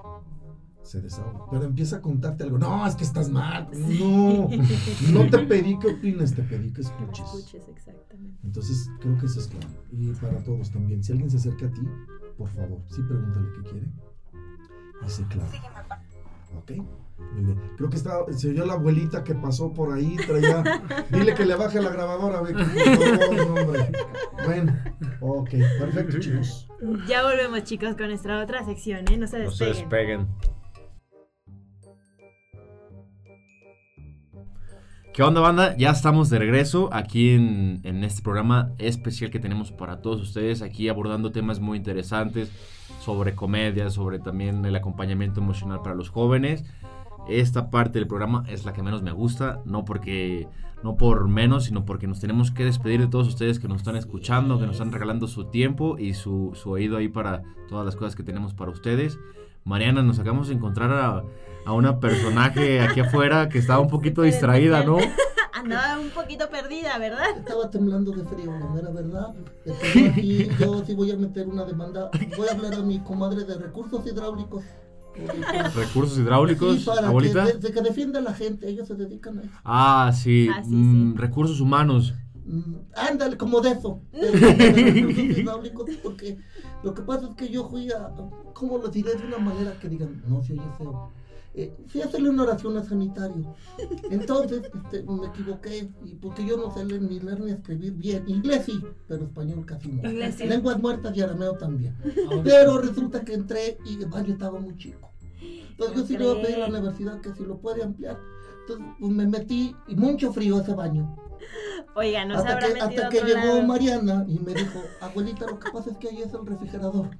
Se 0.85 1.01
desahoga. 1.01 1.47
Pero 1.51 1.64
empieza 1.64 1.97
a 1.97 2.03
contarte 2.03 2.45
algo. 2.45 2.59
No, 2.59 2.87
es 2.87 2.95
que 2.95 3.05
estás 3.05 3.30
mal. 3.30 3.68
No. 3.72 4.49
No 5.12 5.26
te 5.30 5.39
pedí 5.39 5.78
que 5.78 5.89
opines, 5.89 6.35
te 6.35 6.43
pedí 6.43 6.72
que 6.72 6.82
escuches. 6.82 7.24
Escuches, 7.24 7.68
exactamente. 7.68 8.39
Entonces, 8.45 8.91
creo 9.01 9.16
que 9.18 9.26
eso 9.26 9.41
es 9.41 9.49
claro. 9.49 9.66
Y 9.91 10.12
para 10.12 10.45
todos 10.45 10.70
también. 10.70 11.03
Si 11.03 11.12
alguien 11.12 11.30
se 11.30 11.39
acerca 11.39 11.66
a 11.66 11.70
ti, 11.70 11.80
por 12.37 12.49
favor, 12.51 12.82
sí 12.89 13.03
pregúntale 13.03 13.49
qué 13.57 13.70
quiere. 13.70 13.87
Y 15.05 15.09
sé 15.09 15.24
claro. 15.28 15.51
¿Ok? 16.59 16.72
Muy 17.32 17.45
bien. 17.45 17.61
Creo 17.76 17.89
que 17.89 17.97
está, 17.97 18.18
se 18.32 18.51
oyó 18.51 18.66
la 18.66 18.74
abuelita 18.74 19.24
que 19.24 19.35
pasó 19.35 19.72
por 19.72 19.93
ahí, 19.93 20.16
traía. 20.26 20.62
Dile 21.11 21.35
que 21.35 21.47
le 21.47 21.55
baje 21.55 21.80
la 21.80 21.91
grabadora, 21.91 22.39
favor, 22.39 23.59
hombre. 23.59 23.93
Bueno, 24.45 24.78
ok, 25.20 25.51
perfecto, 25.78 26.18
chicos. 26.20 26.68
Ya 27.09 27.22
volvemos, 27.22 27.64
chicos, 27.64 27.97
con 27.97 28.09
nuestra 28.09 28.43
otra 28.43 28.64
sección, 28.64 29.09
¿eh? 29.11 29.16
No 29.16 29.26
se 29.26 29.45
No 29.45 29.51
se 29.51 29.64
despeguen. 29.66 30.28
¿Qué 35.15 35.23
onda, 35.23 35.41
banda? 35.41 35.77
Ya 35.77 35.91
estamos 35.91 36.29
de 36.29 36.41
regreso 36.41 36.89
aquí 36.93 37.31
en, 37.31 37.79
en 37.85 38.03
este 38.03 38.21
programa 38.21 38.73
especial 38.79 39.31
que 39.31 39.39
tenemos 39.39 39.71
para 39.71 40.03
todos 40.03 40.21
ustedes, 40.21 40.61
aquí 40.61 40.89
abordando 40.89 41.31
temas 41.31 41.61
muy 41.61 41.79
interesantes 41.79 42.51
sobre 42.99 43.37
comedia, 43.37 43.91
sobre 43.91 44.19
también 44.19 44.65
el 44.65 44.75
acompañamiento 44.75 45.39
emocional 45.39 45.83
para 45.83 45.95
los 45.95 46.09
jóvenes. 46.09 46.65
Esta 47.29 47.71
parte 47.71 48.01
del 48.01 48.09
programa 48.09 48.43
es 48.49 48.65
la 48.65 48.73
que 48.73 48.83
menos 48.83 49.03
me 49.03 49.12
gusta, 49.12 49.61
no 49.65 49.85
porque 49.85 50.49
no 50.83 50.97
por 50.97 51.29
menos, 51.29 51.67
sino 51.67 51.85
porque 51.85 52.09
nos 52.09 52.19
tenemos 52.19 52.51
que 52.51 52.65
despedir 52.65 53.01
de 53.01 53.07
todos 53.07 53.29
ustedes 53.29 53.61
que 53.61 53.69
nos 53.69 53.83
están 53.83 53.95
escuchando, 53.95 54.59
que 54.59 54.67
nos 54.67 54.75
están 54.75 54.91
regalando 54.91 55.29
su 55.29 55.45
tiempo 55.45 55.97
y 55.97 56.15
su, 56.15 56.51
su 56.55 56.71
oído 56.71 56.97
ahí 56.97 57.07
para 57.07 57.45
todas 57.69 57.87
las 57.87 57.95
cosas 57.95 58.17
que 58.17 58.25
tenemos 58.25 58.53
para 58.53 58.73
ustedes. 58.73 59.17
Mariana, 59.62 60.03
nos 60.03 60.19
acabamos 60.19 60.49
de 60.49 60.55
encontrar 60.55 60.91
a, 60.91 61.23
a 61.65 61.73
una 61.73 61.99
personaje 62.01 62.81
aquí 62.81 63.01
afuera 63.01 63.49
que 63.49 63.59
estaba 63.59 63.81
un 63.81 63.89
poquito 63.89 64.23
distraída, 64.23 64.85
¿no? 64.85 64.99
Andaba 65.53 65.99
un 66.01 66.11
poquito 66.11 66.51
perdida, 66.51 66.99
¿verdad? 66.99 67.25
Estaba 67.39 67.71
temblando 67.71 68.11
de 68.12 68.25
frío, 68.25 68.53
la 68.59 68.67
mera 68.69 68.91
verdad. 68.91 69.35
Estoy 69.65 70.07
aquí, 70.09 70.49
yo 70.59 70.85
sí 70.85 70.95
voy 70.95 71.11
a 71.12 71.17
meter 71.17 71.47
una 71.49 71.65
demanda. 71.65 72.11
Voy 72.37 72.49
a 72.49 72.53
hablar 72.53 72.75
a 72.75 72.83
mi 72.83 72.99
comadre 73.01 73.45
de 73.45 73.55
recursos 73.57 74.07
hidráulicos. 74.07 74.62
Recursos 75.75 76.19
hidráulicos, 76.19 76.79
Sí, 76.81 76.85
para 76.85 77.07
abuelita. 77.09 77.47
que, 77.47 77.53
de- 77.53 77.59
de 77.61 77.73
que 77.73 77.81
defienda 77.83 78.19
a 78.19 78.23
la 78.23 78.35
gente, 78.35 78.69
ellos 78.69 78.89
se 78.89 78.95
dedican 78.97 79.39
a 79.39 79.43
eso. 79.43 79.51
Ah, 79.65 80.12
sí, 80.15 80.49
Ah, 80.53 80.61
sí, 80.65 80.71
mm, 80.75 81.17
recursos 81.17 81.61
humanos. 81.61 82.15
Mm, 82.45 82.75
Ándale, 82.97 83.37
como 83.39 83.61
de 83.61 83.71
eso. 83.71 84.01
de- 84.12 85.35
hidráulicos, 85.39 85.89
porque 86.03 86.37
lo 86.83 86.93
que 86.95 87.03
pasa 87.03 87.29
es 87.29 87.35
que 87.37 87.49
yo 87.49 87.69
fui 87.71 87.91
a, 87.93 88.11
¿cómo 88.55 88.79
lo 88.79 88.89
diré 88.89 89.15
de 89.15 89.25
una 89.27 89.39
manera 89.39 89.73
que 89.81 89.89
digan, 89.89 90.21
no 90.27 90.43
se 90.43 90.55
oye 90.55 90.62
feo? 90.77 91.11
Eh, 91.57 91.72
fui 91.86 92.02
a 92.02 92.07
hacerle 92.07 92.30
una 92.30 92.42
oración 92.42 92.76
al 92.76 92.84
sanitario. 92.84 93.55
Entonces, 94.11 94.62
este, 94.74 95.05
me 95.05 95.26
equivoqué, 95.28 95.88
y 96.05 96.14
porque 96.16 96.44
yo 96.44 96.57
no 96.57 96.74
sé 96.74 96.84
leer 96.84 97.02
ni 97.02 97.20
leer 97.20 97.40
ni 97.40 97.52
escribir 97.52 97.92
bien. 97.92 98.24
Inglés 98.26 98.64
sí, 98.66 98.82
pero 99.07 99.24
español 99.24 99.64
casi 99.64 99.88
no. 99.88 100.09
Inglés 100.09 100.34
sí. 100.36 100.46
Lenguas 100.46 100.80
muertas 100.80 101.16
y 101.16 101.20
arameo 101.20 101.57
también. 101.57 101.94
Pero 102.44 102.78
resulta 102.78 103.24
que 103.24 103.34
entré 103.34 103.78
y 103.84 104.02
el 104.02 104.09
baño 104.09 104.32
estaba 104.32 104.59
muy 104.61 104.76
chico. 104.76 105.12
Entonces 105.70 105.96
yo 105.96 106.07
sí 106.07 106.18
le 106.18 106.24
voy 106.24 106.38
a 106.38 106.42
pedir 106.42 106.57
a 106.57 106.59
la 106.61 106.68
universidad 106.68 107.20
que 107.20 107.32
si 107.34 107.44
lo 107.44 107.59
puede 107.59 107.82
ampliar. 107.82 108.18
Entonces 108.61 108.86
pues, 108.98 109.12
me 109.12 109.26
metí 109.26 109.76
y 109.86 109.94
mucho 109.94 110.32
frío 110.32 110.61
ese 110.61 110.74
baño. 110.74 111.16
Oiga, 111.97 112.24
no 112.24 112.34
se 112.34 112.40
hasta 112.40 112.53
habrá 112.55 112.66
que, 112.66 112.72
metido 112.74 112.86
hasta 113.05 113.09
que 113.09 113.18
otro 113.18 113.28
llegó 113.28 113.47
lado. 113.55 113.62
Mariana 113.62 114.24
y 114.26 114.38
me 114.40 114.55
dijo, 114.55 114.82
abuelita, 115.01 115.47
lo 115.47 115.59
que 115.59 115.70
pasa 115.70 115.90
es 115.90 115.97
que 115.99 116.09
ahí 116.09 116.22
es 116.22 116.32
el 116.34 116.45
refrigerador. 116.47 117.11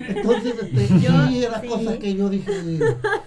Entonces, 0.00 0.54
este, 0.62 0.88
Yo- 1.00 1.26
sí, 1.28 1.44
era 1.44 1.60
sí. 1.60 1.68
cosa 1.68 1.98
que 1.98 2.14
yo 2.14 2.28
dije, 2.28 2.78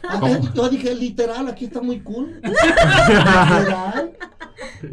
yo 0.56 0.70
dije, 0.70 0.96
literal, 0.96 1.48
aquí 1.48 1.66
está 1.66 1.82
muy 1.82 2.00
cool. 2.02 2.42
literal. 2.44 4.18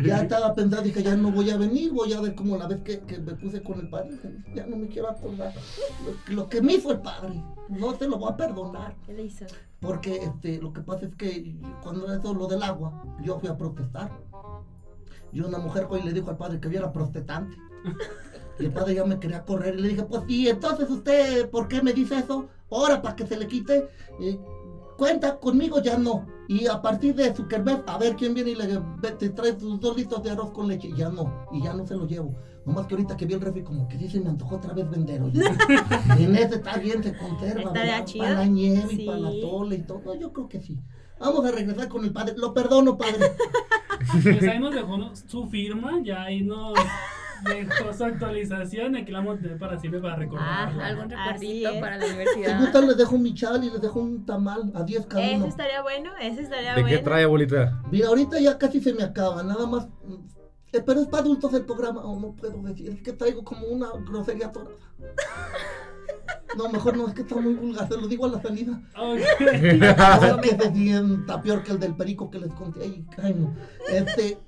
Ya 0.05 0.21
estaba 0.23 0.55
pensando, 0.55 0.85
dije, 0.85 1.03
ya 1.03 1.17
no 1.17 1.31
voy 1.31 1.51
a 1.51 1.57
venir, 1.57 1.93
voy 1.93 2.13
a 2.13 2.21
ver 2.21 2.35
como 2.35 2.57
la 2.59 2.67
vez 2.67 2.83
que, 2.83 3.01
que 3.01 3.19
me 3.19 3.33
puse 3.35 3.63
con 3.63 3.79
el 3.81 3.89
padre, 3.89 4.11
dije, 4.13 4.35
ya 4.55 4.67
no 4.67 4.77
me 4.77 4.89
quiero 4.89 5.09
acordar. 5.11 5.53
Lo, 6.29 6.35
lo 6.35 6.49
que 6.49 6.61
me 6.61 6.75
hizo 6.75 6.91
el 6.93 7.01
padre, 7.01 7.43
no 7.69 7.95
se 7.97 8.07
lo 8.07 8.19
voy 8.19 8.33
a 8.33 8.37
perdonar. 8.37 8.95
¿Qué 9.07 9.13
le 9.15 9.25
hizo? 9.25 9.47
Porque 9.81 10.17
este, 10.17 10.59
lo 10.61 10.73
que 10.73 10.81
pasa 10.83 11.07
es 11.07 11.15
que 11.15 11.57
cuando 11.83 12.05
era 12.07 12.19
eso 12.19 12.35
lo 12.35 12.47
del 12.49 12.63
agua, 12.63 13.03
yo 13.23 13.39
fui 13.41 13.49
a 13.49 13.57
protestar. 13.57 14.11
Y 15.33 15.41
una 15.41 15.59
mujer 15.59 15.87
hoy 15.91 16.03
le 16.03 16.13
dijo 16.13 16.31
al 16.31 16.37
padre 16.37 16.61
que 16.61 16.71
yo 16.71 16.79
era 16.79 16.93
protestante. 16.93 17.57
Y 18.59 18.65
el 18.65 18.73
padre 18.73 18.95
ya 18.95 19.05
me 19.05 19.19
quería 19.21 19.45
correr 19.45 19.79
y 19.79 19.83
le 19.83 19.89
dije, 19.89 20.03
pues 20.05 20.23
sí, 20.27 20.49
entonces 20.49 20.91
usted, 20.91 21.49
¿por 21.51 21.69
qué 21.69 21.81
me 21.83 21.93
dice 21.93 22.17
eso? 22.19 22.49
Ahora 22.71 23.01
para 23.01 23.15
que 23.15 23.27
se 23.27 23.37
le 23.37 23.47
quite. 23.47 23.89
eh, 24.21 24.39
cuenta 24.97 25.39
conmigo 25.39 25.81
ya 25.81 25.97
no. 25.97 26.27
Y 26.49 26.67
a 26.67 26.83
partir 26.83 27.15
de 27.15 27.33
su 27.37 27.47
kermés, 27.47 27.79
a 27.87 27.99
ver 27.99 28.17
quién 28.17 28.35
viene 28.35 28.51
y 28.51 28.55
le 28.57 28.67
te 29.19 29.29
trae 29.29 29.59
sus 29.61 29.79
dos 29.79 29.97
litros 29.97 30.23
de 30.25 30.31
arroz 30.31 30.51
con 30.51 30.67
leche. 30.67 30.91
Ya 30.97 31.09
no. 31.09 31.47
Y 31.53 31.63
ya 31.63 31.73
no 31.73 31.87
se 31.87 31.95
lo 31.95 32.07
llevo. 32.07 32.35
Nomás 32.67 32.87
que 32.87 32.95
ahorita 32.95 33.17
que 33.17 33.25
vi 33.25 33.35
el 33.35 33.41
refri, 33.41 33.63
como 33.63 33.87
que 33.87 33.97
dice, 33.97 34.19
me 34.21 34.29
antojó 34.31 34.57
otra 34.57 34.75
vez 34.75 34.91
vender. 34.91 35.23
y 36.19 36.25
en 36.25 36.35
ese 36.37 36.57
está 36.57 36.79
bien, 36.79 37.03
se 37.03 37.17
conserva. 37.17 37.73
Para 38.19 38.35
la 38.35 38.45
nieve 38.47 38.87
Sí. 38.89 39.03
y 39.03 39.07
para 39.07 39.19
la 39.21 39.31
tole 39.41 39.77
y 39.77 39.83
todo. 39.83 40.15
Yo 40.17 40.33
creo 40.33 40.49
que 40.49 40.61
sí. 40.61 40.79
Vamos 41.21 41.45
a 41.45 41.51
regresar 41.53 41.89
con 41.89 42.05
el 42.05 42.13
padre. 42.13 42.35
Lo 42.37 42.53
perdono, 42.55 42.97
padre. 42.97 43.33
Pues 44.23 44.43
ahí 44.49 44.59
nos 44.59 44.75
dejó 44.75 44.97
su 45.29 45.47
firma, 45.49 46.01
ya 46.03 46.23
ahí 46.23 46.43
nos 46.43 46.75
dejó 47.45 47.93
su 47.93 48.05
actualización. 48.05 48.97
Aquí 48.97 49.11
la 49.13 49.19
vamos 49.19 49.39
a 49.39 49.43
tener 49.43 49.59
para 49.59 49.79
siempre 49.79 50.01
para 50.01 50.17
recordar. 50.17 50.47
Ah, 50.49 50.87
Algún 50.87 51.11
recuerdito 51.11 51.71
para 51.81 51.97
la 51.99 52.07
Si 52.07 52.13
universidad. 52.15 52.61
gustan, 52.61 52.87
les 52.87 52.97
dejo 52.97 53.19
mi 53.19 53.35
chal 53.35 53.65
y 53.65 53.71
les 53.71 53.81
dejo 53.81 54.01
un 54.01 54.25
tamal 54.25 54.71
a 54.75 54.83
10 54.85 55.07
cada 55.07 55.25
Ese 55.25 55.37
uno. 55.37 55.47
estaría 55.47 55.83
bueno, 55.83 56.11
ese 56.21 56.43
estaría 56.43 56.75
¿De 56.75 56.83
bueno. 56.83 56.97
qué 56.97 57.03
trae, 57.03 57.25
abuelita? 57.25 57.83
Mira, 57.91 58.09
ahorita 58.09 58.39
ya 58.41 58.57
casi 58.59 58.81
se 58.81 58.95
me 58.95 59.03
acaba, 59.03 59.43
nada 59.43 59.67
más. 59.67 59.87
mm, 60.05 60.15
eh, 60.73 60.83
pero 60.85 61.01
es 61.01 61.07
para 61.09 61.23
adultos 61.23 61.53
el 61.55 61.65
programa, 61.65 62.03
o 62.05 62.21
no 62.21 62.33
puedo 62.35 62.63
decir, 62.63 62.91
es 62.91 63.03
que 63.03 63.13
traigo 63.13 63.43
como 63.43 63.67
una 63.67 63.89
grosería 64.07 64.47
atorada. 64.47 64.77
No, 66.57 66.69
mejor 66.71 66.97
no, 66.97 67.09
es 67.09 67.15
que 67.15 67.23
está 67.23 67.37
muy 67.37 67.55
vulgar, 67.55 67.89
se 67.89 67.97
lo 67.97 68.09
digo 68.09 68.25
a 68.27 68.31
la 68.31 68.43
salida. 68.43 68.81
Ok. 68.97 69.19
No, 69.41 69.47
es 70.33 70.41
que 70.41 70.51
está 70.51 71.43
peor 71.43 71.63
que 71.63 71.73
el 71.73 71.79
del 71.79 71.95
perico 71.95 72.31
que 72.31 72.39
les 72.39 72.53
conté 72.55 73.05
ay, 73.23 73.35
no. 73.35 73.55
Este, 73.89 74.39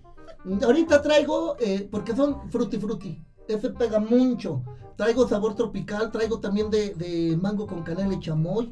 ahorita 0.62 1.02
traigo, 1.02 1.56
eh, 1.60 1.86
porque 1.90 2.16
son 2.16 2.50
frutti 2.50 2.78
frutti, 2.78 3.22
ese 3.48 3.70
pega 3.70 3.98
mucho. 3.98 4.62
Traigo 4.96 5.26
sabor 5.26 5.54
tropical, 5.54 6.10
traigo 6.10 6.40
también 6.40 6.70
de, 6.70 6.94
de 6.94 7.36
mango 7.36 7.66
con 7.66 7.82
canela 7.82 8.14
y 8.14 8.20
chamoy. 8.20 8.70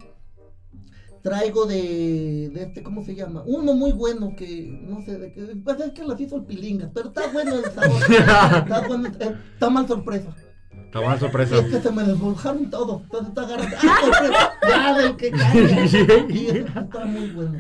Traigo 1.23 1.67
de, 1.67 2.51
de 2.55 2.63
este, 2.63 2.83
¿cómo 2.83 3.03
se 3.03 3.15
llama? 3.15 3.43
Uno 3.45 3.75
muy 3.75 3.93
bueno 3.93 4.35
que, 4.37 4.79
no 4.83 5.03
sé, 5.03 5.19
de 5.19 5.33
qué, 5.33 5.57
pues 5.65 5.81
es 5.81 5.93
que 5.93 6.05
las 6.05 6.21
hizo 6.21 6.37
el 6.37 6.45
pilinga, 6.45 6.91
pero 6.95 7.09
está 7.09 7.27
bueno 7.33 7.57
el 7.57 7.65
sabor. 7.73 8.03
está 8.09 8.87
bueno, 8.87 9.09
eh, 9.09 9.37
está 9.55 9.69
mal 9.69 9.89
sorpresa. 9.89 10.35
Está 10.89 11.01
buena 11.01 11.19
sorpresa. 11.19 11.57
Es 11.59 11.67
que 11.67 11.81
se 11.83 11.93
me 11.93 12.03
desboljaron 12.03 12.71
todos. 12.71 13.03
Entonces 13.03 13.29
está 13.29 13.43
agarrando. 13.43 13.77
¡Ah, 13.77 13.97
sorpresa! 14.01 14.53
Ya, 14.67 14.99
del 14.99 15.17
que 15.17 15.31
caiga. 15.31 16.27
Y 16.31 16.47
está 16.47 17.05
muy 17.05 17.31
bueno. 17.31 17.59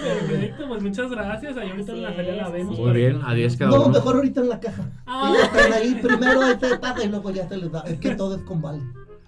Perfecto, 0.00 0.68
pues 0.68 0.82
muchas 0.84 1.10
gracias. 1.10 1.56
Ahí 1.56 1.70
ahorita 1.70 1.92
en 1.92 2.02
la 2.02 2.12
feria 2.12 2.34
la 2.36 2.48
vemos. 2.50 2.78
Muy 2.78 2.92
bien, 2.92 3.20
a 3.24 3.34
10 3.34 3.56
cada 3.56 3.70
No, 3.72 3.80
uno. 3.82 3.88
mejor 3.94 4.14
ahorita 4.14 4.40
en 4.42 4.48
la 4.48 4.60
caja. 4.60 4.84
Ah. 5.06 5.34
Y 5.34 5.72
ahí 5.72 5.94
primero 6.00 6.46
ese 6.46 6.78
paga 6.78 7.02
y 7.02 7.08
luego 7.08 7.30
ya 7.32 7.48
se 7.48 7.56
les 7.56 7.72
da. 7.72 7.80
Es 7.80 7.98
que 7.98 8.14
todo 8.14 8.36
es 8.36 8.42
con 8.42 8.62
vale. 8.62 8.80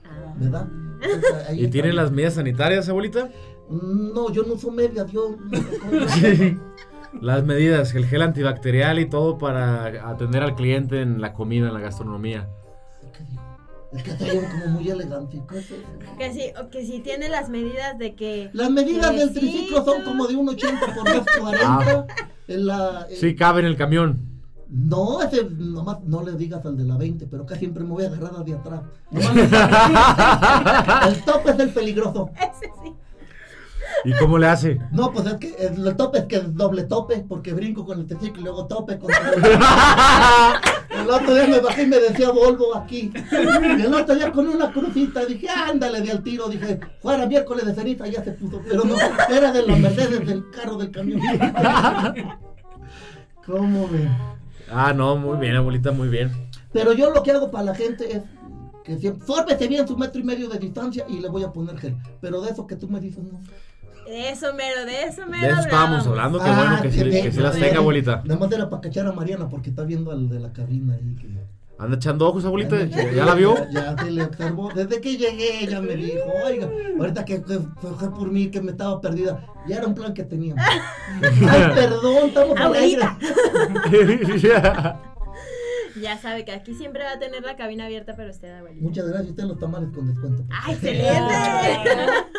Ah. 0.05 0.32
¿Verdad? 0.38 0.68
Entonces, 1.03 1.57
¿Y 1.57 1.61
está. 1.64 1.72
tienen 1.72 1.96
las 1.96 2.12
medidas 2.12 2.34
sanitarias, 2.34 2.88
abuelita? 2.88 3.30
No, 3.68 4.30
yo 4.32 4.44
no 4.44 4.55
uso 4.55 4.70
medias, 4.70 5.11
yo. 5.11 5.36
Las 7.20 7.44
medidas, 7.44 7.92
el 7.96 8.07
gel 8.07 8.22
antibacterial 8.22 9.01
y 9.01 9.09
todo 9.09 9.36
para 9.36 10.09
atender 10.09 10.44
al 10.44 10.55
cliente 10.55 11.03
en 11.03 11.20
la 11.20 11.32
comida, 11.32 11.66
en 11.66 11.74
la 11.74 11.80
gastronomía. 11.80 12.48
Que 13.93 14.12
traigo 14.12 14.43
como 14.51 14.66
muy 14.68 14.88
elegante. 14.88 15.43
¿Qué 15.49 15.59
es 15.59 15.70
eso? 15.70 15.82
Que 16.16 16.32
sí, 16.32 16.45
o 16.61 16.70
que 16.70 16.86
sí 16.86 17.01
tiene 17.01 17.28
las 17.28 17.49
medidas 17.49 17.99
de 17.99 18.14
que. 18.14 18.51
Las 18.53 18.70
medidas 18.70 19.16
del 19.16 19.32
triciclo 19.32 19.84
son 19.84 20.05
como 20.05 20.28
de 20.28 20.36
un 20.36 20.49
80 20.49 20.95
por 20.95 21.05
240. 21.12 22.07
En 22.47 22.66
la, 22.66 23.07
eh, 23.11 23.16
Sí, 23.16 23.34
cabe 23.34 23.61
en 23.61 23.66
el 23.66 23.76
camión. 23.76 24.30
No, 24.68 25.20
ese 25.20 25.45
nomás 25.51 26.01
no 26.05 26.22
le 26.22 26.32
digas 26.32 26.64
al 26.64 26.76
de 26.76 26.84
la 26.84 26.97
20, 26.97 27.26
pero 27.26 27.45
casi 27.45 27.61
siempre 27.61 27.82
me 27.82 27.91
voy 27.91 28.05
a 28.05 28.07
agarrar 28.07 28.36
al 28.36 28.45
de 28.45 28.55
atrás. 28.55 28.82
Nomás 29.11 29.36
el 31.09 31.24
top 31.24 31.49
es 31.49 31.59
el 31.59 31.70
peligroso. 31.70 32.30
Ese 32.36 32.70
sí. 32.82 32.95
¿Y 34.05 34.12
cómo 34.14 34.38
le 34.38 34.46
hace? 34.46 34.80
No, 34.92 35.12
pues 35.12 35.26
es 35.26 35.34
que 35.34 35.55
el, 35.59 35.96
tope 35.96 36.18
es 36.20 36.24
que 36.24 36.36
es 36.36 36.55
doble 36.55 36.84
tope, 36.84 37.24
porque 37.28 37.53
brinco 37.53 37.84
con 37.84 38.01
el 38.01 38.07
triciclo 38.07 38.40
y 38.40 38.44
luego 38.44 38.66
tope 38.66 38.98
con 38.98 39.11
el... 39.12 39.20
el 41.01 41.11
otro 41.11 41.34
día 41.34 41.46
me 41.46 41.61
bajé 41.61 41.82
y 41.82 41.86
me 41.86 41.98
decía 41.98 42.30
Volvo 42.30 42.74
aquí. 42.76 43.12
Y 43.30 43.82
el 43.82 43.92
otro 43.94 44.14
día 44.14 44.32
con 44.32 44.48
una 44.48 44.72
crucita 44.72 45.24
dije, 45.26 45.48
ándale, 45.48 46.01
de 46.01 46.12
al 46.12 46.22
tiro. 46.22 46.48
Dije, 46.48 46.80
fuera 47.01 47.26
miércoles 47.26 47.66
de 47.66 47.74
ceniza, 47.74 48.07
ya 48.07 48.24
se 48.24 48.32
puso. 48.32 48.61
Pero 48.66 48.84
no, 48.84 48.94
era 49.28 49.53
de 49.53 49.66
la 49.66 49.76
Mercedes, 49.76 50.26
del 50.26 50.51
carro 50.51 50.76
del 50.76 50.90
camión. 50.90 51.20
¿Cómo 53.46 53.88
ven? 53.88 54.11
Ah, 54.70 54.92
no, 54.92 55.16
muy 55.16 55.38
bien, 55.38 55.57
abuelita, 55.57 55.92
muy 55.92 56.09
bien. 56.09 56.30
Pero 56.72 56.92
yo 56.92 57.11
lo 57.11 57.22
que 57.22 57.32
hago 57.32 57.51
para 57.51 57.64
la 57.64 57.74
gente 57.74 58.16
es 58.16 58.22
que 58.84 58.96
siempre, 58.96 59.26
fórmese 59.26 59.66
bien 59.66 59.86
su 59.86 59.96
metro 59.96 60.20
y 60.20 60.24
medio 60.24 60.48
de 60.48 60.59
distancia 60.59 61.05
y 61.09 61.18
le 61.20 61.28
voy 61.28 61.42
a 61.42 61.53
poner 61.53 61.76
gel. 61.78 61.96
Pero 62.20 62.40
de 62.40 62.51
eso 62.51 62.66
que 62.66 62.76
tú 62.76 62.88
me 62.88 63.01
dices, 63.01 63.24
no. 63.24 63.40
De 64.11 64.29
eso 64.31 64.53
mero, 64.55 64.85
de 64.87 65.05
eso 65.05 65.25
mero. 65.27 65.47
De 65.47 65.53
eso 65.53 65.61
estábamos 65.61 66.05
hablando, 66.05 66.41
qué 66.41 66.51
bueno 66.51 66.83
que 66.83 66.91
sí, 66.91 67.05
de- 67.05 67.23
que 67.23 67.31
sí 67.31 67.39
las 67.41 67.55
de- 67.55 67.61
tenga, 67.61 67.79
abuelita. 67.79 68.23
Nada 68.25 68.41
más 68.41 68.51
era 68.51 68.69
para 68.69 68.83
cachar 68.83 69.07
a 69.07 69.13
Mariana 69.13 69.49
porque 69.49 69.71
está 69.71 69.85
viendo 69.85 70.11
al 70.11 70.29
de 70.29 70.41
la 70.41 70.53
cabina 70.53 70.95
ahí. 70.95 71.15
Que... 71.15 71.29
Anda 71.79 71.95
echando 71.97 72.27
ojos, 72.29 72.45
abuelita, 72.45 72.85
¿ya, 72.87 73.13
ya 73.13 73.25
la 73.25 73.35
vio? 73.35 73.55
Ya, 73.71 73.95
ya 73.95 74.03
se 74.05 74.11
le 74.11 74.25
observó. 74.25 74.71
Desde 74.75 75.01
que 75.01 75.17
llegué 75.17 75.63
ella 75.65 75.81
me 75.81 75.95
dijo, 75.95 76.25
oiga, 76.45 76.69
ahorita 76.99 77.25
que 77.25 77.41
fue 77.41 78.11
por 78.11 78.31
mí 78.33 78.51
que 78.51 78.61
me 78.61 78.73
estaba 78.73 79.01
perdida. 79.01 79.47
Ya 79.69 79.77
era 79.77 79.87
un 79.87 79.95
plan 79.95 80.13
que 80.13 80.25
teníamos. 80.25 80.63
Ay, 81.23 81.63
perdón, 81.75 82.29
estamos. 82.29 82.59
Abuelita. 82.59 83.17
Ya 86.01 86.17
sabe 86.17 86.45
que 86.45 86.53
aquí 86.53 86.73
siempre 86.75 87.03
va 87.03 87.13
a 87.13 87.19
tener 87.19 87.43
la 87.43 87.57
cabina 87.57 87.85
abierta 87.85 88.15
para 88.17 88.31
usted, 88.31 88.57
abuelita. 88.57 88.83
Muchas 88.83 89.07
gracias, 89.07 89.31
usted 89.31 89.43
los 89.45 89.59
tamales 89.59 89.91
con 89.93 90.07
descuento. 90.07 90.45
¡Ah, 90.51 90.73
excelente! 90.73 91.35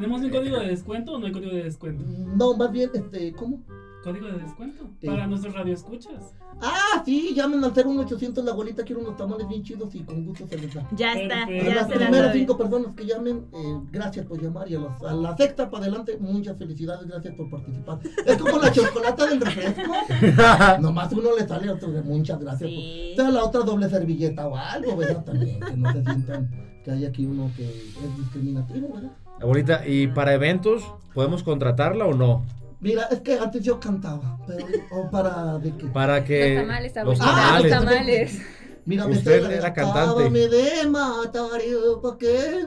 ¿Tenemos 0.00 0.22
un 0.22 0.30
código 0.30 0.58
de 0.60 0.68
descuento 0.68 1.12
o 1.12 1.18
no 1.18 1.26
hay 1.26 1.32
código 1.32 1.52
de 1.52 1.64
descuento? 1.64 2.04
No, 2.06 2.56
más 2.56 2.70
bien, 2.70 2.90
este, 2.94 3.32
¿cómo? 3.32 3.60
¿Código 4.04 4.26
de 4.28 4.38
descuento? 4.38 4.84
Para 5.04 5.26
nuestros 5.26 5.52
radioescuchas. 5.54 6.32
Ah, 6.62 7.02
sí, 7.04 7.32
llamen 7.34 7.62
al 7.64 7.72
01800 7.74 8.44
la 8.44 8.52
abuelita 8.52 8.84
quiere 8.84 9.02
unos 9.02 9.16
tamales 9.16 9.48
bien 9.48 9.62
chidos 9.64 9.92
y 9.94 10.00
con 10.04 10.24
gusto 10.24 10.46
se 10.46 10.56
les 10.56 10.72
da. 10.72 10.88
Ya 10.96 11.14
está, 11.14 11.42
A 11.44 11.74
las 11.74 11.86
primeras 11.88 12.32
cinco 12.32 12.56
personas 12.56 12.94
que 12.94 13.04
llamen, 13.06 13.46
eh, 13.52 13.80
gracias 13.90 14.24
por 14.26 14.40
llamar 14.40 14.70
y 14.70 14.76
a, 14.76 14.78
los- 14.78 15.02
a 15.02 15.12
la 15.14 15.36
sexta 15.36 15.68
para 15.68 15.84
adelante, 15.86 16.16
muchas 16.20 16.56
felicidades, 16.56 17.06
gracias 17.08 17.34
por 17.34 17.50
participar. 17.50 17.98
Es 18.24 18.36
como 18.38 18.58
la 18.58 18.70
chocolata 18.72 19.26
del 19.26 19.40
refresco. 19.40 19.82
Nomás 20.80 21.12
uno 21.12 21.36
le 21.36 21.46
sale 21.46 21.68
otro, 21.70 21.88
muchas 22.04 22.38
gracias. 22.40 22.70
Sí. 22.70 23.14
Por... 23.16 23.32
la 23.32 23.44
otra 23.44 23.60
doble 23.62 23.88
servilleta 23.90 24.46
o 24.46 24.56
algo, 24.56 24.96
¿verdad? 24.96 25.24
También, 25.24 25.58
que 25.60 25.76
no 25.76 25.92
se 25.92 26.02
sientan 26.04 26.50
que 26.84 26.90
hay 26.92 27.04
aquí 27.04 27.26
uno 27.26 27.50
que 27.56 27.64
es 27.68 28.16
discriminativo, 28.16 28.94
¿verdad? 28.94 29.10
Abuelita, 29.40 29.86
¿y 29.86 30.08
para 30.08 30.34
eventos 30.34 30.82
podemos 31.14 31.42
contratarla 31.42 32.06
o 32.06 32.14
no? 32.14 32.44
Mira, 32.80 33.04
es 33.10 33.20
que 33.20 33.38
antes 33.38 33.62
yo 33.62 33.80
cantaba, 33.80 34.38
pero, 34.46 34.66
o 34.92 35.10
para 35.10 35.58
de 35.58 35.76
qué. 35.76 35.86
Para 35.86 36.24
que... 36.24 36.54
Los 36.54 36.62
tamales, 36.62 36.94
los 37.04 37.18
tamales. 37.18 37.62
los 37.62 37.70
tamales. 37.70 38.42
Mira, 38.88 39.06
me 39.06 39.16
Usted 39.16 39.46
sé- 39.46 39.56
era 39.56 39.74
cantante. 39.74 40.00
Acábame 40.00 40.48
de 40.48 40.86
matar, 40.88 41.60
yo, 41.70 42.00
¿pa' 42.00 42.16
qué? 42.16 42.64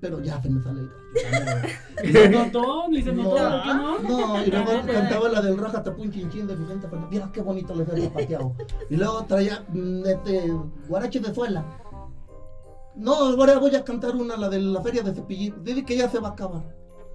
Pero 0.00 0.20
ya 0.20 0.42
se 0.42 0.50
me 0.50 0.60
sale 0.62 0.80
el 0.80 0.90
Ni 2.04 2.12
se 2.12 2.28
notó, 2.28 2.88
ni 2.88 3.02
se 3.02 3.12
notó, 3.12 3.38
No, 3.38 3.50
¿por 3.50 3.62
qué 3.62 3.74
no? 3.74 3.98
No, 4.00 4.44
y 4.44 4.50
luego 4.50 4.70
cantaba 4.92 5.28
la 5.28 5.40
del 5.42 5.56
Raja 5.58 5.82
Tapun 5.84 6.10
Chinchín 6.10 6.48
de 6.48 6.56
Vicente 6.56 6.88
Fernández. 6.88 7.10
Mira 7.12 7.30
qué 7.32 7.40
bonito 7.40 7.74
le 7.74 7.84
había 7.84 8.12
pateado. 8.12 8.56
Y 8.88 8.96
luego 8.96 9.24
traía 9.26 9.64
mm, 9.68 10.06
este, 10.06 10.52
Guarache 10.88 11.20
de 11.20 11.32
Suela. 11.34 11.64
No, 12.96 13.14
ahora 13.14 13.58
voy 13.58 13.74
a 13.74 13.84
cantar 13.84 14.16
una, 14.16 14.36
la 14.36 14.48
de 14.48 14.60
la 14.60 14.82
Feria 14.82 15.02
de 15.02 15.14
Cepillín. 15.14 15.62
Dile 15.62 15.84
que 15.84 15.96
ya 15.96 16.08
se 16.08 16.18
va 16.18 16.28
a 16.28 16.32
acabar. 16.32 16.62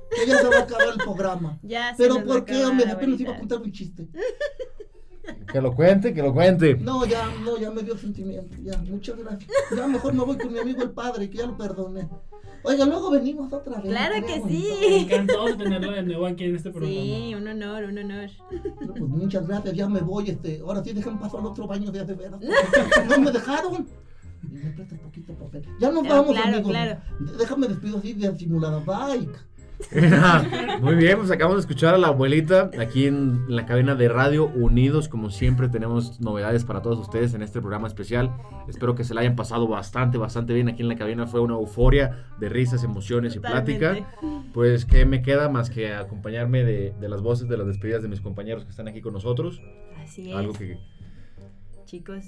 Que 0.09 0.25
ya 0.25 0.37
se 0.37 0.47
va 0.47 0.57
a 0.57 0.61
acabar 0.61 0.87
el 0.89 0.97
programa. 0.97 1.59
Ya 1.63 1.95
se 1.95 2.03
Pero 2.03 2.23
¿por 2.23 2.45
qué? 2.45 2.65
Hombre, 2.65 2.89
apenas 2.89 3.19
iba 3.19 3.33
a 3.33 3.39
contar 3.39 3.61
un 3.61 3.71
chiste. 3.71 4.07
Que 5.51 5.59
lo 5.59 5.73
cuente, 5.73 6.13
que 6.13 6.21
lo 6.21 6.33
cuente. 6.33 6.75
No, 6.75 7.03
ya, 7.03 7.27
no, 7.43 7.57
ya 7.57 7.71
me 7.71 7.81
dio 7.81 7.97
sentimiento. 7.97 8.55
Ya, 8.61 8.77
muchas 8.77 9.17
gracias. 9.17 9.49
Ya 9.75 9.87
mejor 9.87 10.13
me 10.13 10.23
voy 10.23 10.37
con 10.37 10.53
mi 10.53 10.59
amigo 10.59 10.83
el 10.83 10.91
padre, 10.91 11.29
que 11.29 11.39
ya 11.39 11.47
lo 11.47 11.57
perdoné. 11.57 12.07
Oiga, 12.63 12.85
luego 12.85 13.11
venimos 13.11 13.51
otra 13.53 13.79
vez. 13.79 13.91
Claro 13.91 14.25
que 14.25 14.41
sí. 14.47 14.69
Encantado 14.81 15.45
de 15.45 15.53
tenerlo 15.53 15.91
de 15.91 16.03
nuevo 16.03 16.25
aquí 16.25 16.45
en 16.45 16.55
este 16.55 16.71
programa. 16.71 16.93
Sí, 16.93 17.35
un 17.35 17.47
honor, 17.47 17.83
un 17.85 17.97
honor. 17.97 18.29
Pues 18.87 19.01
muchas 19.01 19.47
gracias, 19.47 19.75
ya 19.75 19.87
me 19.87 20.01
voy, 20.01 20.29
este, 20.29 20.59
ahora 20.59 20.83
sí 20.83 20.93
dejen 20.93 21.19
paso 21.19 21.37
al 21.37 21.45
otro 21.45 21.67
baño 21.67 21.91
de 21.91 22.05
de 22.05 22.13
veras. 22.13 22.39
No 23.09 23.19
me 23.19 23.31
dejaron. 23.31 23.87
Y 24.51 24.55
me 24.63 24.71
presta 24.71 24.95
un 24.95 25.01
poquito 25.01 25.33
de 25.33 25.39
papel. 25.39 25.63
Ya 25.79 25.91
nos 25.91 26.03
Claro, 26.03 26.15
vamos, 26.23 26.33
claro, 26.35 26.47
amigos. 26.57 26.71
claro. 26.71 26.99
Déjame 27.39 27.67
despido 27.67 27.97
así 27.97 28.13
de 28.13 28.35
simulada. 28.37 28.79
Bye. 28.79 29.29
Muy 30.81 30.95
bien, 30.95 31.17
pues 31.17 31.31
acabamos 31.31 31.57
de 31.57 31.61
escuchar 31.69 31.93
a 31.95 31.97
la 31.97 32.07
abuelita 32.07 32.71
aquí 32.79 33.07
en 33.07 33.43
la 33.53 33.65
cabina 33.65 33.93
de 33.95 34.07
Radio 34.07 34.45
Unidos. 34.47 35.09
Como 35.09 35.29
siempre, 35.29 35.67
tenemos 35.67 36.21
novedades 36.21 36.63
para 36.63 36.81
todos 36.81 36.97
ustedes 36.99 37.33
en 37.33 37.41
este 37.41 37.59
programa 37.59 37.87
especial. 37.87 38.31
Espero 38.69 38.95
que 38.95 39.03
se 39.03 39.13
la 39.13 39.19
hayan 39.21 39.35
pasado 39.35 39.67
bastante, 39.67 40.17
bastante 40.17 40.53
bien. 40.53 40.69
Aquí 40.69 40.81
en 40.81 40.87
la 40.87 40.95
cabina 40.95 41.27
fue 41.27 41.41
una 41.41 41.55
euforia 41.55 42.25
de 42.39 42.47
risas, 42.47 42.85
emociones 42.85 43.35
y 43.35 43.39
plática. 43.39 43.97
Pues, 44.53 44.85
¿qué 44.85 45.05
me 45.05 45.21
queda 45.21 45.49
más 45.49 45.69
que 45.69 45.93
acompañarme 45.93 46.63
de, 46.63 46.93
de 46.97 47.09
las 47.09 47.21
voces 47.21 47.49
de 47.49 47.57
las 47.57 47.67
despedidas 47.67 48.01
de 48.01 48.07
mis 48.07 48.21
compañeros 48.21 48.63
que 48.63 48.69
están 48.69 48.87
aquí 48.87 49.01
con 49.01 49.11
nosotros? 49.11 49.61
Así 50.01 50.29
es. 50.31 50.35
Algo 50.37 50.53
que, 50.53 50.77
Chicos, 51.85 52.23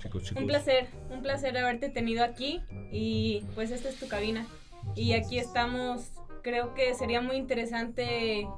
chicos, 0.00 0.22
chicos. 0.22 0.40
Un 0.40 0.48
placer, 0.48 0.88
un 1.10 1.22
placer 1.22 1.56
haberte 1.56 1.88
tenido 1.88 2.24
aquí 2.24 2.60
y 2.90 3.44
pues 3.54 3.70
esta 3.70 3.88
es 3.88 3.96
tu 3.98 4.08
cabina. 4.08 4.46
Y 4.94 5.12
aquí 5.12 5.38
estamos, 5.38 6.12
creo 6.42 6.74
que 6.74 6.94
sería 6.94 7.20
muy 7.20 7.36
interesante 7.36 8.48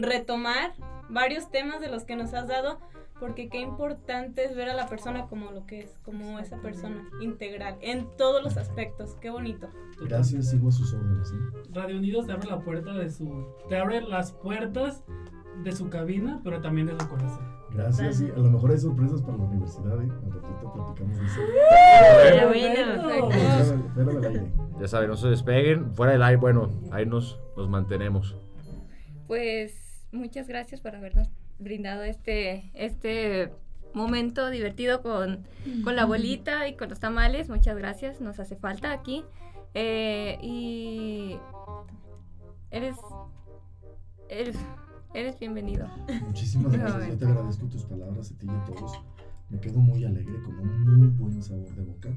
retomar 0.00 0.72
varios 1.08 1.50
temas 1.50 1.80
de 1.80 1.88
los 1.88 2.04
que 2.04 2.16
nos 2.16 2.32
has 2.32 2.48
dado, 2.48 2.78
porque 3.20 3.48
qué 3.48 3.60
importante 3.60 4.44
es 4.44 4.54
ver 4.54 4.68
a 4.68 4.74
la 4.74 4.88
persona 4.88 5.26
como 5.26 5.50
lo 5.50 5.66
que 5.66 5.80
es, 5.80 5.98
como 6.04 6.38
esa 6.38 6.60
persona 6.60 7.08
integral, 7.20 7.76
en 7.80 8.08
todos 8.16 8.42
los 8.42 8.56
aspectos, 8.56 9.16
qué 9.20 9.30
bonito. 9.30 9.68
Gracias, 10.00 10.50
sigo 10.50 10.68
a 10.68 10.72
sus 10.72 10.92
órdenes. 10.92 11.30
¿eh? 11.32 11.68
Radio 11.72 11.96
Unidos 11.96 12.26
te 12.26 12.32
abre 12.32 12.48
la 12.48 12.60
puerta 12.60 12.92
de 12.92 13.10
su. 13.10 13.46
Te 13.68 13.76
abre 13.76 14.00
las 14.00 14.32
puertas 14.32 15.04
de 15.62 15.72
su 15.72 15.88
cabina, 15.88 16.40
pero 16.42 16.60
también 16.60 16.86
de 16.86 16.98
su 16.98 17.08
corazón. 17.08 17.63
Gracias, 17.74 18.20
y 18.20 18.30
a 18.30 18.36
lo 18.36 18.50
mejor 18.50 18.70
hay 18.70 18.78
sorpresas 18.78 19.20
para 19.22 19.36
la 19.36 19.44
universidad, 19.44 20.00
¿eh? 20.00 20.08
Al 20.24 20.32
ratito 20.32 20.72
platicamos 20.72 21.18
de 21.18 21.26
eso. 21.26 21.40
Pero 22.22 22.48
bueno. 22.48 23.02
Fuera- 23.02 23.92
fuera 23.94 24.12
del 24.12 24.24
aire. 24.24 24.52
Ya 24.80 24.88
saben, 24.88 25.08
no 25.10 25.16
se 25.16 25.28
despeguen. 25.28 25.94
Fuera 25.94 26.12
del 26.12 26.22
aire, 26.22 26.36
bueno, 26.40 26.70
ahí 26.92 27.04
nos, 27.06 27.40
nos 27.56 27.68
mantenemos. 27.68 28.36
Pues 29.26 30.06
muchas 30.12 30.46
gracias 30.48 30.80
por 30.80 30.94
habernos 30.94 31.28
brindado 31.58 32.02
este, 32.04 32.70
este 32.74 33.52
momento 33.92 34.50
divertido 34.50 35.02
con, 35.02 35.46
con 35.82 35.96
la 35.96 36.02
abuelita 36.02 36.68
y 36.68 36.76
con 36.76 36.88
los 36.90 37.00
tamales. 37.00 37.48
Muchas 37.48 37.76
gracias, 37.76 38.20
nos 38.20 38.38
hace 38.38 38.54
falta 38.56 38.92
aquí. 38.92 39.24
Eh, 39.74 40.38
y 40.42 41.36
eres, 42.70 42.96
eres, 44.28 44.56
eres 45.14 45.38
bienvenido. 45.38 45.86
Muchísimas 46.26 46.72
gracias. 46.72 47.08
Yo 47.08 47.16
te 47.18 47.24
agradezco 47.26 47.66
tus 47.66 47.84
palabras 47.84 48.30
a 48.32 48.38
ti 48.38 48.46
y 48.46 48.50
a 48.50 48.64
todos. 48.64 48.92
Me 49.50 49.60
quedo 49.60 49.78
muy 49.78 50.04
alegre, 50.04 50.40
con 50.42 50.58
un 50.58 50.98
muy 50.98 51.08
buen 51.08 51.42
sabor 51.42 51.68
de 51.74 51.82
boca. 51.82 52.08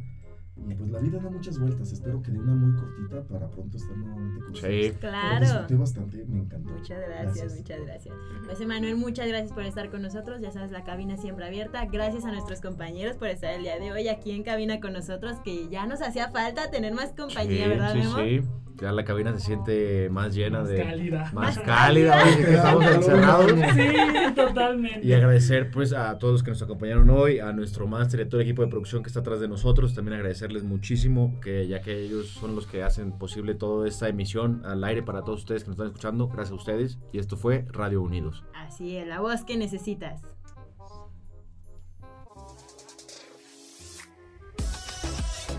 Y 0.69 0.73
pues 0.73 0.89
la 0.89 0.99
vida 0.99 1.19
da 1.19 1.29
muchas 1.29 1.59
vueltas. 1.59 1.91
Espero 1.91 2.19
que 2.23 2.31
de 2.31 2.39
una 2.39 2.55
muy 2.55 2.75
cortita 2.75 3.21
para 3.27 3.47
pronto 3.47 3.77
estar 3.77 3.95
nuevamente 3.95 4.39
con 4.43 4.55
Sí. 4.55 4.61
ustedes. 4.61 4.97
Claro. 4.97 5.39
Lo 5.39 5.45
disfruté 5.45 5.75
bastante, 5.75 6.25
me 6.25 6.39
encantó. 6.39 6.71
Muchas 6.71 6.99
gracias, 7.07 7.55
muchas 7.55 7.79
gracias. 7.85 8.15
Pues 8.45 8.61
Emanuel, 8.61 8.95
muchas 8.97 9.27
gracias 9.27 9.53
por 9.53 9.63
estar 9.63 9.91
con 9.91 10.01
nosotros. 10.01 10.41
Ya 10.41 10.49
sabes, 10.51 10.71
la 10.71 10.83
cabina 10.83 11.15
siempre 11.17 11.45
abierta. 11.45 11.85
Gracias 11.85 12.25
a 12.25 12.31
nuestros 12.31 12.59
compañeros 12.61 13.17
por 13.17 13.27
estar 13.27 13.53
el 13.53 13.61
día 13.63 13.77
de 13.77 13.91
hoy 13.91 14.07
aquí 14.07 14.31
en 14.31 14.41
cabina 14.41 14.79
con 14.79 14.93
nosotros, 14.93 15.37
que 15.45 15.69
ya 15.69 15.85
nos 15.85 16.01
hacía 16.01 16.31
falta 16.31 16.71
tener 16.71 16.95
más 16.95 17.13
compañía, 17.13 17.63
Sí, 17.65 17.69
¿verdad, 17.69 17.93
sí, 17.93 17.99
Memo? 17.99 18.15
sí. 18.17 18.41
Ya 18.79 18.91
la 18.91 19.03
cabina 19.03 19.33
se 19.33 19.39
siente 19.39 20.09
más 20.11 20.35
llena 20.35 20.59
Más 20.59 20.69
de. 20.69 20.83
cálida. 20.83 21.19
Más 21.25 21.33
Más 21.33 21.59
cálida, 21.59 22.11
cálida. 22.13 22.35
oye, 22.35 22.45
que 22.45 22.53
estamos 22.53 22.85
encerrados. 22.95 23.51
Sí, 23.51 24.33
totalmente. 24.35 24.99
Y 25.07 25.13
agradecer 25.13 25.71
pues 25.71 25.93
a 25.93 26.17
todos 26.19 26.33
los 26.33 26.43
que 26.43 26.51
nos 26.51 26.61
acompañaron 26.61 27.09
hoy, 27.09 27.39
a 27.39 27.51
nuestro 27.53 27.87
máster 27.87 28.19
y 28.19 28.23
a 28.23 28.29
todo 28.29 28.39
el 28.39 28.45
equipo 28.47 28.61
de 28.61 28.67
producción 28.67 29.01
que 29.01 29.07
está 29.07 29.21
atrás 29.21 29.39
de 29.39 29.47
nosotros. 29.47 29.95
También 29.95 30.15
agradecerles 30.17 30.63
muchísimo, 30.63 31.39
que 31.41 31.67
ya 31.67 31.81
que 31.81 31.99
ellos 31.99 32.27
son 32.29 32.55
los 32.55 32.67
que 32.67 32.83
hacen 32.83 33.11
posible 33.13 33.55
toda 33.55 33.87
esta 33.87 34.09
emisión 34.09 34.61
al 34.65 34.83
aire 34.83 35.01
para 35.01 35.23
todos 35.23 35.39
ustedes 35.39 35.63
que 35.63 35.69
nos 35.69 35.75
están 35.75 35.87
escuchando. 35.87 36.27
Gracias 36.27 36.51
a 36.51 36.55
ustedes. 36.55 36.99
Y 37.11 37.19
esto 37.19 37.35
fue 37.35 37.65
Radio 37.71 38.01
Unidos. 38.01 38.43
Así 38.53 38.95
es, 38.97 39.07
la 39.07 39.21
voz 39.21 39.43
que 39.43 39.57
necesitas. 39.57 40.21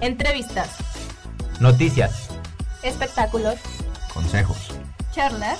Entrevistas, 0.01 0.77
Noticias, 1.61 2.28
espectáculos, 2.83 3.57
consejos, 4.13 4.59
charlas. 5.13 5.59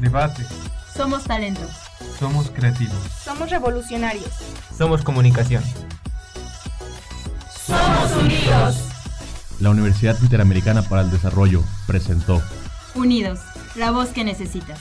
debate. 0.00 0.44
Somos 0.94 1.24
talento. 1.24 1.62
Somos 2.18 2.50
creativos. 2.50 2.96
Somos 3.24 3.50
revolucionarios. 3.50 4.30
Somos 4.76 5.02
comunicación. 5.02 5.62
Somos 7.66 8.12
unidos. 8.22 8.76
La 9.60 9.70
Universidad 9.70 10.16
Interamericana 10.20 10.82
para 10.82 11.02
el 11.02 11.10
Desarrollo 11.10 11.62
presentó 11.86 12.42
Unidos. 12.94 13.40
La 13.74 13.90
voz 13.90 14.10
que 14.10 14.22
necesitas. 14.22 14.78